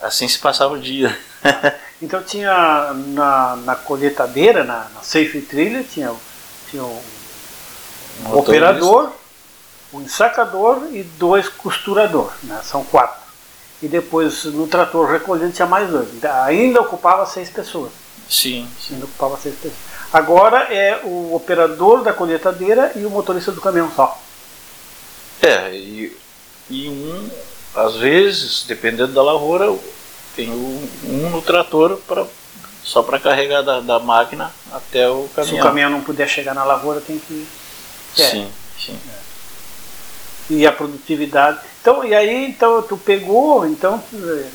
Assim 0.00 0.28
se 0.28 0.38
passava 0.38 0.74
o 0.74 0.80
dia. 0.80 1.16
Então 2.02 2.22
tinha 2.22 2.92
na, 2.92 3.56
na 3.64 3.76
colheitadeira, 3.76 4.62
na, 4.64 4.88
na 4.94 5.00
safe 5.00 5.40
trilha, 5.40 5.82
tinha, 5.84 6.12
tinha 6.68 6.82
Um 6.82 7.00
o 8.26 8.38
operador, 8.38 9.10
o 9.90 10.00
ensacador 10.02 10.88
e 10.92 11.02
dois 11.02 11.48
costurador, 11.48 12.30
né? 12.42 12.60
são 12.62 12.84
quatro. 12.84 13.22
E 13.80 13.88
depois 13.88 14.44
no 14.44 14.66
trator 14.66 15.08
recolhendo 15.10 15.52
tinha 15.52 15.66
mais 15.66 15.88
dois. 15.88 16.08
Ainda 16.44 16.80
ocupava 16.82 17.24
seis 17.24 17.48
pessoas. 17.48 17.92
Sim, 18.28 18.68
Ainda 18.90 19.04
ocupava 19.06 19.38
seis 19.38 19.54
pessoas. 19.54 19.74
Agora 20.12 20.72
é 20.72 21.00
o 21.04 21.34
operador 21.34 22.02
da 22.02 22.12
colheitadeira 22.12 22.92
e 22.96 23.04
o 23.04 23.10
motorista 23.10 23.50
do 23.50 23.60
caminhão 23.60 23.90
só. 23.94 24.20
É, 25.42 25.74
e, 25.74 26.16
e 26.70 26.88
um, 26.88 27.30
às 27.74 27.96
vezes, 27.96 28.64
dependendo 28.66 29.12
da 29.12 29.22
lavoura, 29.22 29.74
tem 30.36 30.50
um, 30.50 30.88
um 31.04 31.30
no 31.30 31.42
trator 31.42 31.98
pra, 32.06 32.24
só 32.82 33.02
para 33.02 33.18
carregar 33.18 33.62
da, 33.62 33.80
da 33.80 33.98
máquina 33.98 34.52
até 34.72 35.08
o 35.08 35.24
Se 35.28 35.34
caminhão. 35.34 35.58
o 35.58 35.62
caminhão 35.62 35.90
não 35.90 36.00
puder 36.00 36.28
chegar 36.28 36.54
na 36.54 36.64
lavoura, 36.64 37.00
tem 37.00 37.18
que. 37.18 37.46
É. 38.18 38.30
Sim, 38.30 38.48
sim. 38.78 38.98
E 40.50 40.66
a 40.66 40.72
produtividade. 40.72 41.58
Então, 41.80 42.04
e 42.04 42.14
aí 42.14 42.46
então 42.46 42.82
tu 42.82 42.96
pegou, 42.96 43.66
então 43.66 44.02
eh, 44.12 44.46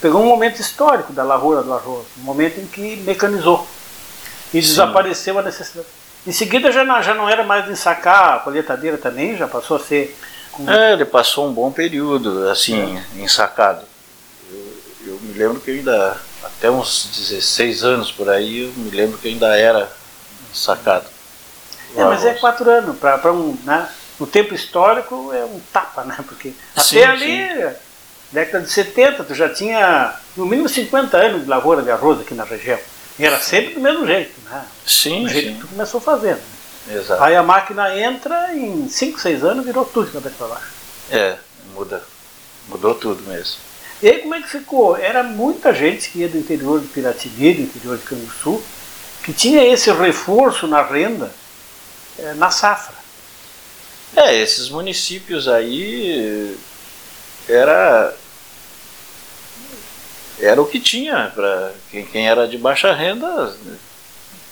pegou 0.00 0.20
um 0.20 0.26
momento 0.26 0.60
histórico 0.60 1.12
da 1.12 1.22
lavoura 1.22 1.62
do 1.62 1.72
arroz, 1.72 2.04
um 2.18 2.22
momento 2.22 2.60
em 2.60 2.66
que 2.66 2.96
mecanizou. 2.96 3.66
E 4.52 4.62
Sim. 4.62 4.68
desapareceu 4.68 5.38
a 5.38 5.42
necessidade. 5.42 5.86
Em 6.26 6.32
seguida 6.32 6.70
já 6.70 6.84
não, 6.84 7.02
já 7.02 7.14
não 7.14 7.28
era 7.28 7.42
mais 7.42 7.64
de 7.64 7.72
ensacar 7.72 8.34
a 8.34 8.38
colheitadeira 8.38 8.96
também, 8.96 9.36
já 9.36 9.48
passou 9.48 9.76
a 9.76 9.80
ser 9.80 10.16
com 10.52 10.70
É, 10.70 10.92
ele 10.92 11.04
passou 11.04 11.48
um 11.48 11.52
bom 11.52 11.72
período, 11.72 12.48
assim, 12.48 13.02
ensacado. 13.16 13.82
Eu, 14.50 14.76
eu 15.06 15.20
me 15.20 15.32
lembro 15.34 15.60
que 15.60 15.70
ainda, 15.70 16.16
até 16.44 16.70
uns 16.70 17.08
16 17.16 17.82
anos 17.82 18.12
por 18.12 18.28
aí, 18.28 18.64
eu 18.64 18.72
me 18.76 18.90
lembro 18.90 19.18
que 19.18 19.28
ainda 19.28 19.56
era 19.56 19.90
ensacado. 20.52 21.06
É, 21.96 22.04
mas 22.04 22.24
é 22.24 22.34
quatro 22.34 22.70
anos. 22.70 22.96
Para 22.98 23.32
um, 23.32 23.56
né, 23.64 23.88
no 24.20 24.26
tempo 24.26 24.54
histórico 24.54 25.32
é 25.32 25.44
um 25.44 25.60
tapa, 25.72 26.04
né? 26.04 26.16
Porque 26.26 26.52
Sim, 26.76 27.02
até 27.02 27.04
ali, 27.04 27.76
década 28.30 28.64
de 28.64 28.70
70, 28.70 29.24
tu 29.24 29.34
já 29.34 29.48
tinha 29.48 30.14
no 30.36 30.46
mínimo 30.46 30.68
50 30.68 31.16
anos 31.16 31.42
de 31.42 31.48
lavoura 31.48 31.82
de 31.82 31.90
arroz 31.90 32.20
aqui 32.20 32.34
na 32.34 32.44
região. 32.44 32.78
E 33.22 33.24
era 33.24 33.38
sempre 33.38 33.74
do 33.74 33.80
mesmo 33.80 34.04
jeito, 34.04 34.32
né? 34.50 34.64
Sim, 34.84 35.22
Do 35.22 35.28
jeito 35.28 35.48
sim, 35.50 35.54
que 35.54 35.60
tu 35.60 35.68
começou 35.68 36.00
fazendo. 36.00 36.40
exato. 36.90 37.22
Aí 37.22 37.36
a 37.36 37.42
máquina 37.44 37.96
entra 37.96 38.52
em 38.52 38.88
5, 38.88 39.20
6 39.20 39.44
anos 39.44 39.64
virou 39.64 39.84
tudo 39.84 40.06
de 40.06 40.12
cabeça 40.14 40.34
para 40.36 40.48
baixo. 40.48 40.66
É, 41.08 41.36
muda. 41.72 42.02
Mudou 42.66 42.96
tudo 42.96 43.22
mesmo. 43.22 43.58
E 44.02 44.08
aí 44.08 44.18
como 44.18 44.34
é 44.34 44.42
que 44.42 44.48
ficou? 44.48 44.96
Era 44.96 45.22
muita 45.22 45.72
gente 45.72 46.10
que 46.10 46.18
ia 46.18 46.28
do 46.28 46.36
interior 46.36 46.80
de 46.80 46.88
Piratini, 46.88 47.54
do 47.54 47.62
interior 47.62 47.96
de 47.96 48.02
Canguçu, 48.02 48.60
que 49.22 49.32
tinha 49.32 49.64
esse 49.72 49.92
reforço 49.92 50.66
na 50.66 50.82
renda 50.82 51.30
eh, 52.18 52.34
na 52.34 52.50
safra. 52.50 52.96
É, 54.16 54.34
esses 54.36 54.68
municípios 54.68 55.46
aí 55.46 56.58
era 57.48 58.12
era 60.42 60.60
o 60.60 60.66
que 60.66 60.80
tinha 60.80 61.30
para 61.34 61.72
quem, 61.90 62.04
quem 62.04 62.28
era 62.28 62.48
de 62.48 62.58
baixa 62.58 62.92
renda 62.92 63.54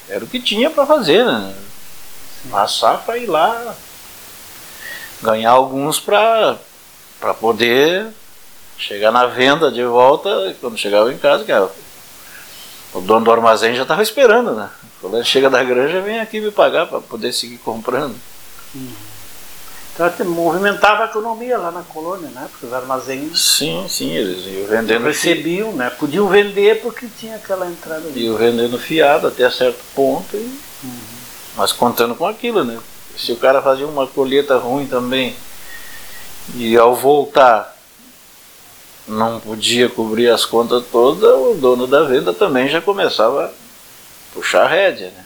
era 0.08 0.24
o 0.24 0.28
que 0.28 0.40
tinha 0.40 0.70
para 0.70 0.86
fazer, 0.86 1.24
né? 1.24 1.54
A 2.52 2.66
safra 2.66 3.18
ir 3.18 3.26
lá 3.26 3.74
ganhar 5.20 5.50
alguns 5.50 6.00
para 6.00 6.56
para 7.18 7.34
poder 7.34 8.06
chegar 8.78 9.12
na 9.12 9.26
venda 9.26 9.70
de 9.70 9.84
volta 9.84 10.56
quando 10.60 10.78
chegava 10.78 11.12
em 11.12 11.18
casa, 11.18 11.70
o 12.94 13.00
dono 13.00 13.24
do 13.24 13.32
armazém 13.32 13.74
já 13.74 13.82
estava 13.82 14.02
esperando, 14.02 14.54
né? 14.54 14.70
Quando 15.00 15.22
chega 15.24 15.50
da 15.50 15.62
granja, 15.62 16.00
vem 16.00 16.18
aqui 16.18 16.40
me 16.40 16.50
pagar 16.50 16.86
para 16.86 17.00
poder 17.00 17.32
seguir 17.32 17.58
comprando. 17.58 18.14
Então 19.92 20.06
até 20.06 20.24
movimentava 20.24 21.02
a 21.02 21.06
economia 21.06 21.58
lá 21.58 21.70
na 21.70 21.82
colônia, 21.82 22.28
né? 22.30 22.48
Porque 22.50 22.66
os 22.66 22.72
armazéns 22.72 23.38
Sim, 23.38 23.86
sim, 23.88 24.10
eles 24.12 24.46
iam 24.46 24.66
vendendo, 24.68 25.04
recebiam, 25.04 25.72
né? 25.72 25.90
Podiam 25.90 26.28
vender 26.28 26.80
porque 26.80 27.06
tinha 27.18 27.36
aquela 27.36 27.66
entrada 27.66 28.06
ali. 28.08 28.24
iam 28.24 28.36
vendendo 28.36 28.78
fiado 28.78 29.26
até 29.26 29.50
certo 29.50 29.80
ponto, 29.94 30.36
e- 30.36 30.58
mas 31.56 31.72
contando 31.72 32.14
com 32.14 32.26
aquilo, 32.26 32.64
né? 32.64 32.78
Se 33.16 33.32
o 33.32 33.36
cara 33.36 33.60
fazia 33.60 33.86
uma 33.86 34.06
colheita 34.06 34.56
ruim 34.56 34.86
também 34.86 35.36
e 36.54 36.76
ao 36.76 36.94
voltar 36.94 37.76
não 39.06 39.40
podia 39.40 39.88
cobrir 39.88 40.28
as 40.30 40.44
contas 40.44 40.84
todas, 40.90 41.28
o 41.30 41.54
dono 41.54 41.86
da 41.86 42.04
venda 42.04 42.32
também 42.32 42.68
já 42.68 42.80
começava 42.80 43.46
a 43.46 43.50
puxar 44.32 44.64
a 44.64 44.68
rédea, 44.68 45.08
né? 45.10 45.24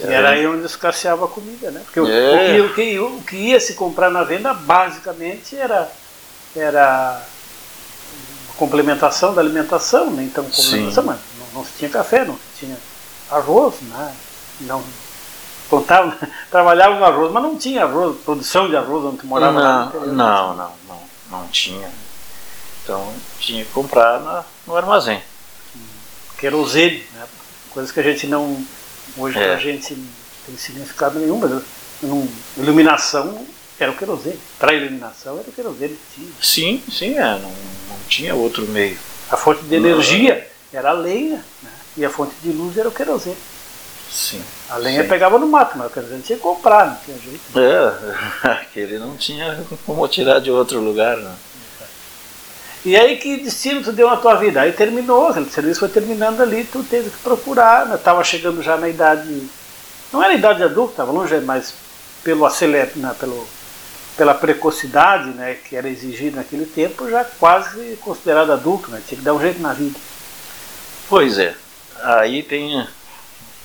E 0.00 0.02
era 0.12 0.30
aí 0.30 0.46
onde 0.46 0.66
escasseava 0.66 1.24
a 1.24 1.28
comida, 1.28 1.70
né? 1.70 1.80
Porque 1.84 2.00
o- 2.00 2.08
É. 2.08 2.32
o, 2.32 2.38
que, 2.38 2.60
o, 2.60 2.74
que, 2.74 2.98
o 2.98 3.22
que 3.22 3.36
ia 3.36 3.60
se 3.60 3.74
comprar 3.74 4.10
na 4.10 4.24
venda 4.24 4.52
basicamente 4.52 5.56
era, 5.56 5.90
era 6.54 7.22
complementação 8.56 9.34
da 9.34 9.40
alimentação, 9.40 10.10
né? 10.10 10.24
Então, 10.24 10.44
complementação, 10.44 11.04
mas 11.04 11.18
não, 11.38 11.46
não 11.60 11.64
se 11.64 11.72
tinha 11.78 11.90
café, 11.90 12.24
não 12.24 12.34
se 12.34 12.66
tinha 12.66 12.76
arroz, 13.30 13.74
né? 13.82 14.14
Não, 14.60 14.82
contava, 15.68 16.16
trabalhava 16.50 16.96
no 16.98 17.04
arroz, 17.04 17.32
mas 17.32 17.42
não 17.42 17.56
tinha 17.56 17.84
arroz, 17.84 18.16
produção 18.24 18.68
de 18.68 18.76
arroz 18.76 19.04
onde 19.04 19.26
morava 19.26 19.52
não, 19.62 19.86
interior. 19.88 20.06
não, 20.12 20.56
não, 20.56 20.72
não, 20.88 21.00
não 21.30 21.48
tinha. 21.48 21.88
Então 22.82 23.12
tinha 23.40 23.64
que 23.64 23.70
comprar 23.72 24.20
na- 24.20 24.44
no 24.66 24.76
armazém. 24.76 25.22
querosene, 26.38 27.04
né? 27.14 27.24
coisas 27.70 27.92
que 27.92 28.00
a 28.00 28.02
gente 28.02 28.26
não. 28.26 28.64
Hoje 29.16 29.38
É. 29.38 29.54
a 29.54 29.56
gente 29.56 29.94
não 29.94 30.06
tem 30.46 30.56
significado 30.56 31.18
nenhum, 31.18 31.38
mas 31.38 31.62
não, 32.02 32.28
iluminação 32.56 33.46
era 33.78 33.90
o 33.90 33.96
querosene. 33.96 34.38
Para 34.58 34.74
iluminação 34.74 35.38
era 35.38 35.48
o 35.48 35.52
querosene 35.52 35.94
que 35.96 36.20
tinha. 36.20 36.32
Sim, 36.40 36.82
sim, 36.90 37.16
é, 37.18 37.38
não, 37.38 37.50
não 37.88 37.98
tinha 38.08 38.34
outro 38.34 38.66
meio. 38.68 38.98
A 39.30 39.36
fonte 39.36 39.62
de 39.64 39.74
energia 39.74 40.48
era 40.72 40.90
a 40.90 40.92
lenha 40.92 41.44
né? 41.62 41.70
e 41.96 42.04
a 42.04 42.10
fonte 42.10 42.34
de 42.42 42.50
luz 42.50 42.76
era 42.76 42.88
o 42.88 42.92
querosene. 42.92 43.36
Sim. 44.10 44.42
A 44.70 44.76
lenha 44.76 45.02
Sim. 45.02 45.08
pegava 45.08 45.38
no 45.38 45.46
mato, 45.46 45.76
mas 45.76 45.88
o 45.88 45.90
querosene 45.90 46.22
tinha 46.22 46.36
que 46.36 46.42
comprar, 46.42 46.86
não 46.86 46.96
tinha 47.04 47.18
jeito. 47.18 47.58
É, 47.58 48.48
aquele 48.62 48.98
não 48.98 49.16
tinha 49.16 49.64
como 49.84 50.06
tirar 50.08 50.40
de 50.40 50.50
outro 50.50 50.80
lugar. 50.80 51.16
Né? 51.16 51.34
E 52.86 52.96
aí 52.96 53.16
que 53.16 53.38
destino 53.38 53.82
tu 53.82 53.90
deu 53.90 54.08
na 54.08 54.16
tua 54.16 54.36
vida? 54.36 54.60
Aí 54.60 54.70
terminou, 54.70 55.26
aquele 55.26 55.50
serviço 55.50 55.80
foi 55.80 55.88
terminando 55.88 56.40
ali, 56.40 56.62
tu 56.62 56.84
teve 56.84 57.10
que 57.10 57.16
procurar, 57.16 57.84
né? 57.86 57.96
Tava 57.96 58.22
chegando 58.22 58.62
já 58.62 58.76
na 58.76 58.88
idade. 58.88 59.42
Não 60.12 60.22
era 60.22 60.32
idade 60.32 60.62
adulta, 60.62 60.92
estava 60.92 61.10
longe, 61.10 61.34
mas 61.40 61.74
pelo 62.22 62.46
aceler, 62.46 62.92
né? 62.94 63.12
pelo, 63.18 63.44
pela 64.16 64.34
precocidade 64.34 65.30
né? 65.30 65.54
que 65.54 65.74
era 65.74 65.88
exigida 65.88 66.36
naquele 66.36 66.64
tempo, 66.64 67.10
já 67.10 67.24
quase 67.24 67.96
considerado 67.96 68.52
adulto, 68.52 68.88
né? 68.88 69.02
Tinha 69.04 69.18
que 69.18 69.24
dar 69.24 69.34
um 69.34 69.40
jeito 69.40 69.60
na 69.60 69.72
vida. 69.72 69.98
Pois 71.08 71.40
é. 71.40 71.56
Aí 72.00 72.44
tem, 72.44 72.86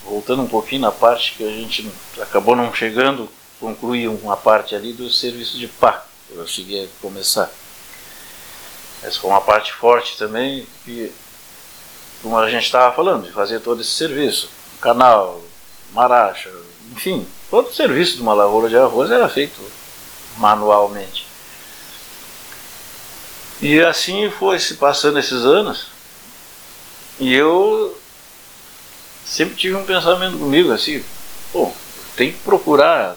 voltando 0.04 0.42
um 0.42 0.48
pouquinho 0.48 0.80
na 0.80 0.90
parte 0.90 1.34
que 1.34 1.44
a 1.44 1.52
gente 1.52 1.88
acabou 2.20 2.56
não 2.56 2.74
chegando, 2.74 3.28
concluir 3.60 4.08
uma 4.08 4.36
parte 4.36 4.74
ali 4.74 4.92
do 4.92 5.08
serviço 5.08 5.56
de 5.56 5.68
pá, 5.68 6.04
eu 6.34 6.44
cheguei 6.44 6.86
a 6.86 6.88
começar. 7.00 7.48
Essa 9.02 9.18
foi 9.18 9.30
uma 9.30 9.40
parte 9.40 9.72
forte 9.72 10.16
também, 10.16 10.66
que, 10.84 11.12
como 12.22 12.38
a 12.38 12.48
gente 12.48 12.64
estava 12.64 12.94
falando, 12.94 13.26
de 13.26 13.32
fazer 13.32 13.60
todo 13.60 13.80
esse 13.80 13.90
serviço. 13.90 14.48
Canal, 14.80 15.40
maracha, 15.92 16.50
enfim, 16.92 17.26
todo 17.50 17.68
o 17.68 17.74
serviço 17.74 18.16
de 18.16 18.22
uma 18.22 18.34
lavoura 18.34 18.68
de 18.68 18.76
arroz 18.76 19.10
era 19.10 19.28
feito 19.28 19.60
manualmente. 20.36 21.26
E 23.60 23.80
assim 23.80 24.30
foi 24.30 24.58
se 24.58 24.74
passando 24.74 25.18
esses 25.18 25.44
anos. 25.44 25.86
E 27.18 27.32
eu 27.32 27.96
sempre 29.24 29.54
tive 29.54 29.76
um 29.76 29.84
pensamento 29.84 30.38
comigo 30.38 30.72
assim, 30.72 31.04
pô, 31.52 31.70
tem 32.16 32.32
que 32.32 32.38
procurar 32.38 33.16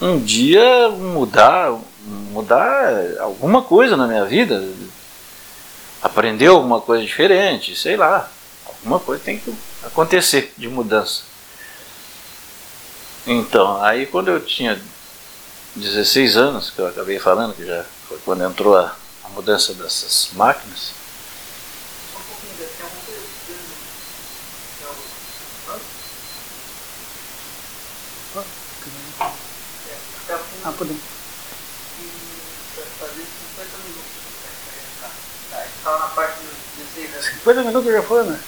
um 0.00 0.18
dia 0.18 0.88
mudar, 0.90 1.72
mudar 2.04 3.18
alguma 3.20 3.62
coisa 3.62 3.96
na 3.96 4.06
minha 4.06 4.24
vida, 4.24 4.62
aprender 6.02 6.46
alguma 6.48 6.80
coisa 6.80 7.02
diferente, 7.04 7.74
sei 7.74 7.96
lá, 7.96 8.30
alguma 8.66 9.00
coisa 9.00 9.22
tem 9.24 9.38
que 9.38 9.54
acontecer 9.82 10.52
de 10.56 10.68
mudança. 10.68 11.22
Então, 13.26 13.82
aí 13.82 14.06
quando 14.06 14.28
eu 14.28 14.40
tinha 14.44 14.80
16 15.76 16.36
anos, 16.36 16.70
que 16.70 16.78
eu 16.78 16.86
acabei 16.86 17.18
falando, 17.18 17.54
que 17.54 17.64
já 17.64 17.84
foi 18.08 18.18
quando 18.18 18.44
entrou 18.44 18.76
a, 18.76 18.94
a 19.24 19.28
mudança 19.30 19.72
dessas 19.72 20.30
máquinas, 20.34 20.92
Ah, 30.64 30.72
podemos. 30.72 31.13
Estava 35.84 35.98
na 35.98 36.06
parte 36.06 36.38
dos 36.40 36.86
16 36.94 37.12
anos. 37.12 37.26
50 37.26 37.62
minutos 37.64 37.92
já 37.92 38.02
foi, 38.02 38.24
né? 38.24 38.40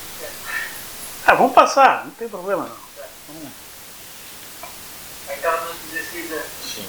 Ah, 1.27 1.35
vamos 1.35 1.53
passar, 1.53 2.07
não 2.07 2.13
tem 2.13 2.31
problema 2.31 2.63
não. 2.63 2.77
Aí 5.29 5.37
estava 5.37 5.67
nos 5.67 5.77
16 5.93 6.33
anos. 6.33 6.47
Sim. 6.75 6.89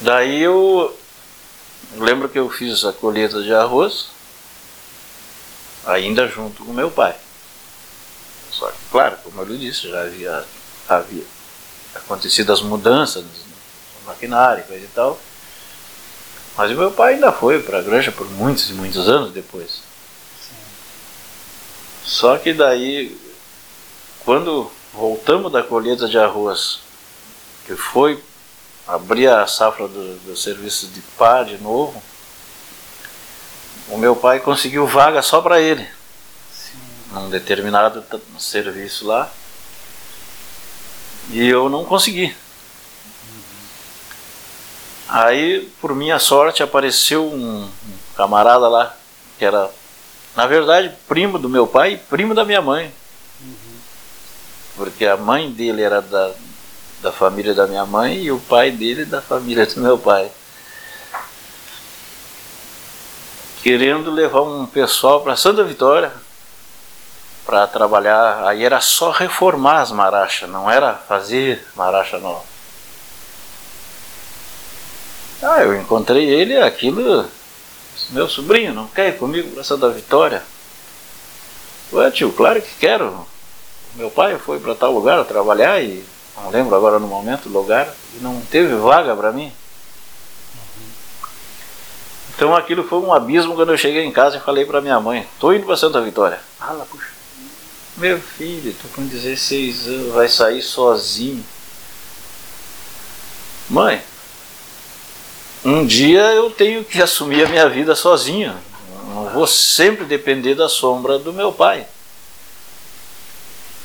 Daí 0.00 0.40
eu 0.40 0.98
lembro 1.96 2.30
que 2.30 2.38
eu 2.38 2.48
fiz 2.48 2.82
a 2.86 2.94
colheita 2.94 3.42
de 3.42 3.52
arroz, 3.52 4.06
ainda 5.84 6.26
junto 6.26 6.64
com 6.64 6.72
meu 6.72 6.90
pai. 6.90 7.14
Só 8.50 8.70
que, 8.70 8.78
claro, 8.90 9.18
como 9.22 9.42
eu 9.42 9.44
lhe 9.44 9.58
disse, 9.58 9.90
já 9.90 10.00
havia, 10.00 10.46
havia 10.88 11.24
acontecido 11.94 12.54
as 12.54 12.62
mudanças 12.62 13.22
no 13.22 14.06
maquinário 14.06 14.64
e 14.64 14.66
coisa 14.66 14.84
e 14.86 14.88
tal. 14.94 15.20
Mas 16.56 16.70
o 16.70 16.74
meu 16.74 16.92
pai 16.92 17.14
ainda 17.14 17.32
foi 17.32 17.60
para 17.60 17.78
a 17.78 17.82
granja 17.82 18.12
por 18.12 18.30
muitos 18.30 18.70
e 18.70 18.74
muitos 18.74 19.08
anos 19.08 19.32
depois. 19.32 19.80
Só 22.04 22.38
que 22.38 22.52
daí, 22.52 23.18
quando 24.24 24.70
voltamos 24.92 25.50
da 25.50 25.62
colheita 25.62 26.08
de 26.08 26.18
arroz, 26.18 26.80
que 27.66 27.74
foi 27.74 28.22
abrir 28.86 29.28
a 29.28 29.46
safra 29.46 29.88
do, 29.88 30.16
do 30.18 30.36
serviço 30.36 30.86
de 30.88 31.00
pá 31.18 31.42
de 31.42 31.58
novo, 31.58 32.00
o 33.88 33.98
meu 33.98 34.14
pai 34.14 34.38
conseguiu 34.40 34.86
vaga 34.86 35.22
só 35.22 35.40
para 35.40 35.60
ele, 35.60 35.86
num 37.10 37.30
determinado 37.30 38.04
serviço 38.38 39.06
lá, 39.06 39.30
e 41.30 41.46
eu 41.48 41.68
não 41.68 41.84
consegui. 41.84 42.34
Aí, 45.08 45.70
por 45.80 45.94
minha 45.94 46.18
sorte, 46.18 46.62
apareceu 46.62 47.24
um, 47.26 47.68
camarada 48.16 48.68
lá, 48.68 48.96
que 49.38 49.44
era, 49.44 49.70
na 50.34 50.46
verdade, 50.46 50.92
primo 51.06 51.38
do 51.38 51.48
meu 51.48 51.66
pai 51.66 51.92
e 51.92 51.96
primo 51.96 52.34
da 52.34 52.44
minha 52.44 52.62
mãe. 52.62 52.92
Porque 54.76 55.06
a 55.06 55.16
mãe 55.16 55.50
dele 55.50 55.82
era 55.82 56.00
da, 56.02 56.32
da 57.02 57.12
família 57.12 57.54
da 57.54 57.66
minha 57.66 57.86
mãe 57.86 58.24
e 58.24 58.32
o 58.32 58.40
pai 58.40 58.70
dele 58.70 59.04
da 59.04 59.20
família 59.20 59.66
do 59.66 59.80
meu 59.80 59.98
pai. 59.98 60.30
Querendo 63.62 64.10
levar 64.10 64.42
um 64.42 64.66
pessoal 64.66 65.20
para 65.20 65.36
Santa 65.36 65.62
Vitória 65.62 66.12
para 67.44 67.66
trabalhar. 67.66 68.46
Aí 68.46 68.64
era 68.64 68.80
só 68.80 69.10
reformar 69.10 69.80
as 69.80 69.92
marachas, 69.92 70.48
não 70.48 70.70
era 70.70 70.94
fazer 70.94 71.66
maracha 71.76 72.18
nova. 72.18 72.53
Ah, 75.46 75.62
eu 75.62 75.78
encontrei 75.78 76.24
ele, 76.24 76.56
aquilo, 76.56 77.28
meu 78.10 78.26
sobrinho, 78.26 78.72
não 78.72 78.88
quer 78.88 79.10
ir 79.10 79.18
comigo 79.18 79.50
para 79.50 79.62
Santa 79.62 79.90
Vitória? 79.90 80.42
Ué, 81.92 82.10
tio, 82.10 82.32
claro 82.32 82.62
que 82.62 82.74
quero. 82.80 83.26
Meu 83.94 84.10
pai 84.10 84.38
foi 84.38 84.58
para 84.58 84.74
tal 84.74 84.90
lugar 84.90 85.22
trabalhar 85.26 85.82
e 85.82 86.02
não 86.34 86.48
lembro 86.48 86.74
agora 86.74 86.98
no 86.98 87.06
momento 87.06 87.50
o 87.50 87.52
lugar 87.52 87.92
e 88.14 88.22
não 88.22 88.40
teve 88.50 88.74
vaga 88.76 89.14
para 89.14 89.32
mim. 89.32 89.52
Então 92.34 92.56
aquilo 92.56 92.82
foi 92.82 93.00
um 93.00 93.12
abismo 93.12 93.54
quando 93.54 93.70
eu 93.70 93.78
cheguei 93.78 94.02
em 94.02 94.10
casa 94.10 94.38
e 94.38 94.40
falei 94.40 94.64
para 94.64 94.80
minha 94.80 94.98
mãe: 94.98 95.28
"Tô 95.38 95.52
indo 95.52 95.66
para 95.66 95.76
Santa 95.76 96.00
Vitória". 96.00 96.40
Ah, 96.58 96.72
lá, 96.72 96.86
puxa. 96.86 97.10
Meu 97.98 98.18
filho, 98.18 98.74
tô 98.80 98.88
com 98.88 99.06
16 99.06 99.88
anos, 99.88 100.14
vai 100.14 100.28
sair 100.28 100.62
sozinho. 100.62 101.44
Mãe, 103.68 104.02
um 105.64 105.86
dia 105.86 106.20
eu 106.34 106.50
tenho 106.50 106.84
que 106.84 107.00
assumir 107.00 107.46
a 107.46 107.48
minha 107.48 107.68
vida 107.68 107.94
sozinho. 107.94 108.54
Não 109.08 109.30
vou 109.30 109.46
sempre 109.46 110.04
depender 110.04 110.54
da 110.54 110.68
sombra 110.68 111.18
do 111.18 111.32
meu 111.32 111.52
pai. 111.52 111.86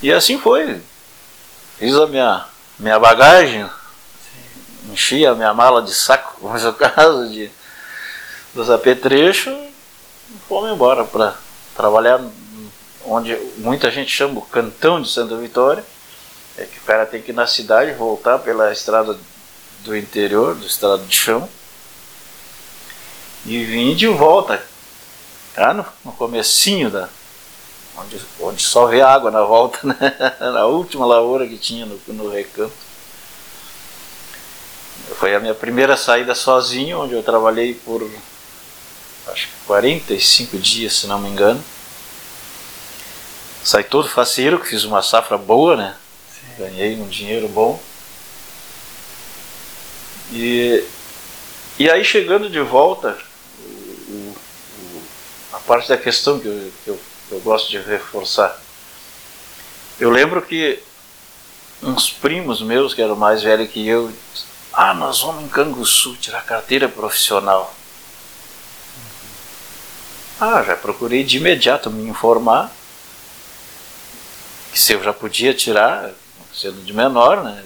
E 0.01 0.11
assim 0.11 0.39
foi. 0.39 0.81
Fiz 1.77 1.95
a 1.95 2.07
minha, 2.07 2.45
minha 2.77 2.99
bagagem, 2.99 3.69
enchi 4.91 5.25
a 5.25 5.33
minha 5.33 5.53
mala 5.53 5.81
de 5.81 5.93
saco, 5.93 6.35
como 6.41 6.57
é 6.57 6.67
o 6.67 6.73
caso, 6.73 7.29
de, 7.29 7.49
dos 8.53 8.69
apetrechos, 8.69 9.53
e 9.53 10.37
fomos 10.47 10.71
embora 10.71 11.05
para 11.05 11.35
trabalhar 11.75 12.21
onde 13.05 13.35
muita 13.57 13.89
gente 13.89 14.11
chama 14.11 14.39
o 14.39 14.45
cantão 14.45 15.01
de 15.01 15.09
Santa 15.09 15.37
Vitória. 15.37 15.83
É 16.57 16.65
que 16.65 16.79
o 16.79 16.81
cara 16.81 17.05
tem 17.05 17.21
que 17.21 17.31
ir 17.31 17.33
na 17.33 17.47
cidade, 17.47 17.93
voltar 17.93 18.39
pela 18.39 18.71
estrada 18.73 19.17
do 19.85 19.95
interior, 19.95 20.55
do 20.55 20.65
estrada 20.65 21.03
de 21.03 21.15
chão, 21.15 21.47
e 23.45 23.63
vir 23.63 23.95
de 23.95 24.07
volta, 24.07 24.61
tá 25.55 25.73
no, 25.73 25.85
no 26.03 26.11
comecinho 26.11 26.89
da, 26.89 27.09
onde, 27.97 28.21
onde 28.39 28.61
só 28.61 28.85
vê 28.87 29.01
água 29.01 29.31
na 29.31 29.43
volta, 29.43 29.79
né? 29.87 29.95
na 30.39 30.65
última 30.65 31.05
lavoura 31.05 31.47
que 31.47 31.57
tinha 31.57 31.85
no, 31.85 31.99
no 32.07 32.29
recanto. 32.29 32.73
Foi 35.17 35.35
a 35.35 35.39
minha 35.39 35.55
primeira 35.55 35.97
saída 35.97 36.35
sozinho, 36.35 37.01
onde 37.01 37.13
eu 37.13 37.23
trabalhei 37.23 37.73
por 37.73 38.03
acho 39.27 39.47
que 39.47 39.53
45 39.65 40.57
dias, 40.57 40.93
se 40.93 41.07
não 41.07 41.19
me 41.19 41.29
engano. 41.29 41.63
Saí 43.63 43.83
todo 43.83 44.07
faceiro, 44.07 44.59
que 44.59 44.69
fiz 44.69 44.83
uma 44.83 45.01
safra 45.01 45.37
boa, 45.37 45.75
né? 45.75 45.95
Ganhei 46.57 46.95
um 46.95 47.07
dinheiro 47.07 47.47
bom. 47.47 47.79
E, 50.31 50.83
e 51.77 51.89
aí 51.89 52.03
chegando 52.03 52.49
de 52.49 52.61
volta, 52.61 53.17
a 55.59 55.67
parte 55.67 55.89
da 55.89 55.97
questão 55.97 56.39
que 56.39 56.47
eu, 56.47 56.71
que 56.83 56.89
eu 56.89 56.99
eu 57.31 57.39
gosto 57.41 57.69
de 57.69 57.79
reforçar. 57.79 58.59
Eu 59.99 60.09
lembro 60.09 60.41
que 60.41 60.81
uns 61.81 62.09
primos 62.09 62.61
meus, 62.61 62.93
que 62.93 63.01
eram 63.01 63.15
mais 63.15 63.43
velhos 63.43 63.69
que 63.69 63.87
eu, 63.87 64.11
ah, 64.73 64.93
nós 64.93 65.21
vamos 65.21 65.43
em 65.43 65.47
Canguçu 65.47 66.15
tirar 66.15 66.43
carteira 66.43 66.89
profissional. 66.89 67.73
Ah, 70.39 70.63
já 70.63 70.75
procurei 70.75 71.23
de 71.23 71.37
imediato 71.37 71.91
me 71.91 72.09
informar 72.09 72.71
que 74.71 74.79
se 74.79 74.93
eu 74.93 75.03
já 75.03 75.11
podia 75.11 75.53
tirar, 75.53 76.11
sendo 76.53 76.83
de 76.83 76.93
menor, 76.93 77.43
né? 77.43 77.63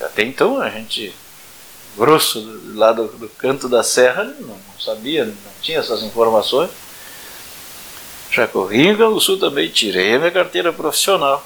Até 0.00 0.22
então 0.22 0.60
a 0.60 0.68
gente, 0.68 1.14
grosso, 1.96 2.60
lá 2.74 2.92
do, 2.92 3.08
do 3.08 3.28
canto 3.28 3.68
da 3.68 3.82
serra, 3.82 4.24
não, 4.24 4.48
não 4.48 4.80
sabia, 4.80 5.24
não 5.24 5.55
tinha 5.66 5.80
essas 5.80 6.02
informações. 6.02 6.70
Já 8.30 8.46
corri 8.46 8.86
em 8.86 8.94
Rio 8.94 9.20
Sul 9.20 9.38
também, 9.38 9.68
tirei 9.68 10.14
a 10.14 10.18
minha 10.18 10.30
carteira 10.30 10.72
profissional. 10.72 11.44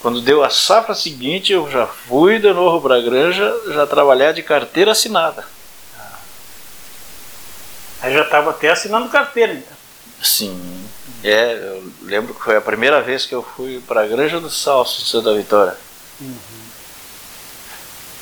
Quando 0.00 0.20
deu 0.20 0.42
a 0.42 0.50
safra 0.50 0.94
seguinte, 0.94 1.52
eu 1.52 1.70
já 1.70 1.86
fui 1.86 2.38
de 2.38 2.52
novo 2.52 2.80
para 2.80 2.96
a 2.96 3.00
granja, 3.00 3.54
já 3.68 3.86
trabalhar 3.86 4.32
de 4.32 4.42
carteira 4.42 4.92
assinada. 4.92 5.44
Aí 8.00 8.12
já 8.14 8.22
estava 8.22 8.50
até 8.50 8.70
assinando 8.70 9.10
carteira, 9.10 9.52
então. 9.52 9.76
Sim. 10.22 10.88
É, 11.22 11.52
eu 11.52 11.92
lembro 12.02 12.34
que 12.34 12.42
foi 12.42 12.56
a 12.56 12.62
primeira 12.62 13.02
vez 13.02 13.26
que 13.26 13.34
eu 13.34 13.42
fui 13.42 13.78
para 13.86 14.02
a 14.02 14.06
Granja 14.06 14.40
do 14.40 14.48
Salso, 14.48 15.02
de 15.02 15.10
Santa 15.10 15.34
Vitória. 15.34 15.76
Uhum. 16.18 16.38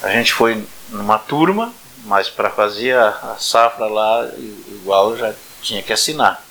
A 0.03 0.11
gente 0.11 0.33
foi 0.33 0.65
numa 0.91 1.17
turma, 1.17 1.73
mas 2.09 2.31
para 2.31 2.49
fazer 2.49 2.97
a, 2.97 3.37
safra 3.39 3.85
lá, 3.87 4.27
igual 4.37 5.15
já 5.15 5.33
tinha 5.61 5.83
que 5.83 5.93
assinar. 5.93 6.43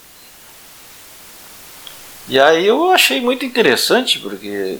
E 2.30 2.40
aí 2.40 2.68
eu 2.68 2.92
achei 2.92 3.20
muito 3.20 3.44
interessante, 3.44 4.20
porque 4.20 4.78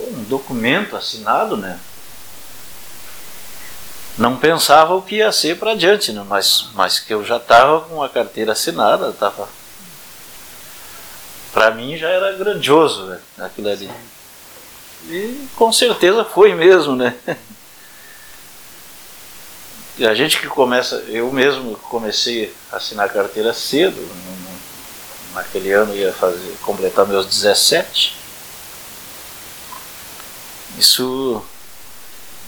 um 0.00 0.24
documento 0.24 0.96
assinado, 0.96 1.56
né? 1.56 1.78
Não 4.18 4.36
pensava 4.36 4.94
o 4.94 5.02
que 5.02 5.16
ia 5.16 5.30
ser 5.30 5.56
para 5.56 5.72
adiante, 5.72 6.10
né? 6.10 6.24
mas, 6.26 6.70
mas 6.74 6.98
que 6.98 7.14
eu 7.14 7.24
já 7.24 7.36
estava 7.36 7.82
com 7.82 8.02
a 8.02 8.08
carteira 8.08 8.52
assinada, 8.52 9.10
estava 9.10 9.48
para 11.52 11.70
mim 11.70 11.96
já 11.96 12.08
era 12.08 12.32
grandioso 12.32 13.04
né, 13.04 13.20
aquilo 13.38 13.68
ali. 13.68 13.90
E 15.08 15.46
com 15.54 15.72
certeza 15.72 16.24
foi 16.24 16.54
mesmo, 16.54 16.96
né? 16.96 17.14
A 19.98 20.14
gente 20.14 20.38
que 20.38 20.46
começa, 20.46 20.96
eu 21.08 21.32
mesmo 21.32 21.74
comecei 21.78 22.54
a 22.70 22.76
assinar 22.76 23.10
carteira 23.10 23.54
cedo, 23.54 23.96
naquele 25.32 25.72
ano 25.72 25.94
ia 25.94 26.12
fazer, 26.12 26.54
completar 26.62 27.06
meus 27.06 27.24
17. 27.24 28.14
Isso, 30.78 31.42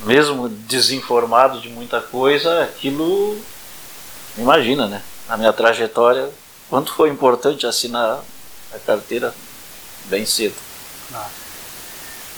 mesmo 0.00 0.46
desinformado 0.50 1.58
de 1.58 1.70
muita 1.70 2.02
coisa, 2.02 2.64
aquilo, 2.64 3.40
imagina, 4.36 4.86
né? 4.86 5.02
Na 5.26 5.38
minha 5.38 5.52
trajetória, 5.52 6.28
quanto 6.68 6.92
foi 6.92 7.08
importante 7.08 7.66
assinar 7.66 8.22
a 8.74 8.78
carteira 8.78 9.34
bem 10.04 10.26
cedo. 10.26 10.54
Ah. 11.14 11.28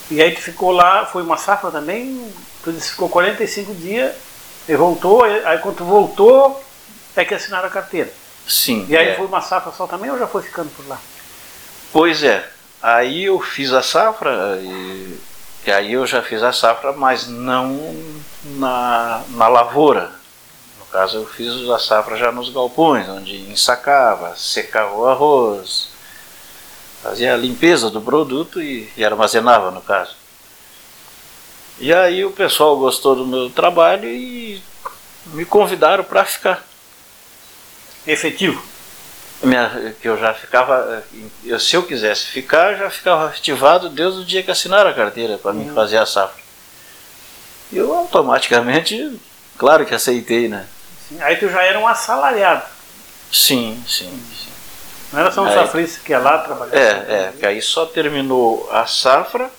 E 0.09 0.21
aí 0.21 0.33
tu 0.33 0.41
ficou 0.41 0.71
lá, 0.71 1.05
foi 1.05 1.21
uma 1.21 1.35
safra 1.35 1.69
também, 1.69 2.33
tu 2.63 2.71
ficou 2.71 3.09
45 3.09 3.73
dias 3.75 4.30
e 4.67 4.75
voltou, 4.75 5.23
aí 5.23 5.57
quando 5.59 5.83
voltou 5.83 6.63
é 7.15 7.25
que 7.25 7.33
assinaram 7.33 7.67
a 7.67 7.71
carteira. 7.71 8.11
Sim. 8.47 8.85
E 8.89 8.97
aí 8.97 9.09
é. 9.09 9.15
foi 9.15 9.25
uma 9.25 9.41
safra 9.41 9.71
só 9.71 9.87
também 9.87 10.09
ou 10.11 10.17
já 10.17 10.27
foi 10.27 10.41
ficando 10.41 10.69
por 10.75 10.87
lá? 10.87 10.99
Pois 11.91 12.23
é, 12.23 12.47
aí 12.81 13.25
eu 13.25 13.39
fiz 13.39 13.73
a 13.73 13.81
safra 13.81 14.57
e, 14.61 15.19
e 15.65 15.71
aí 15.71 15.93
eu 15.93 16.05
já 16.07 16.21
fiz 16.21 16.41
a 16.41 16.53
safra, 16.53 16.93
mas 16.93 17.27
não 17.27 17.95
na, 18.57 19.23
na 19.29 19.47
lavoura. 19.47 20.11
No 20.79 20.85
caso 20.85 21.17
eu 21.17 21.25
fiz 21.25 21.69
a 21.69 21.79
safra 21.79 22.17
já 22.17 22.31
nos 22.31 22.49
galpões, 22.49 23.07
onde 23.09 23.35
ensacava, 23.51 24.35
secava 24.35 24.95
o 24.95 25.07
arroz, 25.07 25.89
fazia 27.03 27.33
a 27.33 27.37
limpeza 27.37 27.89
do 27.89 28.01
produto 28.01 28.61
e, 28.61 28.91
e 28.95 29.03
armazenava 29.03 29.71
no 29.71 29.81
caso. 29.81 30.20
E 31.81 31.91
aí 31.91 32.23
o 32.23 32.29
pessoal 32.29 32.77
gostou 32.77 33.15
do 33.15 33.25
meu 33.25 33.49
trabalho 33.49 34.07
e 34.07 34.61
me 35.33 35.43
convidaram 35.43 36.03
para 36.03 36.23
ficar. 36.23 36.63
Efetivo? 38.05 38.61
Minha, 39.41 39.95
que 39.99 40.07
eu 40.07 40.15
já 40.15 40.31
ficava, 40.31 41.03
eu, 41.43 41.59
se 41.59 41.75
eu 41.75 41.81
quisesse 41.81 42.27
ficar, 42.27 42.75
já 42.75 42.87
ficava 42.91 43.29
ativado 43.29 43.89
desde 43.89 44.19
o 44.19 44.23
dia 44.23 44.43
que 44.43 44.51
assinaram 44.51 44.91
a 44.91 44.93
carteira 44.93 45.39
para 45.39 45.53
mim 45.53 45.69
uhum. 45.69 45.73
fazer 45.73 45.97
a 45.97 46.05
safra. 46.05 46.39
E 47.71 47.77
eu 47.77 47.91
automaticamente, 47.95 49.19
claro 49.57 49.83
que 49.83 49.95
aceitei, 49.95 50.47
né? 50.47 50.67
Sim, 51.09 51.19
aí 51.19 51.37
tu 51.37 51.49
já 51.49 51.63
era 51.63 51.79
um 51.79 51.87
assalariado. 51.87 52.63
Sim, 53.31 53.83
sim. 53.87 54.23
sim. 54.37 54.51
Não 55.11 55.19
era 55.19 55.31
só 55.31 55.43
um 55.43 55.51
safrista 55.51 55.99
que 56.05 56.11
ia 56.11 56.19
lá 56.19 56.37
trabalhar? 56.37 56.77
É, 56.77 56.89
é, 56.89 57.33
que 57.39 57.43
aí 57.43 57.59
só 57.59 57.87
terminou 57.87 58.69
a 58.71 58.85
safra, 58.85 59.49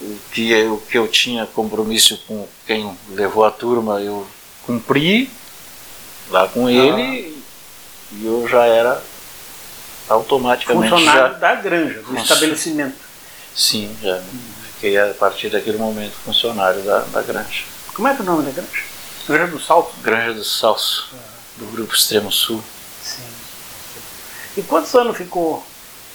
o 0.00 0.18
que, 0.32 0.64
o 0.64 0.78
que 0.78 0.98
eu 0.98 1.08
tinha 1.08 1.46
compromisso 1.46 2.18
com 2.26 2.46
quem 2.66 2.96
levou 3.10 3.44
a 3.44 3.50
turma, 3.50 4.00
eu 4.00 4.26
cumpri 4.66 5.30
lá 6.30 6.48
com 6.48 6.68
ele 6.68 7.36
ah. 7.36 8.12
e 8.12 8.26
eu 8.26 8.46
já 8.48 8.64
era 8.64 9.02
automaticamente. 10.08 10.90
Funcionário 10.90 11.32
já, 11.32 11.38
da 11.38 11.54
granja, 11.54 12.02
do 12.02 12.16
estabelecimento. 12.16 12.96
Sim, 13.54 13.96
já 14.02 14.22
fiquei 14.74 14.98
a 14.98 15.14
partir 15.14 15.48
daquele 15.48 15.78
momento 15.78 16.14
funcionário 16.24 16.82
da, 16.82 17.00
da 17.00 17.22
granja. 17.22 17.64
Como 17.94 18.08
é 18.08 18.14
que 18.14 18.20
é 18.20 18.22
o 18.22 18.26
nome 18.26 18.42
da 18.44 18.50
granja? 18.50 18.82
Granja 19.26 19.52
do 19.52 19.60
Salso? 19.60 19.92
Granja 20.02 20.34
do 20.34 20.44
Salso, 20.44 21.14
do 21.56 21.66
Grupo 21.66 21.94
Extremo 21.94 22.30
Sul. 22.30 22.62
Sim. 23.02 23.22
E 24.56 24.62
quantos 24.62 24.94
anos 24.94 25.16
ficou 25.16 25.64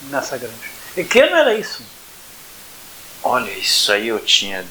nessa 0.09 0.37
granja? 0.37 0.53
E 0.95 1.03
que 1.03 1.19
ano 1.19 1.35
era 1.35 1.55
isso? 1.55 1.81
Olha, 3.23 3.51
isso 3.51 3.91
aí 3.91 4.07
eu 4.07 4.19
tinha 4.19 4.65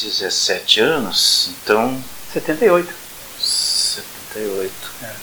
17 0.00 0.80
anos, 0.80 1.50
então. 1.62 2.02
78. 2.32 2.92
78. 3.38 4.72
É. 5.02 5.14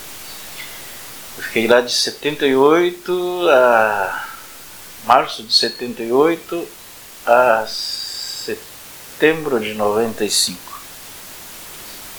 Eu 1.38 1.44
fiquei 1.44 1.68
lá 1.68 1.82
de 1.82 1.92
78 1.92 3.50
a 3.50 4.26
março 5.06 5.44
de 5.44 5.54
78 5.54 6.68
a 7.26 7.66
setembro 7.68 9.60
de 9.60 9.74
95. 9.74 10.60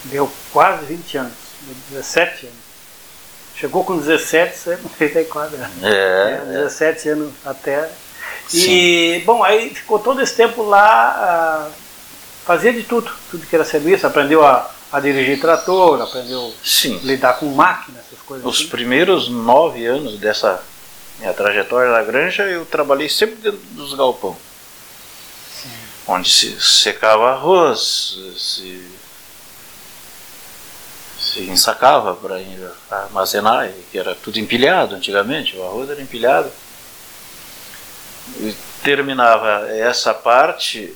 Deu 0.05 0.33
quase 0.53 0.87
20 0.87 1.19
anos, 1.19 1.33
17 1.91 2.47
anos. 2.47 2.59
Chegou 3.55 3.85
com 3.85 3.99
17, 3.99 4.57
74 4.57 5.57
anos. 5.57 5.83
É, 5.83 6.41
é, 6.43 6.45
17 6.63 7.09
é. 7.09 7.13
anos 7.13 7.33
até. 7.45 7.91
E, 8.53 9.19
Sim. 9.19 9.25
bom, 9.25 9.45
aí 9.45 9.71
ficou 9.71 9.99
todo 9.99 10.21
esse 10.21 10.35
tempo 10.35 10.63
lá, 10.63 11.69
uh, 11.69 11.73
fazia 12.45 12.73
de 12.73 12.83
tudo, 12.83 13.11
tudo 13.31 13.47
que 13.47 13.55
era 13.55 13.65
serviço, 13.65 14.07
aprendeu 14.07 14.45
a, 14.45 14.71
a 14.91 15.01
dirigir 15.01 15.41
trator, 15.41 16.01
aprendeu 16.01 16.53
Sim. 16.65 16.99
a 17.03 17.07
lidar 17.07 17.35
com 17.35 17.47
máquina, 17.47 18.01
essas 18.01 18.19
coisas. 18.25 18.47
Os 18.47 18.61
assim. 18.61 18.69
primeiros 18.69 19.29
nove 19.29 19.87
anos 19.87 20.19
dessa 20.19 20.63
minha 21.19 21.33
trajetória 21.33 21.93
na 21.93 22.03
granja, 22.03 22.43
eu 22.45 22.65
trabalhei 22.67 23.09
sempre 23.09 23.37
dentro 23.37 23.61
dos 23.73 23.95
galpões. 23.95 24.37
Onde 26.07 26.29
se 26.29 26.61
secava 26.61 27.31
arroz, 27.31 28.19
se 28.37 28.91
se 31.21 31.43
ensacava 31.43 32.15
para 32.15 32.41
armazenar, 32.91 33.71
que 33.93 33.99
era 33.99 34.15
tudo 34.15 34.39
empilhado 34.39 34.97
antigamente, 34.97 35.57
o 35.57 35.63
arroz 35.63 35.89
era 35.89 36.01
empilhado. 36.01 36.51
E 38.39 38.55
terminava 38.83 39.69
essa 39.71 40.15
parte, 40.15 40.95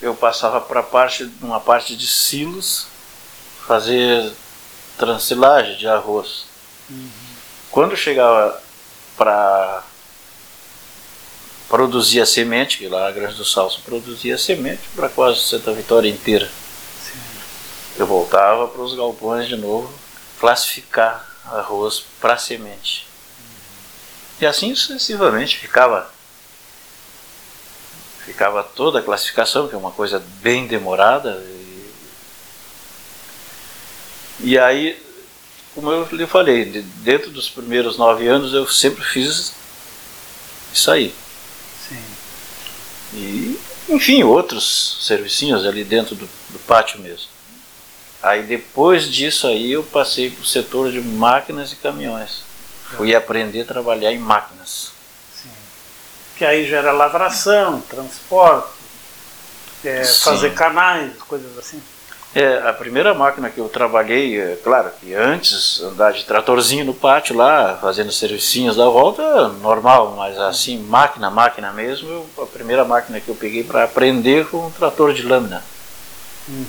eu 0.00 0.14
passava 0.14 0.60
para 0.60 0.82
parte, 0.82 1.30
uma 1.42 1.60
parte 1.60 1.96
de 1.96 2.06
silos, 2.06 2.86
fazer 3.66 4.32
transilagem 4.96 5.76
de 5.76 5.86
arroz. 5.86 6.46
Uhum. 6.88 7.10
Quando 7.70 7.96
chegava 7.96 8.62
para 9.16 9.82
produzir 11.68 12.20
a 12.20 12.26
semente, 12.26 12.78
que 12.78 12.88
lá 12.88 13.08
a 13.08 13.12
Grande 13.12 13.34
do 13.34 13.44
Salso 13.44 13.82
produzia 13.84 14.38
semente 14.38 14.82
para 14.94 15.08
quase 15.08 15.40
Santa 15.40 15.72
Vitória 15.72 16.08
inteira 16.08 16.48
eu 17.98 18.06
voltava 18.06 18.68
para 18.68 18.82
os 18.82 18.94
galpões 18.94 19.48
de 19.48 19.56
novo, 19.56 19.92
classificar 20.38 21.26
arroz 21.46 22.04
para 22.20 22.36
semente. 22.36 23.06
Uhum. 23.38 23.46
E 24.42 24.46
assim 24.46 24.74
sucessivamente 24.74 25.58
ficava 25.58 26.10
ficava 28.26 28.62
toda 28.62 28.98
a 28.98 29.02
classificação, 29.02 29.68
que 29.68 29.74
é 29.74 29.78
uma 29.78 29.92
coisa 29.92 30.22
bem 30.42 30.66
demorada. 30.66 31.30
E, 31.48 31.92
e 34.40 34.58
aí, 34.58 35.00
como 35.74 35.92
eu 35.92 36.08
lhe 36.10 36.26
falei, 36.26 36.64
dentro 37.02 37.30
dos 37.30 37.48
primeiros 37.48 37.96
nove 37.96 38.26
anos 38.26 38.52
eu 38.52 38.68
sempre 38.68 39.04
fiz 39.04 39.54
isso 40.74 40.90
aí. 40.90 41.14
Sim. 41.88 42.02
E, 43.14 43.60
enfim, 43.88 44.24
outros 44.24 44.98
servicinhos 45.06 45.64
ali 45.64 45.84
dentro 45.84 46.16
do, 46.16 46.28
do 46.50 46.58
pátio 46.66 46.98
mesmo. 46.98 47.28
Aí 48.20 48.42
depois 48.42 49.08
disso 49.08 49.46
aí 49.46 49.70
eu 49.70 49.84
passei 49.84 50.30
para 50.30 50.42
o 50.42 50.46
setor 50.46 50.90
de 50.90 51.00
máquinas 51.00 51.72
e 51.72 51.76
caminhões. 51.76 52.42
Fui 52.96 53.14
aprender 53.14 53.60
a 53.60 53.66
trabalhar 53.66 54.12
em 54.12 54.18
máquinas. 54.18 54.95
Sim. 56.36 56.38
Que 56.38 56.44
aí 56.44 56.68
já 56.68 56.78
era 56.78 56.92
lavração, 56.92 57.80
transporte, 57.80 58.68
é, 59.84 60.04
Sim. 60.04 60.20
fazer 60.20 60.54
canais, 60.54 61.12
coisas 61.22 61.56
assim. 61.56 61.80
É, 62.34 62.68
a 62.68 62.72
primeira 62.74 63.14
máquina 63.14 63.48
que 63.48 63.58
eu 63.58 63.68
trabalhei, 63.68 64.38
é, 64.38 64.56
claro 64.56 64.90
que 65.00 65.14
antes 65.14 65.80
andar 65.80 66.12
de 66.12 66.24
tratorzinho 66.24 66.84
no 66.84 66.92
pátio 66.92 67.34
lá, 67.34 67.78
fazendo 67.80 68.12
servicinhos 68.12 68.76
da 68.76 68.84
volta, 68.86 69.48
normal, 69.48 70.14
mas 70.14 70.38
assim, 70.38 70.76
máquina, 70.78 71.30
máquina 71.30 71.72
mesmo, 71.72 72.10
eu- 72.10 72.42
a 72.42 72.46
primeira 72.46 72.84
máquina 72.84 73.20
que 73.20 73.28
eu 73.30 73.34
peguei 73.34 73.64
para 73.64 73.84
aprender 73.84 74.44
foi 74.44 74.60
um 74.60 74.70
trator 74.70 75.14
de 75.14 75.22
lâmina. 75.22 75.64
Um 76.48 76.66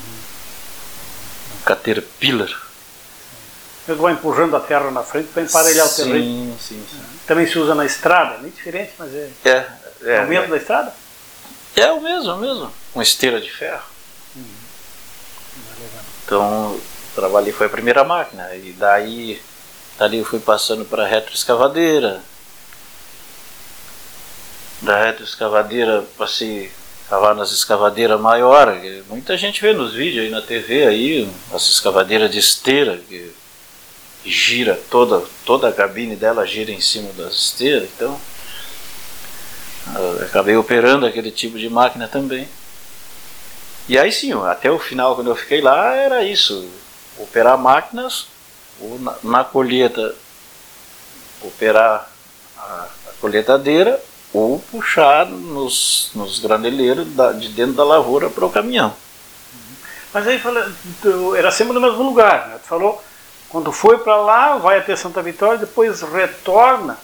Caterpillar. 1.66 2.50
Ele 3.90 3.98
vai 4.00 4.14
empurrando 4.14 4.56
a 4.56 4.62
terra 4.62 4.90
na 4.92 5.04
frente 5.04 5.28
para 5.34 5.44
emparelhar 5.44 5.86
o 5.86 5.90
terreno. 5.90 6.24
Sim, 6.24 6.58
sim, 6.62 6.86
sim. 6.90 7.17
Também 7.28 7.46
se 7.46 7.60
usa 7.60 7.76
na 7.76 7.86
estrada, 7.86 8.36
é 8.36 8.38
meio 8.40 8.54
diferente, 8.54 8.94
mas 8.98 9.14
é, 9.14 9.30
É, 9.44 9.50
é, 10.02 10.16
é 10.16 10.22
o 10.22 10.28
mesmo 10.28 10.48
da 10.48 10.58
estrada? 10.58 10.94
é 11.76 11.92
o 11.92 12.02
mesmo, 12.02 12.32
é 12.32 12.34
o 12.34 12.38
mesmo. 12.38 12.74
Com 12.94 13.02
esteira 13.02 13.40
de 13.42 13.52
ferro. 13.52 13.84
Então, 16.26 16.80
trabalhei, 17.16 17.52
foi 17.54 17.68
a 17.68 17.70
primeira 17.70 18.04
máquina. 18.04 18.54
E 18.56 18.72
daí, 18.74 19.42
dali 20.00 20.18
eu 20.20 20.26
fui 20.26 20.40
passando 20.40 20.86
para 20.86 21.04
a 21.04 21.08
retroescavadeira. 21.08 22.22
Da 24.82 25.04
retroescavadeira 25.06 26.06
passei 26.18 26.72
a 27.06 27.10
cavar 27.10 27.36
nas 27.36 27.52
escavadeiras 27.52 28.20
maiores. 28.20 28.82
que 28.82 29.04
Muita 29.10 29.38
gente 29.38 29.62
vê 29.62 29.74
nos 29.74 29.94
vídeos 29.94 30.26
aí 30.26 30.32
na 30.32 30.42
TV 30.42 30.86
aí, 30.86 31.30
as 31.54 31.68
escavadeiras 31.70 32.32
de 32.32 32.40
esteira, 32.40 32.98
que 32.98 33.34
gira 34.28 34.80
toda, 34.90 35.24
toda 35.46 35.70
a 35.70 35.74
cabine 35.74 36.16
dela 36.16 36.46
gira 36.46 36.72
em 36.72 36.82
cima 36.82 37.12
das 37.14 37.34
esteiras. 37.34 37.90
Então, 37.96 38.20
acabei 40.24 40.56
operando 40.58 41.06
aquele 41.06 41.32
tipo 41.32 41.58
de 41.58 41.70
máquina 41.70 42.08
também. 42.08 42.48
E 43.88 43.98
aí 43.98 44.12
sim, 44.12 44.34
até 44.46 44.70
o 44.70 44.78
final, 44.80 45.16
quando 45.16 45.30
eu 45.30 45.36
fiquei 45.36 45.62
lá, 45.62 45.94
era 45.96 46.24
isso: 46.24 46.68
operar 47.18 47.58
máquinas, 47.58 48.28
ou 48.82 49.00
na, 49.00 49.16
na 49.24 49.44
colheita, 49.44 50.14
operar 51.42 52.10
a, 52.58 52.62
a 53.08 53.12
colheitadeira, 53.22 54.02
ou 54.34 54.60
puxar 54.72 55.26
nos, 55.26 56.12
nos 56.14 56.40
graneleiros 56.40 57.08
da- 57.16 57.32
de 57.32 57.48
dentro 57.50 57.74
da 57.74 57.84
lavoura 57.86 58.30
para 58.30 58.46
o 58.46 58.52
caminhão. 58.52 58.94
Mas 60.14 60.28
aí 60.28 60.40
fala, 60.40 60.70
era 61.38 61.52
sempre 61.52 61.74
no 61.74 61.82
mesmo 61.82 62.04
lugar, 62.04 62.48
né? 62.50 62.60
Tu 62.62 62.68
falou, 62.68 63.02
quando 63.58 63.72
foi 63.72 63.98
para 63.98 64.16
lá, 64.18 64.58
vai 64.58 64.78
até 64.78 64.96
Santa 64.96 65.20
Vitória, 65.24 65.58
depois 65.58 66.02
retorna. 66.04 66.96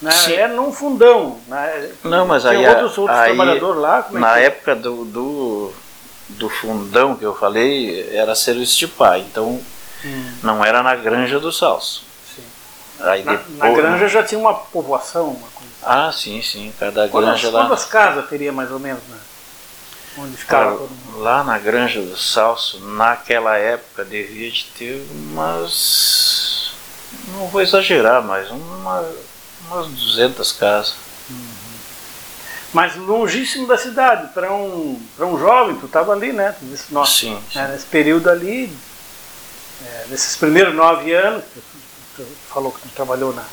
Né? 0.00 0.12
É 0.34 0.46
num 0.46 0.72
fundão. 0.72 1.40
Né? 1.48 1.90
Não, 2.04 2.24
mas 2.26 2.44
Tem 2.44 2.58
aí, 2.64 2.68
outros, 2.68 2.96
outros 2.96 3.18
aí 3.18 3.34
trabalhadores 3.34 3.80
lá. 3.80 4.06
É 4.12 4.18
na 4.18 4.34
que- 4.34 4.40
época 4.40 4.76
do, 4.76 5.04
do, 5.04 5.72
do 6.28 6.48
fundão 6.48 7.16
que 7.16 7.24
eu 7.24 7.34
falei, 7.34 8.08
era 8.16 8.36
serviço 8.36 8.78
de 8.78 8.86
pai, 8.88 9.20
então 9.28 9.60
Hum, 10.04 10.32
não 10.42 10.62
era 10.64 10.82
na 10.82 10.94
granja 10.94 11.40
do 11.40 11.50
Salso. 11.50 12.04
na, 13.00 13.16
depois, 13.16 13.40
na 13.56 13.70
granja 13.70 14.06
já 14.06 14.22
tinha 14.22 14.38
uma 14.38 14.52
povoação, 14.54 15.28
uma 15.28 15.48
coisa. 15.54 15.72
Ah, 15.82 16.12
sim, 16.12 16.40
sim, 16.42 16.72
cada 16.78 17.08
Quantas, 17.08 17.40
granja 17.40 17.50
lá. 17.50 17.62
quantas 17.64 17.84
casas 17.86 18.28
teria 18.28 18.52
mais 18.52 18.70
ou 18.70 18.78
menos, 18.78 19.02
né? 19.08 19.16
Onde 20.16 20.36
ficava 20.36 20.76
Cara, 20.76 20.88
lá 21.16 21.42
na 21.42 21.58
Granja 21.58 22.00
do 22.00 22.16
Salso, 22.16 22.78
naquela 22.80 23.56
época, 23.56 24.04
devia 24.04 24.50
de 24.50 24.64
ter 24.76 25.04
umas. 25.10 26.72
Não 27.28 27.48
vou 27.48 27.60
exagerar, 27.60 28.22
mas 28.22 28.50
uma, 28.50 29.08
umas 29.68 29.88
200 29.88 30.52
casas. 30.52 30.94
Mas 32.72 32.96
longíssimo 32.96 33.68
da 33.68 33.78
cidade, 33.78 34.32
para 34.34 34.52
um, 34.52 35.00
um 35.20 35.38
jovem, 35.38 35.76
tu 35.76 35.86
estava 35.86 36.12
ali, 36.12 36.32
né? 36.32 36.54
Tu 36.58 36.64
disse, 36.66 36.92
nossa, 36.92 37.12
Sim, 37.12 37.40
sim. 37.52 37.58
né, 37.58 37.68
nesse 37.68 37.86
período 37.86 38.28
ali, 38.28 38.76
é, 39.84 40.06
nesses 40.08 40.36
primeiros 40.36 40.74
nove 40.74 41.12
anos, 41.14 41.44
tu, 41.54 41.62
tu 42.16 42.26
falou 42.52 42.72
que 42.72 42.80
tu 42.80 42.88
trabalhou 42.88 43.32
na, 43.32 43.44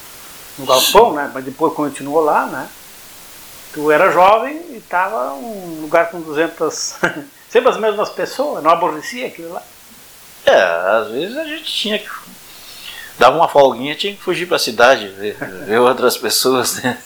no 0.58 0.66
galpão, 0.66 1.14
né? 1.14 1.30
Mas 1.34 1.46
depois 1.46 1.74
continuou 1.74 2.22
lá, 2.22 2.48
né? 2.48 2.68
Tu 3.74 3.90
era 3.92 4.12
jovem 4.12 4.58
e 4.72 4.78
estava 4.78 5.34
um 5.34 5.80
lugar 5.82 6.10
com 6.12 6.20
200, 6.22 6.96
sempre 7.50 7.70
as 7.70 7.78
mesmas 7.78 8.10
pessoas, 8.10 8.62
não 8.64 8.72
aborrecia 8.72 9.28
aquilo 9.28 9.54
lá. 9.54 9.64
É, 10.46 10.62
às 11.02 11.08
vezes 11.12 11.38
a 11.38 11.46
gente 11.46 11.64
tinha 11.64 12.00
que. 12.00 12.10
Dava 13.20 13.36
uma 13.38 13.48
folguinha, 13.48 13.96
tinha 13.96 14.14
que 14.16 14.22
fugir 14.22 14.48
para 14.48 14.56
a 14.56 14.60
cidade, 14.60 15.08
ver, 15.10 15.36
ver 15.66 15.80
outras 15.80 16.18
pessoas, 16.18 16.82
né? 16.82 16.98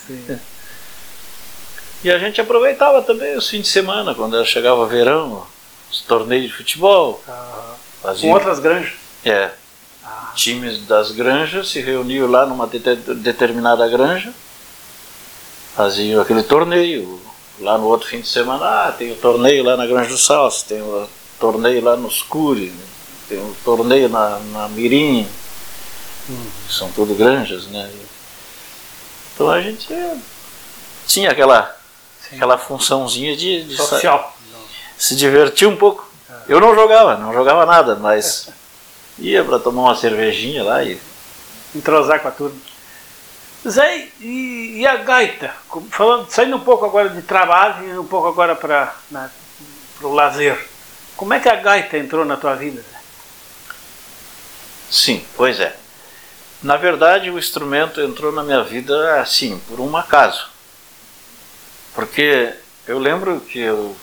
E 2.04 2.10
a 2.12 2.18
gente 2.20 2.40
aproveitava 2.40 3.02
também 3.02 3.36
os 3.36 3.50
fins 3.50 3.64
de 3.64 3.68
semana, 3.68 4.14
quando 4.16 4.44
chegava 4.46 4.86
verão, 4.88 5.46
os 5.92 6.02
torneios 6.02 6.48
de 6.52 6.54
futebol. 6.58 7.22
Com 7.26 8.08
Fazia, 8.08 8.32
outras 8.34 8.60
granjas. 8.60 8.94
é, 9.26 9.50
Ah, 10.04 10.32
times 10.36 10.86
das 10.88 11.12
granjas 11.12 11.70
se 11.70 11.82
reuniam 11.82 12.30
lá 12.30 12.46
numa 12.46 12.68
dete- 12.68 12.96
determinada 13.16 13.88
granja, 13.88 14.32
faziam 15.76 16.22
aquele 16.22 16.44
torneio. 16.44 17.20
Lá 17.60 17.78
no 17.78 17.86
outro 17.86 18.08
fim 18.08 18.20
de 18.20 18.28
semana, 18.28 18.66
ah, 18.66 18.92
tem 18.92 19.14
o 19.14 19.16
torneio 19.16 19.64
lá 19.64 19.78
na 19.78 19.86
Granja 19.86 20.10
do 20.10 20.18
Salso, 20.18 20.66
tem 20.66 20.82
o 20.82 21.08
torneio 21.40 21.82
lá 21.82 21.96
no 21.96 22.10
Escure, 22.10 22.74
tem 23.30 23.38
o 23.38 23.56
torneio 23.64 24.10
na, 24.10 24.40
na 24.52 24.68
Mirim, 24.68 25.26
que 26.26 26.74
são 26.74 26.92
tudo 26.92 27.16
granjas, 27.16 27.68
né? 27.68 27.90
Então 29.34 29.50
a 29.50 29.62
gente 29.62 29.92
eh, 29.94 30.18
tinha 31.08 31.32
aquela, 31.32 31.78
sim. 32.30 32.36
aquela 32.36 32.58
funçãozinha 32.58 33.38
de, 33.38 33.64
de 33.64 33.76
Social. 33.78 34.36
se 34.98 35.16
divertir 35.16 35.68
um 35.68 35.78
pouco. 35.78 36.10
Eu 36.50 36.60
não 36.60 36.76
jogava, 36.76 37.16
não 37.16 37.34
jogava 37.34 37.66
nada, 37.66 37.96
mas 37.96 38.50
ia 39.18 39.46
para 39.46 39.60
tomar 39.60 39.84
uma 39.84 39.96
cervejinha 39.96 40.62
lá 40.62 40.84
e 40.84 41.00
entrosar 41.74 42.20
com 42.22 42.28
a 42.28 42.32
turma. 42.32 42.75
Zé, 43.70 44.10
e, 44.20 44.80
e 44.80 44.88
a 44.88 44.98
gaita? 44.98 45.54
Falando, 45.90 46.30
saindo 46.30 46.58
um 46.58 46.64
pouco 46.64 46.86
agora 46.86 47.10
de 47.10 47.22
trabalho 47.22 47.88
e 47.88 47.98
um 47.98 48.06
pouco 48.06 48.28
agora 48.28 48.56
para 48.56 48.94
o 50.02 50.14
lazer. 50.14 50.58
Como 51.16 51.34
é 51.34 51.40
que 51.40 51.50
a 51.50 51.56
gaita 51.56 51.98
entrou 51.98 52.24
na 52.26 52.38
tua 52.38 52.56
vida? 52.56 52.82
Zé? 52.82 53.00
Sim, 54.92 55.26
pois 55.36 55.60
é. 55.60 55.76
Na 56.62 56.78
verdade, 56.78 57.30
o 57.30 57.40
instrumento 57.40 58.02
entrou 58.02 58.32
na 58.32 58.44
minha 58.44 58.64
vida 58.64 59.20
assim, 59.20 59.60
por 59.68 59.80
um 59.80 59.96
acaso. 59.98 60.50
Porque 61.94 62.54
eu 62.88 63.00
lembro 63.00 63.40
que 63.40 63.60
eu, 63.60 63.96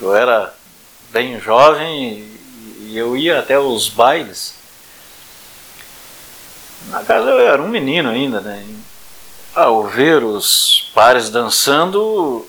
eu 0.00 0.14
era 0.14 0.54
bem 1.10 1.38
jovem 1.40 2.12
e, 2.12 2.90
e 2.90 2.98
eu 2.98 3.16
ia 3.16 3.38
até 3.38 3.58
os 3.58 3.88
bailes. 3.88 4.54
Na 6.88 7.02
casa 7.04 7.30
eu 7.30 7.40
era 7.40 7.62
um 7.62 7.68
menino 7.68 8.10
ainda, 8.10 8.40
né? 8.40 8.64
Ao 9.54 9.84
ver 9.84 10.22
os 10.22 10.90
pares 10.94 11.30
dançando, 11.30 12.46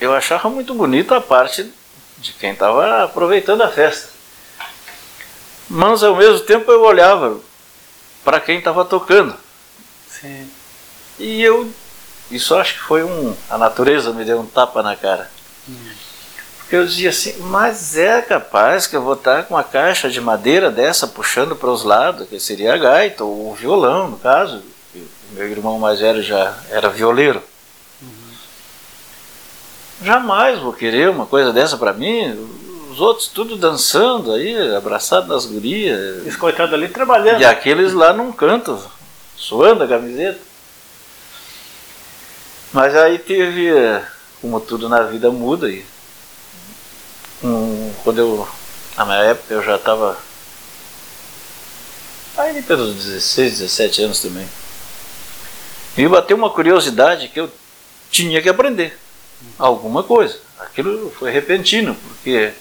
eu 0.00 0.14
achava 0.14 0.48
muito 0.48 0.74
bonita 0.74 1.16
a 1.16 1.20
parte 1.20 1.72
de 2.18 2.32
quem 2.32 2.52
estava 2.52 3.04
aproveitando 3.04 3.62
a 3.62 3.68
festa. 3.68 4.08
Mas 5.68 6.02
ao 6.02 6.16
mesmo 6.16 6.40
tempo 6.40 6.70
eu 6.70 6.82
olhava 6.82 7.38
para 8.24 8.40
quem 8.40 8.58
estava 8.58 8.84
tocando. 8.84 9.36
Sim. 10.08 10.50
E 11.18 11.42
eu. 11.42 11.70
Isso 12.30 12.54
acho 12.54 12.74
que 12.74 12.80
foi 12.80 13.04
um. 13.04 13.36
A 13.48 13.56
natureza 13.58 14.12
me 14.12 14.24
deu 14.24 14.40
um 14.40 14.46
tapa 14.46 14.82
na 14.82 14.96
cara. 14.96 15.30
Porque 15.66 16.05
eu 16.74 16.84
dizia 16.84 17.10
assim, 17.10 17.36
mas 17.42 17.96
é 17.96 18.20
capaz 18.20 18.88
que 18.88 18.96
eu 18.96 19.02
vou 19.02 19.14
estar 19.14 19.44
com 19.44 19.54
uma 19.54 19.62
caixa 19.62 20.10
de 20.10 20.20
madeira 20.20 20.68
dessa 20.68 21.06
puxando 21.06 21.54
para 21.54 21.70
os 21.70 21.84
lados, 21.84 22.28
que 22.28 22.40
seria 22.40 22.74
a 22.74 22.76
gaita, 22.76 23.22
ou 23.22 23.52
o 23.52 23.54
violão, 23.54 24.08
no 24.08 24.18
caso. 24.18 24.62
Meu 25.30 25.48
irmão 25.48 25.78
mais 25.78 26.00
velho 26.00 26.22
já 26.22 26.56
era 26.70 26.88
violeiro. 26.88 27.40
Jamais 30.02 30.58
vou 30.58 30.72
querer 30.72 31.08
uma 31.08 31.26
coisa 31.26 31.52
dessa 31.52 31.76
para 31.76 31.92
mim. 31.92 32.32
Os 32.90 33.00
outros 33.00 33.28
tudo 33.28 33.56
dançando 33.56 34.32
aí, 34.32 34.74
abraçado 34.74 35.28
nas 35.28 35.46
gurias. 35.46 36.26
Esse 36.26 36.36
coitado 36.36 36.74
ali 36.74 36.88
trabalhando. 36.88 37.40
E 37.40 37.44
aqueles 37.44 37.92
lá 37.92 38.12
num 38.12 38.32
canto, 38.32 38.82
suando 39.36 39.84
a 39.84 39.88
camiseta. 39.88 40.40
Mas 42.72 42.96
aí 42.96 43.18
teve, 43.18 43.70
como 44.40 44.60
tudo 44.60 44.88
na 44.88 45.02
vida 45.02 45.30
muda, 45.30 45.70
e 45.70 45.84
um, 47.42 47.92
quando 48.02 48.18
eu, 48.18 48.48
na 48.96 49.04
minha 49.04 49.18
época, 49.18 49.54
eu 49.54 49.62
já 49.62 49.76
estava 49.76 50.18
aí 52.36 52.62
pelos 52.62 52.94
16, 52.96 53.58
17 53.60 54.02
anos 54.02 54.20
também. 54.20 54.46
E 55.96 56.06
bateu 56.08 56.36
uma 56.36 56.50
curiosidade 56.50 57.28
que 57.28 57.40
eu 57.40 57.50
tinha 58.10 58.42
que 58.42 58.48
aprender 58.48 58.98
alguma 59.58 60.02
coisa. 60.02 60.38
Aquilo 60.58 61.10
foi 61.10 61.30
repentino, 61.30 61.94
porque 61.94 62.52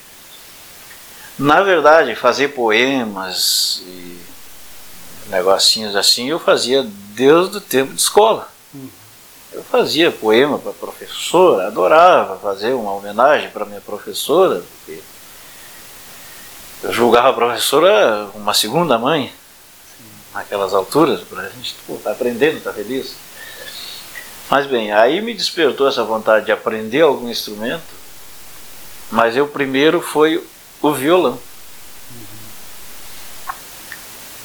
Na 1.38 1.62
verdade, 1.62 2.16
fazer 2.16 2.50
poemas 2.50 3.82
e 3.86 4.18
negocinhos 5.28 5.96
assim 5.96 6.30
eu 6.30 6.40
fazia 6.40 6.84
desde 7.14 7.58
o 7.58 7.62
tempo 7.62 7.94
de 7.94 8.02
escola. 8.02 8.50
Eu 9.56 9.64
fazia 9.64 10.12
poema 10.12 10.60
para 10.60 10.74
professora, 10.74 11.68
adorava 11.68 12.38
fazer 12.38 12.74
uma 12.74 12.92
homenagem 12.92 13.50
para 13.52 13.66
minha 13.66 13.80
professora, 13.80 14.62
porque 14.62 15.00
eu 16.84 16.92
julgava 16.92 17.30
a 17.30 17.34
professora 17.34 18.30
uma 18.36 18.54
segunda 18.54 19.00
mãe 19.00 19.32
naquelas 20.34 20.74
alturas, 20.74 21.22
para 21.22 21.44
a 21.44 21.50
gente 21.50 21.74
estar 21.74 22.04
tá 22.04 22.12
aprendendo, 22.12 22.62
tá 22.62 22.74
feliz. 22.74 23.16
Mas 24.50 24.68
bem, 24.68 24.92
aí 24.92 25.22
me 25.22 25.34
despertou 25.34 25.88
essa 25.88 26.04
vontade 26.04 26.48
de 26.48 26.52
aprender 26.52 27.04
algum 27.04 27.30
instrumento, 27.30 27.82
mas 29.10 29.38
eu 29.38 29.48
primeiro 29.48 30.02
foi 30.02 30.46
o 30.82 30.92
violão. 30.92 31.40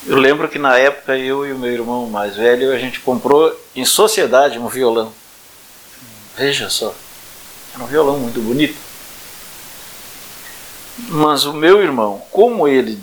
Eu 0.06 0.16
lembro 0.16 0.48
que 0.48 0.58
na 0.58 0.78
época 0.78 1.16
eu 1.16 1.46
e 1.46 1.52
o 1.52 1.58
meu 1.58 1.70
irmão 1.70 2.08
mais 2.08 2.34
velho 2.34 2.72
a 2.72 2.78
gente 2.78 3.00
comprou 3.00 3.54
em 3.76 3.84
sociedade 3.84 4.58
um 4.58 4.66
violão. 4.66 5.12
Veja 6.36 6.70
só, 6.70 6.94
era 7.74 7.84
um 7.84 7.86
violão 7.86 8.18
muito 8.18 8.40
bonito. 8.40 8.78
Mas 11.08 11.44
o 11.44 11.52
meu 11.52 11.82
irmão, 11.82 12.22
como 12.30 12.66
ele 12.66 12.98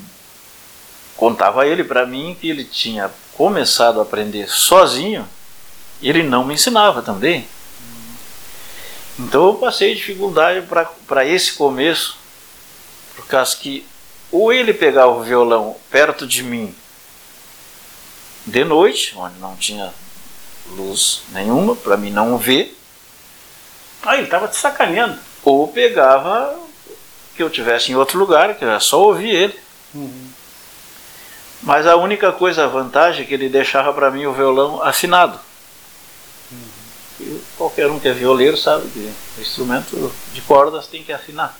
contava 1.15 1.67
ele 1.67 1.83
para 1.83 2.05
mim 2.05 2.35
que 2.39 2.49
ele 2.49 2.63
tinha 2.63 3.11
começado 3.33 3.99
a 3.99 4.03
aprender 4.03 4.49
sozinho, 4.49 5.27
ele 6.01 6.23
não 6.23 6.43
me 6.43 6.55
ensinava 6.55 7.03
também. 7.03 7.47
Então 9.19 9.47
eu 9.47 9.53
passei 9.55 9.93
dificuldade 9.93 10.65
para 11.07 11.25
esse 11.25 11.53
começo, 11.53 12.17
por 13.15 13.27
causa 13.27 13.55
que 13.55 13.85
ou 14.31 14.51
ele 14.51 14.73
pegava 14.73 15.11
o 15.11 15.23
violão 15.23 15.75
perto 15.91 16.25
de 16.25 16.41
mim 16.41 16.75
de 18.47 18.63
noite, 18.63 19.13
onde 19.17 19.37
não 19.39 19.55
tinha 19.55 19.93
luz 20.71 21.21
nenhuma, 21.31 21.75
para 21.75 21.97
mim 21.97 22.09
não 22.09 22.37
ver. 22.37 22.77
Ah, 24.01 24.15
ele 24.15 24.23
estava 24.23 24.47
te 24.47 24.55
sacaneando. 24.55 25.19
Ou 25.43 25.67
pegava 25.67 26.57
que 27.35 27.43
eu 27.43 27.49
tivesse 27.49 27.91
em 27.91 27.95
outro 27.95 28.17
lugar, 28.17 28.55
que 28.55 28.63
era 28.63 28.79
só 28.79 29.01
ouvir 29.01 29.29
ele. 29.29 29.59
Uhum. 29.93 30.29
Mas 31.61 31.85
a 31.85 31.97
única 31.97 32.31
coisa, 32.31 32.63
a 32.63 32.67
vantagem, 32.67 33.23
é 33.23 33.27
que 33.27 33.33
ele 33.33 33.49
deixava 33.49 33.93
para 33.93 34.09
mim 34.09 34.25
o 34.25 34.33
violão 34.33 34.81
afinado. 34.81 35.39
Uhum. 36.49 37.41
qualquer 37.57 37.91
um 37.91 37.99
que 37.99 38.07
é 38.07 38.13
violeiro 38.13 38.55
sabe 38.55 38.87
que 38.89 39.13
o 39.37 39.41
instrumento 39.41 40.13
de 40.33 40.41
cordas 40.41 40.87
tem 40.87 41.03
que 41.03 41.11
afinar. 41.11 41.57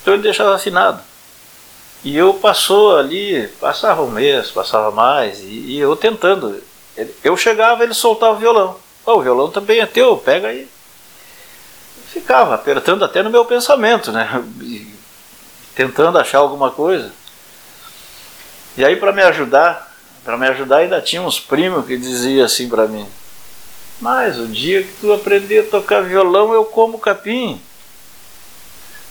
Então 0.00 0.14
ele 0.14 0.22
deixava 0.22 0.54
afinado. 0.54 1.02
E 2.06 2.16
eu 2.16 2.34
passou 2.34 2.96
ali, 2.96 3.48
passava 3.60 4.00
um 4.00 4.08
mês, 4.08 4.48
passava 4.52 4.92
mais, 4.92 5.40
e, 5.40 5.46
e 5.46 5.78
eu 5.80 5.96
tentando. 5.96 6.62
Eu 7.24 7.36
chegava, 7.36 7.82
ele 7.82 7.94
soltava 7.94 8.34
o 8.34 8.38
violão. 8.38 8.76
Oh, 9.04 9.14
o 9.14 9.22
violão 9.22 9.50
também 9.50 9.80
é 9.80 9.86
teu, 9.86 10.16
pega 10.16 10.46
aí. 10.46 10.68
ficava 12.12 12.54
apertando 12.54 13.04
até 13.04 13.24
no 13.24 13.30
meu 13.30 13.44
pensamento, 13.44 14.12
né? 14.12 14.28
E, 14.60 14.86
tentando 15.74 16.16
achar 16.16 16.38
alguma 16.38 16.70
coisa. 16.70 17.10
E 18.78 18.84
aí 18.84 18.94
para 18.94 19.10
me 19.10 19.22
ajudar, 19.22 19.92
para 20.24 20.36
me 20.36 20.46
ajudar 20.46 20.76
ainda 20.76 21.02
tinha 21.02 21.20
uns 21.20 21.40
primos 21.40 21.86
que 21.86 21.96
diziam 21.98 22.46
assim 22.46 22.68
para 22.68 22.86
mim: 22.86 23.04
"Mas 24.00 24.38
o 24.38 24.46
dia 24.46 24.84
que 24.84 24.92
tu 25.00 25.12
aprender 25.12 25.58
a 25.58 25.70
tocar 25.70 26.02
violão, 26.02 26.54
eu 26.54 26.66
como 26.66 27.00
capim". 27.00 27.60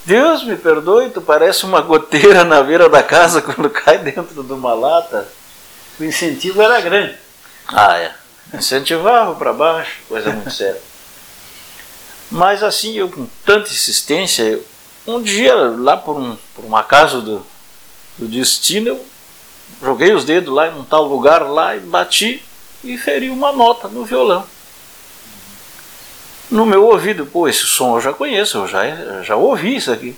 Deus 0.05 0.43
me 0.43 0.55
perdoe, 0.55 1.09
tu 1.09 1.19
parece 1.19 1.65
uma 1.65 1.81
goteira 1.81 2.43
na 2.43 2.61
beira 2.61 2.87
da 2.87 3.01
casa 3.01 3.41
quando 3.41 3.69
cai 3.71 3.97
dentro 3.97 4.43
de 4.43 4.53
uma 4.53 4.73
lata. 4.73 5.27
O 5.99 6.03
incentivo 6.03 6.61
era 6.61 6.79
grande. 6.79 7.15
Ah, 7.67 7.97
é. 7.97 8.13
Incentivava 8.53 9.33
para 9.33 9.51
baixo, 9.51 9.97
coisa 10.07 10.31
muito 10.31 10.51
séria. 10.53 10.79
Mas 12.29 12.61
assim, 12.61 12.93
eu 12.93 13.09
com 13.09 13.27
tanta 13.43 13.69
insistência, 13.69 14.59
um 15.07 15.21
dia 15.21 15.55
lá 15.55 15.97
por, 15.97 16.17
um, 16.17 16.37
por 16.53 16.65
um 16.65 16.75
acaso 16.75 17.21
do, 17.21 17.45
do 18.17 18.27
destino, 18.27 18.89
eu 18.89 19.05
joguei 19.81 20.13
os 20.13 20.23
dedos 20.23 20.53
lá 20.53 20.67
em 20.67 20.79
um 20.79 20.83
tal 20.83 21.05
lugar 21.05 21.41
lá 21.41 21.75
e 21.75 21.79
bati 21.79 22.43
e 22.83 22.97
feri 22.97 23.29
uma 23.29 23.51
nota 23.51 23.87
no 23.87 24.05
violão 24.05 24.45
no 26.49 26.65
meu 26.65 26.85
ouvido, 26.85 27.25
pô, 27.25 27.47
esse 27.47 27.65
som 27.65 27.95
eu 27.95 28.01
já 28.01 28.13
conheço, 28.13 28.57
eu 28.59 28.67
já, 28.67 29.23
já 29.23 29.35
ouvi 29.35 29.75
isso 29.75 29.91
aqui. 29.91 30.15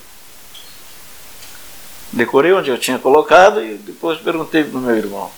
Decorei 2.11 2.53
onde 2.53 2.69
eu 2.69 2.78
tinha 2.78 2.99
colocado 2.99 3.63
e 3.63 3.75
depois 3.75 4.19
perguntei 4.19 4.63
pro 4.63 4.80
meu 4.80 4.95
irmão. 4.95 5.32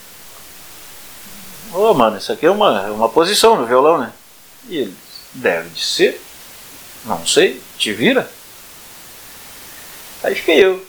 Ô 1.72 1.90
oh, 1.90 1.94
mano, 1.94 2.18
isso 2.18 2.32
aqui 2.32 2.46
é 2.46 2.50
uma, 2.50 2.86
é 2.86 2.90
uma 2.90 3.08
posição 3.08 3.56
no 3.56 3.66
violão, 3.66 3.98
né? 3.98 4.12
E 4.68 4.78
ele 4.78 4.96
deve 5.34 5.68
de 5.70 5.84
ser. 5.84 6.20
Não 7.04 7.24
sei, 7.26 7.60
te 7.78 7.92
vira. 7.92 8.30
Aí 10.22 10.34
fiquei 10.34 10.64
eu. 10.64 10.84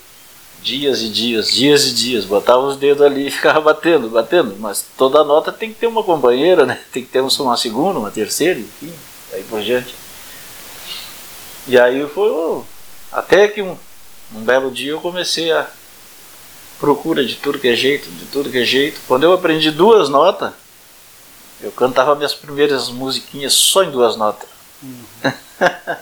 Dias 0.63 1.01
e 1.01 1.09
dias, 1.09 1.51
dias 1.51 1.85
e 1.85 1.93
dias, 1.93 2.25
botava 2.25 2.61
os 2.61 2.77
dedos 2.77 3.01
ali 3.01 3.27
e 3.27 3.31
ficava 3.31 3.59
batendo, 3.61 4.09
batendo. 4.09 4.55
Mas 4.59 4.85
toda 4.95 5.23
nota 5.23 5.51
tem 5.51 5.73
que 5.73 5.79
ter 5.79 5.87
uma 5.87 6.03
companheira, 6.03 6.65
né? 6.65 6.79
Tem 6.91 7.03
que 7.03 7.09
ter 7.09 7.21
uma 7.21 7.57
segunda, 7.57 7.99
uma 7.99 8.11
terceira, 8.11 8.59
enfim 8.59 8.93
aí 9.33 9.43
por 9.43 9.61
diante. 9.61 9.95
E 11.67 11.79
aí 11.79 12.07
foi 12.09 12.29
oh, 12.29 12.63
até 13.11 13.47
que 13.47 13.61
um, 13.61 13.77
um 14.33 14.43
belo 14.43 14.71
dia 14.71 14.91
eu 14.91 15.01
comecei 15.01 15.51
a 15.51 15.67
procura 16.79 17.23
de 17.23 17.35
tudo 17.35 17.59
que 17.59 17.67
é 17.67 17.75
jeito, 17.75 18.09
de 18.09 18.25
tudo 18.25 18.49
que 18.49 18.57
é 18.57 18.65
jeito. 18.65 18.99
Quando 19.07 19.23
eu 19.23 19.33
aprendi 19.33 19.69
duas 19.69 20.09
notas, 20.09 20.51
eu 21.61 21.71
cantava 21.71 22.15
minhas 22.15 22.33
primeiras 22.33 22.89
musiquinhas 22.89 23.53
só 23.53 23.83
em 23.83 23.91
duas 23.91 24.15
notas. 24.15 24.49
Uhum. 24.81 25.03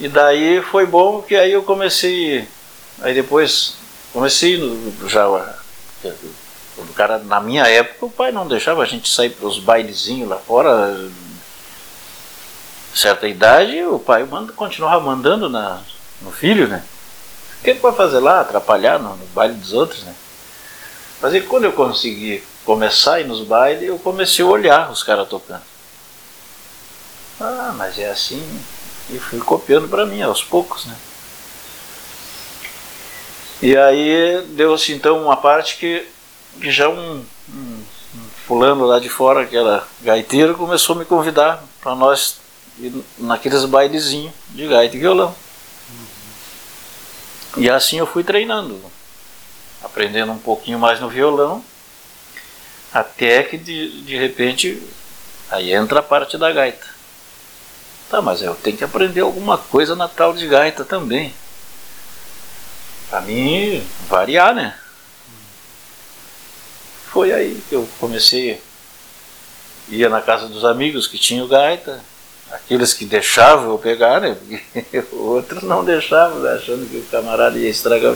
e 0.00 0.08
daí 0.08 0.62
foi 0.62 0.86
bom 0.86 1.20
que 1.20 1.36
aí 1.36 1.52
eu 1.52 1.62
comecei, 1.62 2.48
aí 3.02 3.12
depois 3.12 3.74
comecei 4.12 4.56
no, 4.56 5.08
já 5.08 5.28
o 5.28 6.92
cara 6.94 7.18
na 7.18 7.40
minha 7.40 7.66
época 7.66 8.06
o 8.06 8.10
pai 8.10 8.32
não 8.32 8.46
deixava 8.46 8.82
a 8.82 8.86
gente 8.86 9.08
sair 9.08 9.30
para 9.30 9.46
os 9.46 9.58
bailezinhos 9.58 10.28
lá 10.28 10.36
fora 10.36 11.10
certa 12.94 13.28
idade, 13.28 13.82
o 13.84 13.98
pai 13.98 14.24
manda, 14.24 14.52
continuava 14.52 15.04
mandando 15.04 15.48
na, 15.48 15.80
no 16.22 16.30
filho, 16.30 16.68
né? 16.68 16.82
O 17.58 17.64
que 17.64 17.70
ele 17.70 17.80
vai 17.80 17.92
fazer 17.92 18.20
lá? 18.20 18.40
Atrapalhar 18.40 18.98
no, 18.98 19.16
no 19.16 19.26
baile 19.26 19.54
dos 19.54 19.72
outros, 19.72 20.02
né? 20.04 20.14
Mas 21.20 21.34
aí, 21.34 21.40
quando 21.40 21.64
eu 21.64 21.72
consegui 21.72 22.42
começar 22.64 23.14
a 23.14 23.20
ir 23.20 23.26
nos 23.26 23.44
bailes, 23.44 23.88
eu 23.88 23.98
comecei 23.98 24.44
a 24.44 24.48
olhar 24.48 24.90
os 24.90 25.02
caras 25.02 25.28
tocando. 25.28 25.62
Ah, 27.40 27.72
mas 27.76 27.98
é 27.98 28.10
assim. 28.10 28.42
E 29.10 29.18
fui 29.18 29.38
copiando 29.40 29.88
para 29.88 30.06
mim 30.06 30.22
aos 30.22 30.42
poucos, 30.42 30.84
né? 30.84 30.96
E 33.60 33.76
aí 33.76 34.44
deu-se 34.50 34.92
então 34.92 35.20
uma 35.22 35.36
parte 35.36 35.76
que, 35.78 36.06
que 36.60 36.70
já 36.70 36.88
um, 36.88 37.24
um, 37.48 37.82
um 38.14 38.28
fulano 38.46 38.86
lá 38.86 39.00
de 39.00 39.08
fora, 39.08 39.46
que 39.46 39.56
era 39.56 39.82
gaiteiro, 40.02 40.54
começou 40.54 40.94
a 40.94 40.98
me 41.00 41.04
convidar 41.04 41.64
para 41.80 41.94
nós 41.96 42.38
e 42.80 43.04
naqueles 43.18 43.64
bailezinhos 43.64 44.32
de 44.50 44.66
gaita 44.68 44.96
e 44.96 45.00
violão. 45.00 45.34
E 47.56 47.68
assim 47.68 47.98
eu 47.98 48.06
fui 48.06 48.22
treinando, 48.22 48.80
aprendendo 49.82 50.32
um 50.32 50.38
pouquinho 50.38 50.78
mais 50.78 51.00
no 51.00 51.08
violão, 51.08 51.64
até 52.92 53.42
que 53.42 53.56
de, 53.56 54.02
de 54.02 54.16
repente 54.16 54.80
aí 55.50 55.72
entra 55.72 56.00
a 56.00 56.02
parte 56.02 56.38
da 56.38 56.52
gaita. 56.52 56.86
Tá, 58.08 58.22
mas 58.22 58.40
eu 58.40 58.54
tenho 58.54 58.76
que 58.76 58.84
aprender 58.84 59.20
alguma 59.20 59.58
coisa 59.58 59.94
na 59.94 60.08
tal 60.08 60.32
de 60.32 60.46
gaita 60.46 60.84
também. 60.84 61.34
Pra 63.10 63.20
mim 63.20 63.86
variar, 64.08 64.54
né? 64.54 64.78
Foi 67.10 67.32
aí 67.32 67.62
que 67.68 67.74
eu 67.74 67.88
comecei. 67.98 68.62
Ia 69.88 70.08
na 70.08 70.20
casa 70.20 70.48
dos 70.48 70.64
amigos 70.64 71.06
que 71.06 71.18
tinham 71.18 71.48
gaita, 71.48 72.02
aqueles 72.50 72.94
que 72.94 73.04
deixavam 73.04 73.70
eu 73.70 73.78
pegar, 73.78 74.20
né? 74.20 74.36
Outros 75.12 75.62
não 75.62 75.84
deixavam, 75.84 76.40
né? 76.40 76.52
achando 76.52 76.88
que 76.88 76.96
o 76.96 77.04
camarada 77.10 77.58
ia 77.58 77.68
estragar 77.68 78.14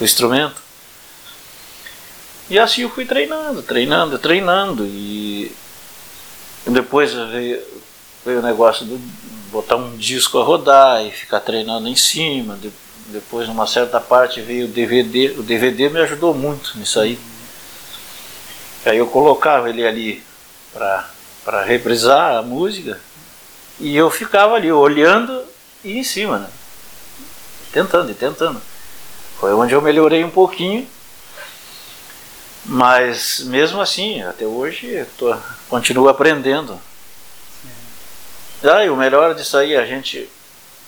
o 0.00 0.04
instrumento. 0.04 0.62
E 2.50 2.58
assim 2.58 2.82
eu 2.82 2.90
fui 2.90 3.04
treinando, 3.04 3.62
treinando, 3.62 4.18
treinando. 4.18 4.86
E 4.86 5.52
depois 6.66 7.12
veio, 7.12 7.62
veio 8.24 8.38
o 8.38 8.42
negócio 8.42 8.86
de 8.86 8.96
botar 9.50 9.76
um 9.76 9.96
disco 9.96 10.38
a 10.38 10.44
rodar 10.44 11.04
e 11.04 11.10
ficar 11.10 11.40
treinando 11.40 11.88
em 11.88 11.96
cima. 11.96 12.58
depois, 13.08 13.48
numa 13.48 13.66
certa 13.66 14.00
parte, 14.00 14.40
veio 14.40 14.66
o 14.66 14.68
DVD. 14.68 15.34
O 15.38 15.42
DVD 15.42 15.88
me 15.88 16.00
ajudou 16.00 16.32
muito 16.32 16.78
nisso 16.78 17.00
aí. 17.00 17.18
Aí 18.86 18.96
eu 18.96 19.06
colocava 19.06 19.68
ele 19.68 19.86
ali 19.86 20.22
para 20.72 21.64
reprisar 21.64 22.36
a 22.36 22.42
música 22.42 22.98
e 23.80 23.96
eu 23.96 24.10
ficava 24.10 24.54
ali 24.54 24.70
olhando 24.72 25.44
e 25.84 25.98
em 25.98 26.04
cima, 26.04 26.38
né? 26.38 26.48
Tentando 27.72 28.10
e 28.10 28.14
tentando. 28.14 28.60
Foi 29.38 29.52
onde 29.54 29.72
eu 29.72 29.80
melhorei 29.80 30.24
um 30.24 30.30
pouquinho. 30.30 30.86
Mas 32.64 33.40
mesmo 33.44 33.80
assim, 33.80 34.22
até 34.22 34.44
hoje, 34.44 35.06
tô, 35.16 35.34
continuo 35.68 36.08
aprendendo. 36.08 36.78
Ah, 38.62 38.84
e 38.84 38.90
o 38.90 38.96
melhor 38.96 39.34
disso 39.34 39.56
aí, 39.56 39.76
a 39.76 39.86
gente, 39.86 40.28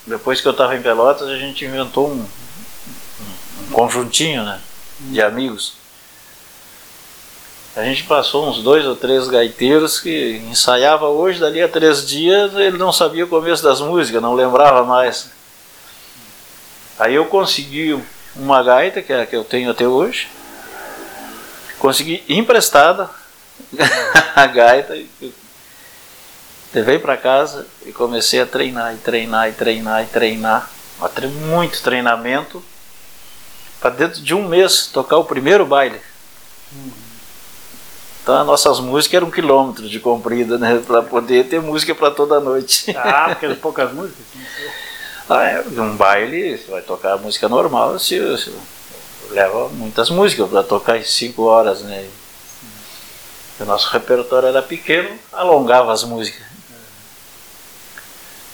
depois 0.06 0.40
que 0.40 0.48
eu 0.48 0.52
estava 0.52 0.76
em 0.76 0.82
Pelotas, 0.82 1.28
a 1.28 1.38
gente 1.38 1.64
inventou 1.64 2.10
um, 2.10 2.20
um, 2.20 3.72
conjuntinho 3.72 4.44
né, 4.44 4.60
de 4.98 5.22
amigos. 5.22 5.79
A 7.76 7.84
gente 7.84 8.02
passou 8.02 8.48
uns 8.48 8.62
dois 8.62 8.84
ou 8.84 8.96
três 8.96 9.28
gaiteiros 9.28 10.00
que 10.00 10.42
ensaiava 10.50 11.06
hoje, 11.08 11.38
dali 11.38 11.62
a 11.62 11.68
três 11.68 12.04
dias 12.04 12.52
ele 12.54 12.76
não 12.76 12.92
sabia 12.92 13.24
o 13.24 13.28
começo 13.28 13.62
das 13.62 13.80
músicas, 13.80 14.20
não 14.20 14.34
lembrava 14.34 14.84
mais. 14.84 15.30
Aí 16.98 17.14
eu 17.14 17.26
consegui 17.26 17.96
uma 18.34 18.62
gaita, 18.62 19.00
que 19.00 19.12
é 19.12 19.22
a 19.22 19.26
que 19.26 19.36
eu 19.36 19.44
tenho 19.44 19.70
até 19.70 19.86
hoje, 19.86 20.28
consegui 21.78 22.24
emprestada 22.28 23.08
a 24.34 24.46
gaita, 24.46 24.98
levei 26.74 26.98
para 26.98 27.16
casa 27.16 27.66
e 27.86 27.92
comecei 27.92 28.40
a 28.40 28.46
treinar, 28.46 28.94
e 28.94 28.98
treinar, 28.98 29.48
e 29.48 29.52
treinar, 29.52 30.02
e 30.02 30.06
treinar. 30.06 30.70
Muito 31.48 31.80
treinamento 31.80 32.62
para 33.80 33.90
dentro 33.90 34.20
de 34.20 34.34
um 34.34 34.46
mês 34.46 34.86
tocar 34.86 35.16
o 35.16 35.24
primeiro 35.24 35.64
baile. 35.64 36.00
Então 38.30 38.42
as 38.42 38.46
nossas 38.46 38.78
músicas 38.78 39.16
eram 39.16 39.26
um 39.26 39.30
quilômetro 39.30 39.88
de 39.88 39.98
comprida, 39.98 40.56
né? 40.56 40.80
Para 40.86 41.02
poder 41.02 41.48
ter 41.48 41.60
música 41.60 41.96
para 41.96 42.12
toda 42.12 42.38
noite. 42.38 42.96
Ah, 42.96 43.30
porque 43.30 43.46
eram 43.46 43.56
poucas 43.56 43.92
músicas? 43.92 44.24
ah, 45.28 45.42
é, 45.42 45.64
um 45.80 45.96
baile, 45.96 46.56
você 46.56 46.70
vai 46.70 46.80
tocar 46.80 47.16
música 47.16 47.48
normal, 47.48 47.98
se, 47.98 48.16
se 48.38 48.54
leva 49.30 49.68
muitas 49.70 50.10
músicas 50.10 50.48
para 50.48 50.62
tocar 50.62 50.96
em 50.96 51.02
cinco 51.02 51.42
horas, 51.42 51.80
né? 51.80 52.08
O 53.58 53.64
nosso 53.64 53.90
repertório 53.90 54.48
era 54.48 54.62
pequeno, 54.62 55.10
alongava 55.32 55.92
as 55.92 56.04
músicas. 56.04 56.46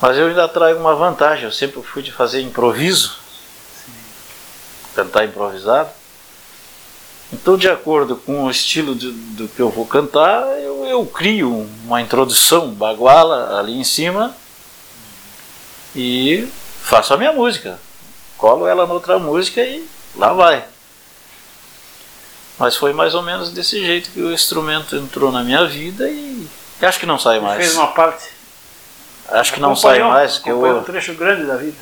Mas 0.01 0.16
eu 0.16 0.29
ainda 0.29 0.49
trago 0.49 0.81
uma 0.81 0.95
vantagem, 0.95 1.45
eu 1.45 1.53
sempre 1.53 1.83
fui 1.83 2.03
de 2.03 2.12
fazer 2.12 2.41
improviso, 2.41 3.18
cantar 4.95 5.27
improvisado. 5.27 5.91
Então, 7.33 7.57
de 7.57 7.68
acordo 7.68 8.16
com 8.16 8.45
o 8.45 8.51
estilo 8.51 8.95
de, 8.95 9.11
do 9.11 9.49
que 9.49 9.61
eu 9.61 9.68
vou 9.68 9.85
cantar, 9.85 10.43
eu, 10.61 10.85
eu 10.87 11.05
crio 11.05 11.68
uma 11.85 12.01
introdução 12.01 12.70
baguala 12.70 13.59
ali 13.59 13.77
em 13.77 13.85
cima 13.85 14.35
e 15.95 16.49
faço 16.83 17.12
a 17.12 17.16
minha 17.16 17.33
música. 17.33 17.79
Colo 18.39 18.66
ela 18.66 18.87
noutra 18.87 19.18
música 19.18 19.61
e 19.61 19.89
lá 20.14 20.33
vai. 20.33 20.64
Mas 22.59 22.77
foi 22.77 22.93
mais 22.93 23.14
ou 23.14 23.22
menos 23.22 23.51
desse 23.51 23.85
jeito 23.85 24.11
que 24.11 24.20
o 24.20 24.33
instrumento 24.33 24.97
entrou 24.97 25.33
na 25.33 25.43
minha 25.43 25.66
vida 25.66 26.09
e 26.09 26.47
acho 26.81 27.01
que 27.01 27.07
não 27.07 27.18
sai 27.18 27.41
mais. 27.41 27.59
Fez 27.59 27.74
uma 27.74 27.89
parte. 27.89 28.29
Acho 29.29 29.53
que 29.53 29.61
não 29.61 29.74
sai 29.74 29.99
mais. 30.03 30.39
Que 30.39 30.51
eu... 30.51 30.64
um 30.64 30.83
trecho 30.83 31.14
grande 31.14 31.45
da 31.45 31.57
vida. 31.57 31.77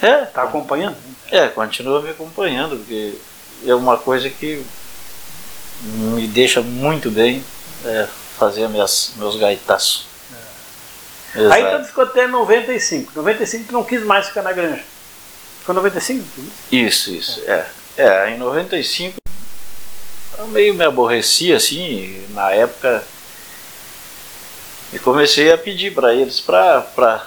É. 0.00 0.22
Está 0.22 0.44
acompanhando? 0.44 0.96
É, 1.30 1.48
continua 1.48 2.00
me 2.00 2.10
acompanhando, 2.10 2.76
porque 2.76 3.14
é 3.64 3.74
uma 3.74 3.96
coisa 3.96 4.28
que 4.28 4.64
me 5.82 6.26
deixa 6.26 6.60
muito 6.62 7.10
bem 7.10 7.44
é, 7.84 8.08
fazer 8.38 8.68
minhas, 8.68 9.12
meus 9.16 9.36
gaitaços. 9.36 10.06
É. 11.34 11.52
Aí 11.52 11.78
tu 11.78 11.84
ficou 11.84 12.04
até 12.04 12.26
95. 12.26 13.12
95 13.14 13.64
tu 13.66 13.72
não 13.72 13.84
quis 13.84 14.02
mais 14.02 14.26
ficar 14.28 14.42
na 14.42 14.52
granja. 14.52 14.82
Foi 15.64 15.74
95? 15.74 16.24
Isso, 16.72 17.10
isso. 17.10 17.42
É. 17.46 17.66
é, 17.96 18.30
em 18.30 18.38
95 18.38 19.16
eu 20.38 20.46
meio 20.48 20.74
me 20.74 20.84
aborreci 20.84 21.52
assim, 21.52 22.24
na 22.30 22.50
época. 22.50 23.02
E 24.92 24.98
comecei 24.98 25.52
a 25.52 25.58
pedir 25.58 25.92
para 25.92 26.14
eles 26.14 26.40
pra, 26.40 26.80
pra. 26.80 27.26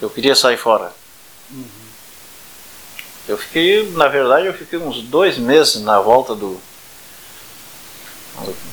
Eu 0.00 0.08
queria 0.08 0.34
sair 0.34 0.56
fora. 0.56 0.92
Uhum. 1.50 1.79
Eu 3.28 3.36
fiquei, 3.36 3.90
na 3.92 4.08
verdade, 4.08 4.46
eu 4.46 4.54
fiquei 4.54 4.78
uns 4.78 5.02
dois 5.02 5.38
meses 5.38 5.82
na 5.82 6.00
volta 6.00 6.34
do, 6.34 6.60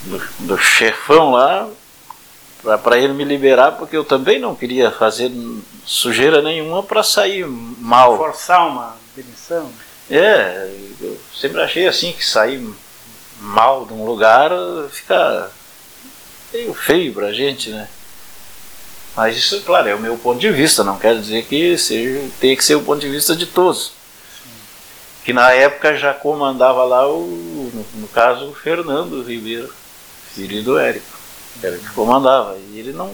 do, 0.05 0.29
do 0.39 0.57
chefão 0.57 1.31
lá, 1.31 1.69
para 2.83 2.97
ele 2.97 3.13
me 3.13 3.23
liberar, 3.23 3.73
porque 3.73 3.95
eu 3.95 4.03
também 4.03 4.39
não 4.39 4.55
queria 4.55 4.89
fazer 4.91 5.31
sujeira 5.85 6.41
nenhuma 6.41 6.81
para 6.81 7.03
sair 7.03 7.45
mal. 7.45 8.17
Forçar 8.17 8.67
uma 8.67 8.97
demissão? 9.15 9.71
É, 10.09 10.71
eu 11.01 11.19
sempre 11.39 11.61
achei 11.61 11.87
assim 11.87 12.11
que 12.13 12.25
sair 12.25 12.67
mal 13.39 13.85
de 13.85 13.93
um 13.93 14.05
lugar 14.05 14.49
fica 14.89 15.51
meio 16.51 16.73
feio 16.73 17.13
pra 17.13 17.33
gente, 17.33 17.69
né? 17.69 17.87
Mas 19.15 19.35
isso, 19.35 19.61
claro, 19.61 19.89
é 19.89 19.95
o 19.95 19.99
meu 19.99 20.17
ponto 20.17 20.39
de 20.39 20.51
vista, 20.51 20.83
não 20.83 20.97
quer 20.97 21.19
dizer 21.19 21.45
que 21.45 21.77
seja, 21.77 22.29
tenha 22.39 22.55
que 22.55 22.63
ser 22.63 22.75
o 22.75 22.83
ponto 22.83 22.99
de 22.99 23.09
vista 23.09 23.35
de 23.35 23.45
todos 23.45 23.96
que 25.27 25.33
na 25.33 25.51
época 25.51 25.97
já 25.97 26.13
comandava 26.13 26.85
lá 26.85 27.05
o, 27.05 27.19
no, 27.73 27.99
no 27.99 28.07
caso, 28.07 28.47
o 28.47 28.55
Fernando 28.55 29.21
Ribeiro, 29.21 29.69
filho 30.33 30.63
do 30.63 30.79
Érico. 30.79 31.05
Era 31.61 31.77
que 31.77 31.89
comandava. 31.89 32.55
E 32.55 32.79
ele 32.79 32.93
não. 32.93 33.13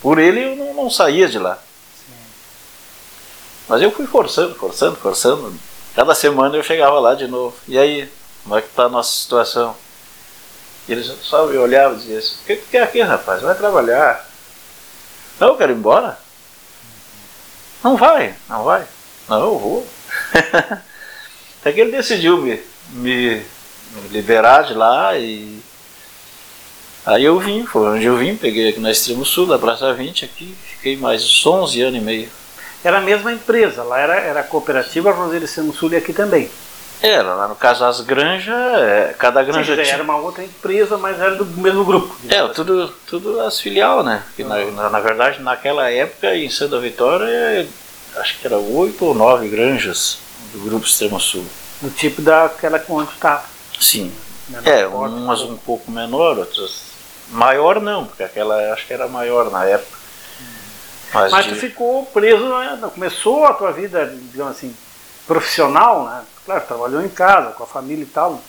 Por 0.00 0.20
ele 0.20 0.44
eu 0.44 0.54
não, 0.54 0.72
não 0.74 0.88
saía 0.88 1.28
de 1.28 1.40
lá. 1.40 1.56
Sim. 1.56 2.12
Mas 3.68 3.82
eu 3.82 3.90
fui 3.90 4.06
forçando, 4.06 4.54
forçando, 4.54 4.94
forçando. 4.94 5.52
Cada 5.92 6.14
semana 6.14 6.56
eu 6.56 6.62
chegava 6.62 7.00
lá 7.00 7.16
de 7.16 7.26
novo. 7.26 7.56
E 7.66 7.76
aí, 7.76 8.08
como 8.44 8.56
é 8.56 8.62
que 8.62 8.68
está 8.68 8.84
a 8.84 8.88
nossa 8.88 9.10
situação? 9.10 9.74
E 10.86 10.92
eles 10.92 11.12
só 11.20 11.46
me 11.48 11.56
olhavam 11.56 11.96
e 11.96 12.00
diziam 12.00 12.18
assim, 12.20 12.36
o 12.44 12.46
que 12.46 12.56
tu 12.58 12.68
quer 12.70 12.84
aqui, 12.84 13.00
rapaz? 13.00 13.42
Vai 13.42 13.56
trabalhar. 13.56 14.24
Não, 15.40 15.48
eu 15.48 15.56
quero 15.56 15.72
ir 15.72 15.76
embora. 15.76 16.16
Não 17.82 17.96
vai, 17.96 18.36
não 18.48 18.62
vai. 18.62 18.86
Não, 19.28 19.40
eu 19.40 19.58
vou. 19.58 19.86
Até 21.60 21.72
que 21.72 21.80
ele 21.80 21.92
decidiu 21.92 22.38
me, 22.38 22.60
me, 22.92 23.42
liberar 24.10 24.62
de 24.62 24.74
lá 24.74 25.16
e 25.18 25.60
Aí 27.04 27.24
eu 27.24 27.38
vim, 27.38 27.64
foi 27.64 27.88
onde 27.88 28.04
eu 28.04 28.16
vim, 28.16 28.36
peguei 28.36 28.68
aqui 28.68 28.78
na 28.78 28.90
Extremo 28.90 29.24
Sul, 29.24 29.46
da 29.46 29.58
Praça 29.58 29.92
20 29.92 30.24
aqui, 30.24 30.54
fiquei 30.76 30.96
mais 30.96 31.44
11 31.44 31.80
anos 31.80 31.98
e 31.98 32.04
meio. 32.04 32.28
Era 32.84 32.98
a 32.98 33.00
mesma 33.00 33.32
empresa, 33.32 33.82
lá 33.82 33.98
era, 33.98 34.14
era 34.20 34.40
a 34.40 34.44
cooperativa 34.44 35.10
Roseira 35.10 35.44
Extremo 35.44 35.72
Sul 35.72 35.92
e 35.92 35.96
aqui 35.96 36.12
também. 36.12 36.50
Era, 37.02 37.34
lá 37.34 37.48
no 37.48 37.56
caso 37.56 37.84
as 37.86 38.02
granjas, 38.02 38.54
é, 38.54 39.14
cada 39.18 39.42
granja 39.42 39.74
Sim, 39.74 39.82
tinha... 39.82 39.94
era 39.94 40.02
uma 40.02 40.16
outra 40.16 40.44
empresa, 40.44 40.98
mas 40.98 41.18
era 41.18 41.34
do 41.34 41.46
mesmo 41.46 41.82
grupo. 41.84 42.14
É, 42.28 42.46
tudo, 42.48 42.92
tudo 43.06 43.40
as 43.40 43.58
filial, 43.58 44.02
né? 44.02 44.22
Que 44.36 44.44
na, 44.44 44.62
na, 44.66 44.90
na, 44.90 45.00
verdade, 45.00 45.40
naquela 45.40 45.90
época, 45.90 46.36
em 46.36 46.50
Santa 46.50 46.78
Vitória, 46.78 47.66
acho 48.16 48.38
que 48.38 48.46
era 48.46 48.58
oito 48.58 49.02
ou 49.06 49.14
nove 49.14 49.48
granjas 49.48 50.18
do 50.52 50.60
Grupo 50.60 50.86
Extremo 50.86 51.20
Sul. 51.20 51.44
Do 51.80 51.90
tipo 51.90 52.20
daquela 52.22 52.82
onde 52.88 53.12
estava. 53.12 53.44
Sim. 53.80 54.12
Menor 54.48 54.66
é, 54.66 54.86
umas 54.86 55.40
um 55.42 55.56
pouco 55.56 55.90
menor, 55.90 56.38
outras. 56.38 56.90
Maior 57.30 57.80
não, 57.80 58.06
porque 58.06 58.22
aquela 58.22 58.72
acho 58.72 58.86
que 58.86 58.92
era 58.92 59.06
maior 59.06 59.50
na 59.50 59.64
época. 59.64 59.98
Mas, 61.14 61.32
Mas 61.32 61.44
de... 61.46 61.54
tu 61.54 61.60
ficou 61.60 62.04
preso, 62.06 62.48
né? 62.48 62.78
começou 62.92 63.44
a 63.44 63.54
tua 63.54 63.72
vida, 63.72 64.06
digamos 64.30 64.56
assim, 64.56 64.74
profissional, 65.26 66.04
né? 66.04 66.22
Claro, 66.44 66.66
trabalhou 66.66 67.02
em 67.02 67.08
casa, 67.08 67.52
com 67.52 67.62
a 67.62 67.66
família 67.66 68.02
e 68.02 68.06
tal, 68.06 68.40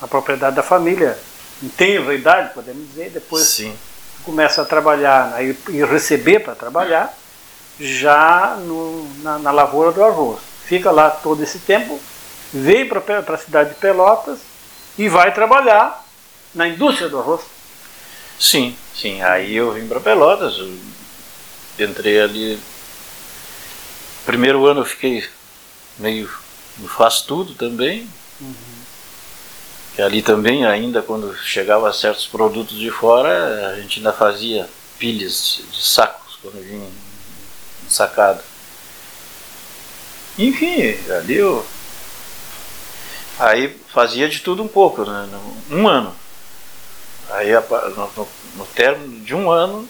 na 0.00 0.08
propriedade 0.08 0.56
da 0.56 0.62
família, 0.62 1.18
em 1.62 1.68
tenra 1.68 2.14
idade, 2.14 2.54
podemos 2.54 2.88
dizer, 2.88 3.10
depois 3.10 3.44
Sim. 3.44 3.76
começa 4.24 4.62
a 4.62 4.64
trabalhar 4.64 5.30
né? 5.30 5.54
e 5.68 5.84
receber 5.84 6.40
para 6.40 6.54
trabalhar 6.54 7.14
já 7.78 8.56
no, 8.60 9.08
na, 9.22 9.38
na 9.38 9.50
lavoura 9.50 9.92
do 9.92 10.04
arroz 10.04 10.51
fica 10.72 10.90
lá 10.90 11.10
todo 11.10 11.42
esse 11.42 11.58
tempo, 11.58 12.00
vem 12.50 12.88
para 12.88 13.34
a 13.34 13.36
cidade 13.36 13.70
de 13.70 13.74
Pelotas 13.74 14.38
e 14.96 15.06
vai 15.06 15.34
trabalhar 15.34 16.02
na 16.54 16.66
indústria 16.66 17.10
do 17.10 17.18
arroz. 17.18 17.42
Sim, 18.40 18.74
sim. 18.94 19.20
Aí 19.20 19.54
eu 19.54 19.74
vim 19.74 19.86
para 19.86 20.00
Pelotas, 20.00 20.54
entrei 21.78 22.22
ali. 22.22 22.58
Primeiro 24.24 24.64
ano 24.64 24.80
eu 24.80 24.86
fiquei 24.86 25.28
meio 25.98 26.30
no 26.78 26.88
faz 26.88 27.20
tudo 27.20 27.54
também. 27.54 28.08
Uhum. 28.40 28.54
Que 29.94 30.00
ali 30.00 30.22
também, 30.22 30.64
ainda 30.64 31.02
quando 31.02 31.36
chegava 31.36 31.92
certos 31.92 32.26
produtos 32.26 32.78
de 32.78 32.90
fora, 32.90 33.68
a 33.68 33.78
gente 33.78 33.98
ainda 33.98 34.14
fazia 34.14 34.66
pilhas 34.98 35.60
de 35.70 35.82
sacos 35.82 36.38
quando 36.40 36.64
vinha 36.64 36.88
sacado. 37.90 38.51
Enfim, 40.42 40.98
ali 41.10 41.36
eu. 41.36 41.64
Aí 43.38 43.76
fazia 43.92 44.28
de 44.28 44.40
tudo 44.40 44.62
um 44.62 44.68
pouco, 44.68 45.04
né? 45.04 45.28
Um 45.70 45.86
ano. 45.86 46.14
Aí 47.30 47.52
no, 47.52 48.10
no, 48.16 48.28
no 48.56 48.66
término 48.66 49.24
de 49.24 49.34
um 49.34 49.50
ano, 49.50 49.88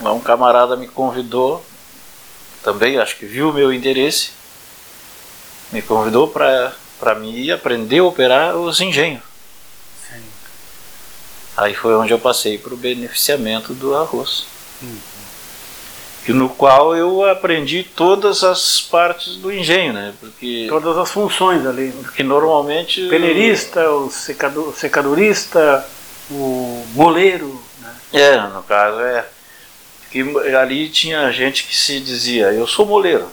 um 0.00 0.20
camarada 0.20 0.74
me 0.76 0.88
convidou, 0.88 1.64
também 2.62 2.98
acho 2.98 3.16
que 3.16 3.26
viu 3.26 3.50
o 3.50 3.52
meu 3.52 3.72
interesse, 3.72 4.30
me 5.70 5.82
convidou 5.82 6.26
para 6.28 7.14
mim 7.14 7.50
aprender 7.50 7.98
a 7.98 8.04
operar 8.04 8.56
os 8.56 8.80
engenhos. 8.80 9.22
Sim. 10.08 10.22
Aí 11.56 11.74
foi 11.74 11.94
onde 11.94 12.12
eu 12.12 12.18
passei 12.18 12.58
para 12.58 12.72
o 12.72 12.76
beneficiamento 12.76 13.74
do 13.74 13.94
arroz. 13.94 14.46
E 16.30 16.32
no 16.32 16.48
qual 16.48 16.94
eu 16.96 17.28
aprendi 17.28 17.82
todas 17.82 18.44
as 18.44 18.80
partes 18.80 19.36
do 19.36 19.52
engenho, 19.52 19.92
né? 19.92 20.12
Porque, 20.20 20.66
Todas 20.68 20.96
as 20.96 21.10
funções 21.10 21.66
ali. 21.66 21.92
porque 22.02 22.22
normalmente. 22.22 23.08
Peneirista, 23.08 23.90
o 23.90 24.10
secador, 24.10 24.68
o 24.68 24.72
secadorista, 24.74 25.86
o 26.30 26.84
moleiro. 26.94 27.60
Né? 27.80 27.94
É, 28.12 28.40
no 28.48 28.62
caso 28.62 29.00
é. 29.00 29.26
Que 30.10 30.22
ali 30.56 30.88
tinha 30.88 31.30
gente 31.32 31.64
que 31.64 31.74
se 31.76 32.00
dizia, 32.00 32.52
eu 32.52 32.66
sou 32.66 32.84
moleiro. 32.86 33.28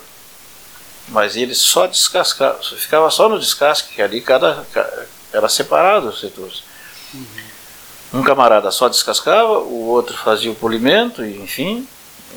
Mas 1.10 1.36
ele 1.36 1.56
só 1.56 1.88
descascava, 1.88 2.60
ficava 2.78 3.10
só 3.10 3.30
no 3.30 3.40
descasque, 3.40 3.96
que 3.96 4.02
ali 4.02 4.20
cada, 4.22 4.66
ca- 4.74 5.06
era 5.34 5.48
separado 5.50 6.10
os 6.10 6.20
setores. 6.20 6.64
Um 8.14 8.22
camarada 8.24 8.70
só 8.72 8.88
descascava, 8.88 9.60
o 9.60 9.88
outro 9.88 10.16
fazia 10.18 10.52
o 10.52 10.56
polimento, 10.56 11.24
e, 11.26 11.38
enfim, 11.42 11.88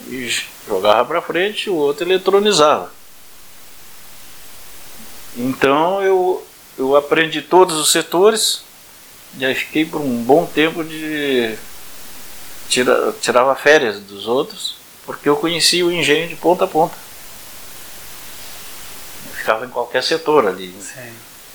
e 0.09 0.29
jogava 0.67 1.05
para 1.05 1.23
frente, 1.23 1.71
o 1.71 1.75
outro 1.75 2.05
eletronizava. 2.05 2.93
Então 5.37 6.03
eu, 6.03 6.47
eu 6.79 6.97
aprendi 6.97 7.43
todos 7.43 7.77
os 7.77 7.93
setores, 7.93 8.63
e 9.39 9.45
aí 9.45 9.55
fiquei 9.55 9.85
por 9.85 10.01
um 10.01 10.23
bom 10.23 10.45
tempo 10.47 10.83
de 10.83 11.57
tira, 12.69 13.15
tirava 13.21 13.55
férias 13.55 14.01
dos 14.01 14.27
outros, 14.27 14.77
porque 15.07 15.29
eu 15.29 15.37
conhecia 15.37 15.85
o 15.85 15.93
engenho 15.93 16.29
de 16.29 16.37
ponta 16.37 16.65
a 16.65 16.69
ponta. 16.69 16.95
Eu 19.27 19.37
ficava 19.37 19.67
em 19.67 19.71
qualquer 19.71 20.03
setor 20.03 20.47
ali. 20.47 20.75
Sim. 20.81 21.13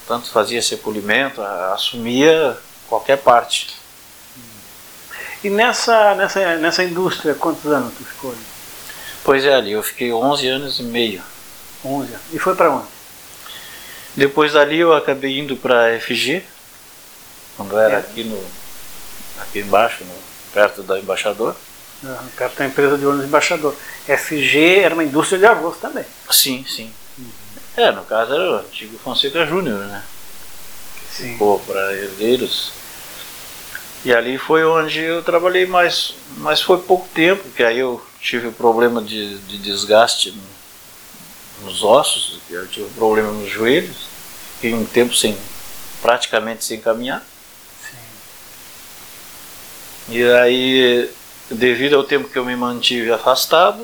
Tanto 0.08 0.30
fazia 0.30 0.60
esse 0.60 0.78
polimento, 0.78 1.42
assumia 1.42 2.58
qualquer 2.88 3.18
parte. 3.18 3.75
E 5.46 5.50
nessa, 5.52 6.16
nessa, 6.16 6.56
nessa 6.56 6.84
indústria, 6.84 7.36
quantos 7.36 7.72
anos 7.72 7.94
tu 7.96 8.04
ficou 8.04 8.32
ali? 8.32 8.40
Pois 9.24 9.46
é, 9.46 9.54
ali 9.54 9.74
eu 9.74 9.84
fiquei 9.84 10.12
11 10.12 10.48
anos 10.48 10.80
e 10.80 10.84
meio. 10.84 11.22
11 11.86 12.08
anos. 12.14 12.22
E 12.34 12.40
foi 12.40 12.56
para 12.56 12.72
onde? 12.72 12.88
Depois 14.16 14.54
dali 14.54 14.80
eu 14.80 14.92
acabei 14.92 15.38
indo 15.40 15.56
para 15.56 16.00
FG, 16.00 16.42
quando 17.56 17.78
era 17.78 17.98
É. 17.98 18.00
aqui 18.00 18.24
no 18.24 18.44
aqui 19.40 19.60
embaixo, 19.60 20.04
no- 20.04 20.16
perto 20.52 20.82
da 20.82 20.98
embaixador. 20.98 21.56
Ah, 22.04 22.24
Perto 22.36 22.58
da 22.58 22.66
empresa 22.66 22.98
de 22.98 23.06
ônibus 23.06 23.28
embaixador. 23.28 23.76
FG 24.08 24.80
era 24.80 24.96
uma 24.96 25.04
indústria 25.04 25.38
de 25.38 25.46
arroz 25.46 25.78
também. 25.80 26.06
Sim, 26.32 26.66
sim. 26.68 26.92
É, 27.78 27.92
no 27.92 28.04
caso 28.06 28.34
era 28.34 28.52
o 28.52 28.56
antigo 28.56 28.98
Fonseca 28.98 29.46
Júnior, 29.46 29.78
né? 29.86 30.02
Sim. 31.12 31.34
ficou 31.34 31.60
para 31.60 31.94
herdeiros. 31.94 32.72
E 34.06 34.14
ali 34.14 34.38
foi 34.38 34.64
onde 34.64 35.02
eu 35.02 35.24
trabalhei 35.24 35.66
mais, 35.66 36.14
mas 36.38 36.62
foi 36.62 36.78
pouco 36.78 37.08
tempo, 37.14 37.50
que 37.50 37.64
aí 37.64 37.80
eu 37.80 38.00
tive 38.22 38.52
problema 38.52 39.02
de, 39.02 39.40
de 39.40 39.58
desgaste 39.58 40.32
no- 40.32 41.66
nos 41.66 41.84
ossos, 41.84 42.40
eu 42.50 42.68
tive 42.68 42.88
problema 42.92 43.32
nos 43.32 43.50
joelhos, 43.50 43.98
fiquei 44.56 44.74
um 44.76 44.86
tempo 44.86 45.16
sem, 45.16 45.36
praticamente 46.04 46.64
sem 46.64 46.80
caminhar. 46.80 47.26
E 50.08 50.24
aí, 50.24 51.10
devido 51.50 51.96
ao 51.96 52.04
tempo 52.04 52.30
que 52.30 52.38
eu 52.38 52.46
me 52.46 52.56
mantive 52.56 53.12
afastado, 53.12 53.84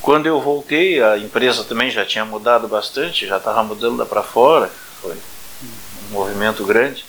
quando 0.00 0.26
eu 0.26 0.40
voltei, 0.40 1.02
a 1.02 1.18
empresa 1.18 1.62
também 1.62 1.90
já 1.90 2.06
tinha 2.06 2.24
mudado 2.24 2.66
bastante, 2.66 3.26
já 3.26 3.36
estava 3.36 3.62
mudando 3.62 3.98
lá 3.98 4.06
para 4.06 4.22
fora, 4.22 4.70
foi 5.02 5.14
um 6.08 6.12
movimento 6.12 6.64
grande. 6.64 7.04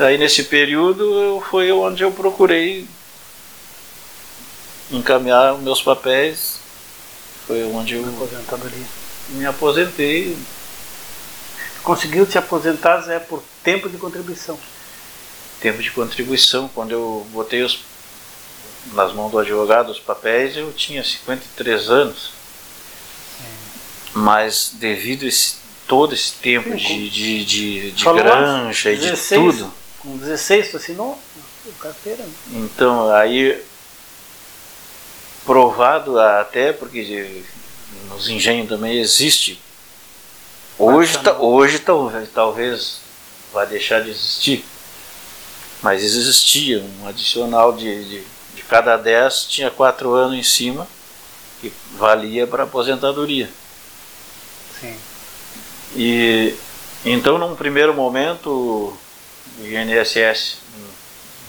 Aí 0.00 0.16
nesse 0.16 0.44
período 0.44 1.02
eu, 1.20 1.44
foi 1.50 1.70
onde 1.70 2.02
eu 2.02 2.10
procurei 2.10 2.86
encaminhar 4.90 5.54
os 5.54 5.60
meus 5.60 5.82
papéis, 5.82 6.58
foi 7.46 7.64
onde 7.64 7.94
eu 7.94 8.08
Aposentadoria. 8.08 8.86
me 9.30 9.44
aposentei. 9.44 10.36
Conseguiu 11.82 12.26
te 12.26 12.38
aposentar, 12.38 13.00
Zé, 13.02 13.18
por 13.18 13.42
tempo 13.62 13.88
de 13.88 13.98
contribuição. 13.98 14.58
Tempo 15.60 15.82
de 15.82 15.90
contribuição, 15.90 16.68
quando 16.68 16.92
eu 16.92 17.26
botei 17.30 17.62
os, 17.62 17.80
nas 18.92 19.12
mãos 19.12 19.30
do 19.30 19.38
advogado 19.38 19.90
os 19.90 19.98
papéis, 19.98 20.56
eu 20.56 20.72
tinha 20.72 21.04
53 21.04 21.90
anos. 21.90 22.32
Mas 24.14 24.72
devido 24.74 25.24
a 25.24 25.28
esse, 25.28 25.56
todo 25.86 26.14
esse 26.14 26.32
tempo 26.32 26.70
Sim, 26.70 26.76
de, 26.76 27.10
de, 27.10 27.44
de, 27.44 27.90
de 27.92 28.04
granja 28.04 28.92
e 28.92 28.96
de 28.96 29.10
16. 29.10 29.40
tudo, 29.40 29.79
Com 30.02 30.16
16 30.16 30.70
tu 30.70 30.76
assinou 30.78 31.18
o 31.66 31.72
carteira. 31.72 32.22
né? 32.22 32.32
Então, 32.52 33.10
aí, 33.12 33.62
provado 35.44 36.18
até, 36.18 36.72
porque 36.72 37.42
nos 38.08 38.28
engenhos 38.28 38.68
também 38.68 38.98
existe. 38.98 39.60
Hoje, 40.78 41.18
ta- 41.18 41.38
hoje 41.38 41.78
talvez, 41.80 42.28
talvez 42.32 42.96
vai 43.52 43.66
deixar 43.66 44.02
de 44.02 44.10
existir. 44.10 44.64
Mas 45.82 46.02
existia 46.02 46.82
um 46.82 47.08
adicional 47.08 47.72
de, 47.72 48.04
de, 48.04 48.22
de 48.54 48.62
cada 48.68 48.96
10 48.96 49.44
tinha 49.44 49.70
4 49.70 50.12
anos 50.12 50.36
em 50.38 50.42
cima 50.42 50.86
que 51.60 51.72
valia 51.96 52.46
para 52.46 52.64
aposentadoria. 52.64 53.50
Sim. 54.80 54.96
E 55.96 56.54
então, 57.04 57.38
num 57.38 57.56
primeiro 57.56 57.94
momento, 57.94 58.96
o 59.60 59.66
INSS 59.66 60.56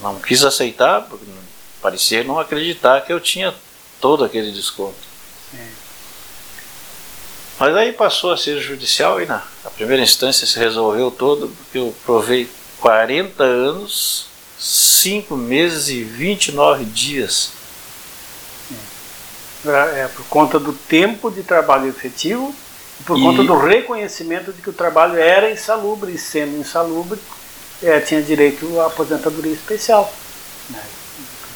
não 0.02 0.20
quis 0.20 0.44
aceitar, 0.44 1.02
porque 1.04 1.26
parecia 1.82 2.24
não 2.24 2.40
acreditar 2.40 3.02
que 3.02 3.14
eu 3.14 3.20
tinha 3.20 3.54
todo 4.00 4.24
aquele 4.24 4.52
desconto. 4.52 4.96
Sim. 5.52 5.68
Mas 7.60 7.76
aí 7.76 7.94
passou 7.94 8.32
a 8.32 8.38
ser 8.38 8.60
judicial 8.60 9.22
e 9.22 9.26
na, 9.26 9.44
na 9.64 9.70
primeira 9.70 10.02
instância 10.02 10.48
se 10.48 10.58
resolveu 10.58 11.12
todo, 11.12 11.48
porque 11.50 11.78
eu 11.78 11.96
provei 12.04 12.50
40 12.80 13.44
anos, 13.44 14.26
5 14.60 15.36
meses 15.38 15.90
e 15.90 16.04
29 16.04 16.84
dias. 16.86 17.52
É, 19.64 20.08
por 20.08 20.26
conta 20.26 20.60
do 20.60 20.74
tempo 20.74 21.30
de 21.30 21.44
trabalho 21.44 21.88
efetivo 21.88 22.54
e 23.00 23.04
por 23.04 23.16
E- 23.16 23.22
conta 23.22 23.44
do 23.44 23.56
reconhecimento 23.60 24.52
de 24.52 24.60
que 24.60 24.72
o 24.72 24.74
trabalho 24.74 25.20
era 25.20 25.52
insalubre 25.52 26.14
e 26.14 26.18
sendo 26.18 26.58
insalubre 26.58 27.20
é, 27.84 28.00
tinha 28.00 28.22
direito 28.22 28.80
à 28.80 28.88
aposentadoria 28.88 29.54
especial. 29.54 30.12
né? 30.70 30.82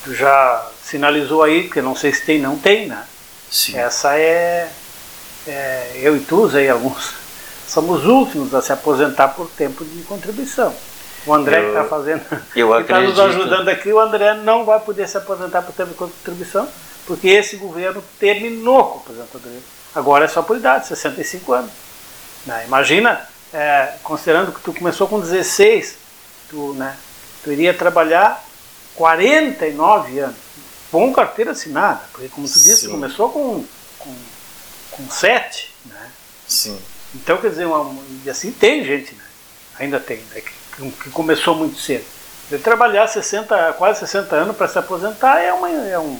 Tu 0.03 0.13
já 0.13 0.67
sinalizou 0.83 1.43
aí, 1.43 1.63
porque 1.63 1.81
não 1.81 1.95
sei 1.95 2.13
se 2.13 2.21
tem, 2.23 2.39
não 2.39 2.57
tem, 2.57 2.87
né? 2.87 3.03
Sim. 3.51 3.77
Essa 3.77 4.17
é, 4.17 4.69
é, 5.47 5.91
eu 5.95 6.15
e 6.15 6.19
tu, 6.19 6.49
e 6.57 6.69
alguns, 6.69 7.13
somos 7.67 8.01
os 8.01 8.05
últimos 8.07 8.53
a 8.53 8.61
se 8.61 8.71
aposentar 8.71 9.29
por 9.29 9.49
tempo 9.49 9.83
de 9.83 10.03
contribuição. 10.03 10.73
O 11.25 11.33
André 11.33 11.57
Eu- 11.59 11.63
que 11.63 11.69
está 11.69 11.83
fazendo, 11.85 12.21
eu 12.55 12.75
que 12.75 12.81
está 12.81 12.99
nos 13.01 13.19
ajudando 13.19 13.69
aqui, 13.69 13.91
o 13.91 13.99
André 13.99 14.35
não 14.35 14.63
vai 14.65 14.79
poder 14.79 15.07
se 15.07 15.17
aposentar 15.17 15.61
por 15.63 15.73
tempo 15.73 15.89
de 15.91 15.95
contribuição, 15.95 16.67
porque 17.07 17.27
esse 17.29 17.55
governo 17.57 18.03
terminou 18.19 18.83
com 18.85 18.97
a 18.97 19.01
aposentadoria. 19.01 19.59
Agora 19.95 20.25
é 20.25 20.27
só 20.27 20.41
por 20.41 20.57
idade, 20.57 20.87
65 20.87 21.53
anos. 21.53 21.71
Né? 22.45 22.63
Imagina, 22.67 23.27
é, 23.53 23.93
considerando 24.03 24.51
que 24.51 24.59
tu 24.61 24.73
começou 24.73 25.07
com 25.07 25.19
16, 25.19 25.95
tu, 26.55 26.73
né, 26.73 26.95
tu 27.43 27.51
iria 27.51 27.73
trabalhar 27.73 28.41
49 28.95 30.19
anos, 30.19 30.35
com 30.89 31.11
carteira 31.11 31.51
assinada, 31.51 32.01
porque 32.13 32.29
como 32.29 32.47
tu 32.47 32.53
disse, 32.53 32.85
Sim. 32.85 32.91
começou 32.91 33.29
com, 33.29 33.65
com, 33.99 34.15
com 34.91 35.09
7, 35.09 35.73
né? 35.85 36.11
Sim. 36.47 36.79
Então, 37.13 37.37
quer 37.37 37.49
dizer, 37.49 37.65
uma, 37.65 37.93
e 38.23 38.29
assim 38.29 38.51
tem 38.51 38.85
gente, 38.85 39.13
né? 39.13 39.23
ainda 39.77 39.99
tem, 39.99 40.17
né? 40.31 40.41
que, 40.41 40.91
que 40.91 41.09
começou 41.09 41.55
muito 41.55 41.77
cedo. 41.79 42.05
De 42.49 42.57
trabalhar 42.59 43.07
60, 43.07 43.73
quase 43.73 43.99
60 44.01 44.35
anos 44.35 44.55
para 44.55 44.67
se 44.67 44.77
aposentar 44.77 45.41
é, 45.41 45.51
uma, 45.51 45.69
é, 45.69 45.99
um, 45.99 46.17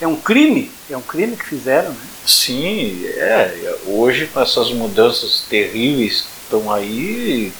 é 0.00 0.06
um 0.06 0.16
crime, 0.16 0.70
é 0.90 0.96
um 0.96 1.02
crime 1.02 1.36
que 1.36 1.44
fizeram. 1.44 1.90
Né? 1.90 2.00
Sim, 2.26 3.06
é. 3.06 3.76
Hoje, 3.86 4.26
com 4.26 4.40
essas 4.40 4.70
mudanças 4.72 5.44
terríveis 5.48 6.22
que 6.22 6.28
estão 6.44 6.72
aí, 6.72 7.52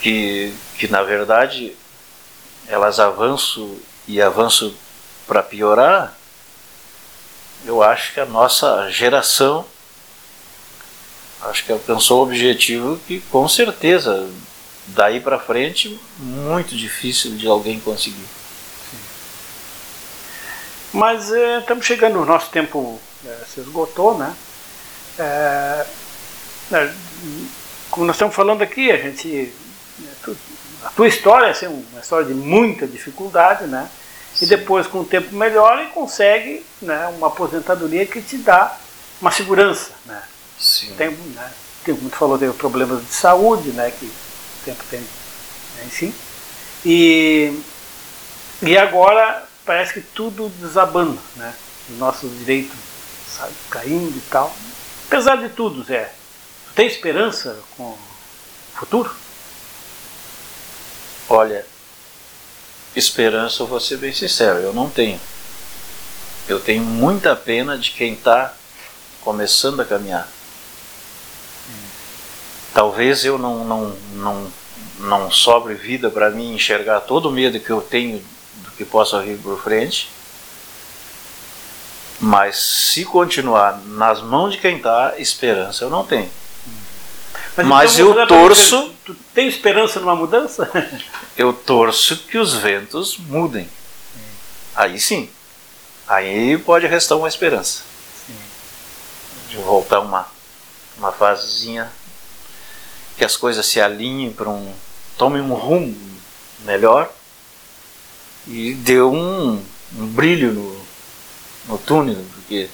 que, 0.00 0.54
que 0.78 0.88
na 0.88 1.02
verdade 1.02 1.76
elas 2.68 2.98
avançam 2.98 3.76
e 4.06 4.20
avançam 4.20 4.72
para 5.26 5.42
piorar, 5.42 6.16
eu 7.64 7.82
acho 7.82 8.12
que 8.12 8.20
a 8.20 8.26
nossa 8.26 8.88
geração 8.90 9.64
acho 11.42 11.64
que 11.64 11.72
alcançou 11.72 12.20
o 12.20 12.22
objetivo 12.24 12.98
que 13.06 13.20
com 13.30 13.48
certeza 13.48 14.28
daí 14.88 15.20
para 15.20 15.38
frente 15.38 15.98
muito 16.18 16.76
difícil 16.76 17.36
de 17.36 17.46
alguém 17.46 17.80
conseguir. 17.80 18.26
Mas 20.92 21.32
é, 21.32 21.58
estamos 21.58 21.84
chegando, 21.84 22.20
o 22.20 22.24
nosso 22.24 22.50
tempo 22.50 22.98
é, 23.24 23.44
se 23.46 23.60
esgotou, 23.60 24.16
né? 24.16 24.34
É, 25.18 25.86
como 27.90 28.06
nós 28.06 28.16
estamos 28.16 28.34
falando 28.34 28.62
aqui, 28.62 28.90
a 28.90 28.96
gente. 28.96 29.52
A 30.86 30.90
tua 30.90 31.08
história 31.08 31.46
é 31.46 31.50
assim, 31.50 31.66
uma 31.66 32.00
história 32.00 32.24
de 32.24 32.32
muita 32.32 32.86
dificuldade, 32.86 33.66
né? 33.66 33.88
E 34.40 34.46
depois, 34.46 34.86
com 34.86 35.00
o 35.00 35.04
tempo 35.04 35.34
melhora 35.34 35.82
e 35.82 35.88
consegue 35.88 36.64
né, 36.80 37.08
uma 37.08 37.26
aposentadoria 37.26 38.06
que 38.06 38.22
te 38.22 38.38
dá 38.38 38.76
uma 39.20 39.32
segurança, 39.32 39.90
né? 40.04 40.22
Sim. 40.56 40.94
Tem, 40.96 41.10
né, 41.10 41.50
tem, 41.84 41.96
como 41.96 42.08
tu 42.08 42.16
falou, 42.16 42.38
tem 42.38 42.52
problemas 42.52 43.04
de 43.04 43.12
saúde, 43.12 43.70
né? 43.70 43.90
Que 43.90 44.06
o 44.06 44.64
tempo 44.64 44.84
tem, 44.88 45.00
né, 45.00 45.84
enfim. 45.86 46.14
E, 46.84 47.60
e 48.62 48.78
agora 48.78 49.44
parece 49.64 49.94
que 49.94 50.00
tudo 50.00 50.48
desabando, 50.60 51.18
né? 51.34 51.52
Os 51.90 51.98
nossos 51.98 52.30
direitos 52.38 52.76
sabe, 53.36 53.52
caindo 53.70 54.16
e 54.16 54.22
tal. 54.30 54.54
Apesar 55.08 55.34
de 55.36 55.48
tudo, 55.48 55.82
Zé, 55.82 56.12
tu 56.68 56.74
tem 56.74 56.86
esperança 56.86 57.58
com 57.76 57.82
o 57.82 57.98
futuro? 58.76 59.25
Olha, 61.28 61.66
esperança, 62.94 63.62
eu 63.62 63.66
vou 63.66 63.80
ser 63.80 63.96
bem 63.96 64.12
sincero, 64.12 64.58
eu 64.58 64.72
não 64.72 64.88
tenho. 64.88 65.20
Eu 66.48 66.60
tenho 66.60 66.84
muita 66.84 67.34
pena 67.34 67.76
de 67.76 67.90
quem 67.90 68.12
está 68.12 68.54
começando 69.22 69.80
a 69.80 69.84
caminhar. 69.84 70.28
Talvez 72.72 73.24
eu 73.24 73.38
não, 73.38 73.64
não, 73.64 73.96
não, 74.12 74.52
não 75.00 75.30
sobre 75.30 75.74
vida 75.74 76.10
para 76.10 76.30
mim 76.30 76.54
enxergar 76.54 77.00
todo 77.00 77.28
o 77.28 77.32
medo 77.32 77.58
que 77.58 77.70
eu 77.70 77.80
tenho 77.80 78.22
do 78.62 78.70
que 78.72 78.84
possa 78.84 79.20
vir 79.20 79.38
por 79.38 79.60
frente. 79.60 80.08
Mas 82.20 82.56
se 82.56 83.04
continuar 83.04 83.80
nas 83.84 84.22
mãos 84.22 84.52
de 84.52 84.58
quem 84.58 84.76
está, 84.76 85.14
esperança 85.18 85.84
eu 85.84 85.90
não 85.90 86.06
tenho. 86.06 86.30
Mas 87.64 87.98
então, 87.98 88.18
eu 88.18 88.26
torço- 88.26 88.92
Tu 89.04 89.14
tem 89.34 89.46
esperança 89.48 90.00
numa 90.00 90.16
mudança? 90.16 90.68
Eu 91.38 91.52
torço 91.52 92.16
que 92.16 92.38
os 92.38 92.54
ventos 92.54 93.16
mudem. 93.18 93.68
Aí 94.74 94.98
sim. 94.98 95.28
Aí 96.08 96.58
pode 96.58 96.86
restar 96.86 97.16
uma 97.16 97.28
esperança. 97.28 97.82
De 99.48 99.56
voltar 99.58 100.00
uma, 100.00 100.26
uma 100.98 101.12
fasezinha 101.12 101.90
que 103.16 103.24
as 103.24 103.36
coisas 103.36 103.64
se 103.64 103.80
alinhem 103.80 104.32
para 104.32 104.48
um. 104.50 104.74
tomem 105.16 105.40
um 105.40 105.54
rumo 105.54 105.96
melhor 106.64 107.10
e 108.46 108.74
dê 108.74 109.00
um, 109.00 109.62
um 109.96 110.06
brilho 110.08 110.52
no, 110.52 110.86
no 111.68 111.78
túnel, 111.78 112.24
porque 112.34 112.68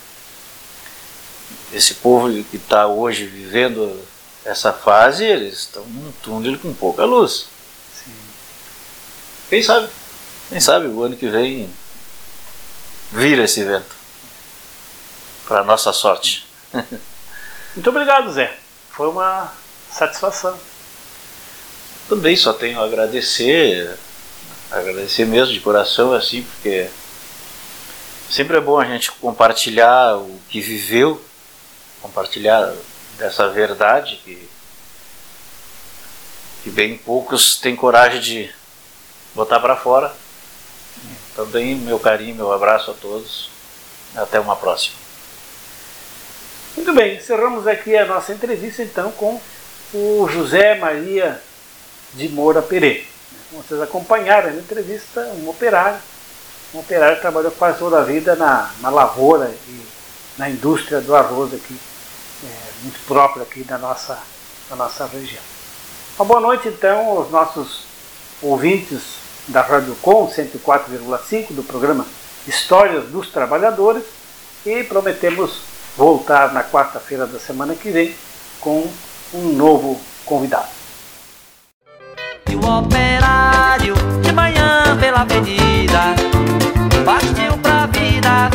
esse 1.73 1.95
povo 1.95 2.29
que 2.45 2.57
está 2.57 2.87
hoje 2.87 3.27
vivendo 3.27 4.01
essa 4.45 4.73
fase, 4.73 5.25
eles 5.25 5.61
estão 5.61 5.85
num 5.85 6.13
túnel 6.23 6.59
com 6.59 6.75
pouca 6.75 7.05
luz. 7.05 7.47
Quem 9.49 9.63
sabe? 9.63 9.89
Quem 10.49 10.61
sabe 10.61 10.87
o 10.87 11.03
ano 11.03 11.17
que 11.17 11.29
vem 11.29 11.71
vira 13.13 13.45
esse 13.45 13.63
vento. 13.63 13.95
Para 15.47 15.65
nossa 15.65 15.93
sorte. 15.93 16.47
Muito 17.75 17.89
obrigado, 17.91 18.33
Zé. 18.33 18.57
Foi 18.91 19.09
uma 19.09 19.53
satisfação. 19.91 20.59
Também 22.09 22.37
só 22.37 22.53
tenho 22.53 22.81
a 22.81 22.85
agradecer, 22.85 23.97
agradecer 24.71 25.25
mesmo 25.27 25.55
de 25.55 25.61
coração 25.61 26.13
assim, 26.13 26.43
porque 26.43 26.89
sempre 28.29 28.57
é 28.57 28.61
bom 28.61 28.79
a 28.79 28.85
gente 28.85 29.13
compartilhar 29.13 30.17
o 30.17 30.41
que 30.49 30.61
viveu, 30.61 31.23
compartilhar 32.01 32.75
dessa 33.23 33.49
verdade 33.49 34.21
que, 34.25 34.49
que 36.65 36.71
bem 36.71 36.99
poucos 36.99 37.57
têm 37.57 37.77
coragem 37.77 38.21
de 38.21 38.55
botar 39.33 39.61
para 39.61 39.77
fora. 39.77 40.13
Também 41.37 41.77
meu 41.77 42.01
carinho, 42.01 42.35
meu 42.35 42.53
abraço 42.53 42.91
a 42.91 42.95
todos. 42.95 43.49
Até 44.17 44.41
uma 44.41 44.57
próxima. 44.57 44.97
Muito 46.77 46.93
bem, 46.93 47.17
encerramos 47.17 47.67
aqui 47.67 47.97
a 47.97 48.05
nossa 48.05 48.33
entrevista 48.33 48.83
então 48.83 49.13
com 49.13 49.41
o 49.95 50.29
José 50.29 50.75
Maria 50.75 51.41
de 52.15 52.29
Moura 52.29 52.61
Pereira. 52.61 53.05
Como 53.51 53.63
vocês 53.63 53.81
acompanharam 53.81 54.53
na 54.53 54.61
entrevista, 54.61 55.21
um 55.39 55.49
operário, 55.49 55.99
um 56.75 56.81
operário 56.81 57.17
que 57.17 57.23
trabalhou 57.23 57.53
quase 57.53 57.79
toda 57.79 58.01
a 58.01 58.05
vida 58.05 58.35
na, 58.35 58.71
na 58.81 58.91
lavoura 58.91 59.55
e 59.69 59.87
na 60.37 60.51
indústria 60.51 61.01
do 61.01 61.15
arroz 61.15 61.55
aqui, 61.55 61.79
muito 62.83 62.99
próprio 63.07 63.43
aqui 63.43 63.65
da 63.65 63.79
nossa, 63.79 64.19
da 64.69 64.77
nossa 64.77 65.07
região. 65.07 65.43
Uma 66.19 66.25
boa 66.25 66.41
noite 66.41 66.69
então 66.69 67.17
aos 67.17 67.31
nossos 67.31 67.85
ouvintes 68.43 69.01
da 69.49 69.63
Rádio 69.63 69.97
Com 70.03 70.29
104,5 70.29 71.53
do 71.53 71.63
programa 71.63 72.07
Histórias 72.47 73.05
dos 73.07 73.29
Trabalhadores 73.29 74.05
e 74.65 74.85
prometemos 74.85 75.63
voltar 75.97 76.53
na 76.53 76.63
quarta-feira 76.63 77.27
da 77.27 77.39
semana 77.39 77.75
que 77.75 77.91
vem 77.91 78.15
com 78.61 78.89
um 79.35 79.53
novo 79.53 80.01
convidado. 80.25 80.69
E 82.49 82.55
o 82.55 82.79
operário 82.79 83.95
de 84.23 84.33
manhã 84.33 84.97
pela 84.99 85.23
avenida 85.23 86.15
Partiu 87.05 87.59
pra 87.59 87.87
vida, 87.87 88.49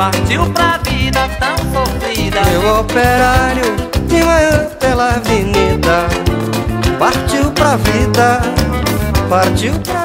partiu 0.00 0.50
pra 0.52 0.78
vida 0.78 1.28
tão 1.38 1.56
sofrida. 1.74 2.40
Meu 2.46 2.80
operário 2.80 3.76
de 4.06 4.24
manhã 4.24 4.66
pela 4.80 5.10
avenida 5.10 6.06
Partiu 6.98 7.50
pra 7.52 7.76
vida, 7.76 8.40
partiu 9.28 9.78
pra 9.80 9.99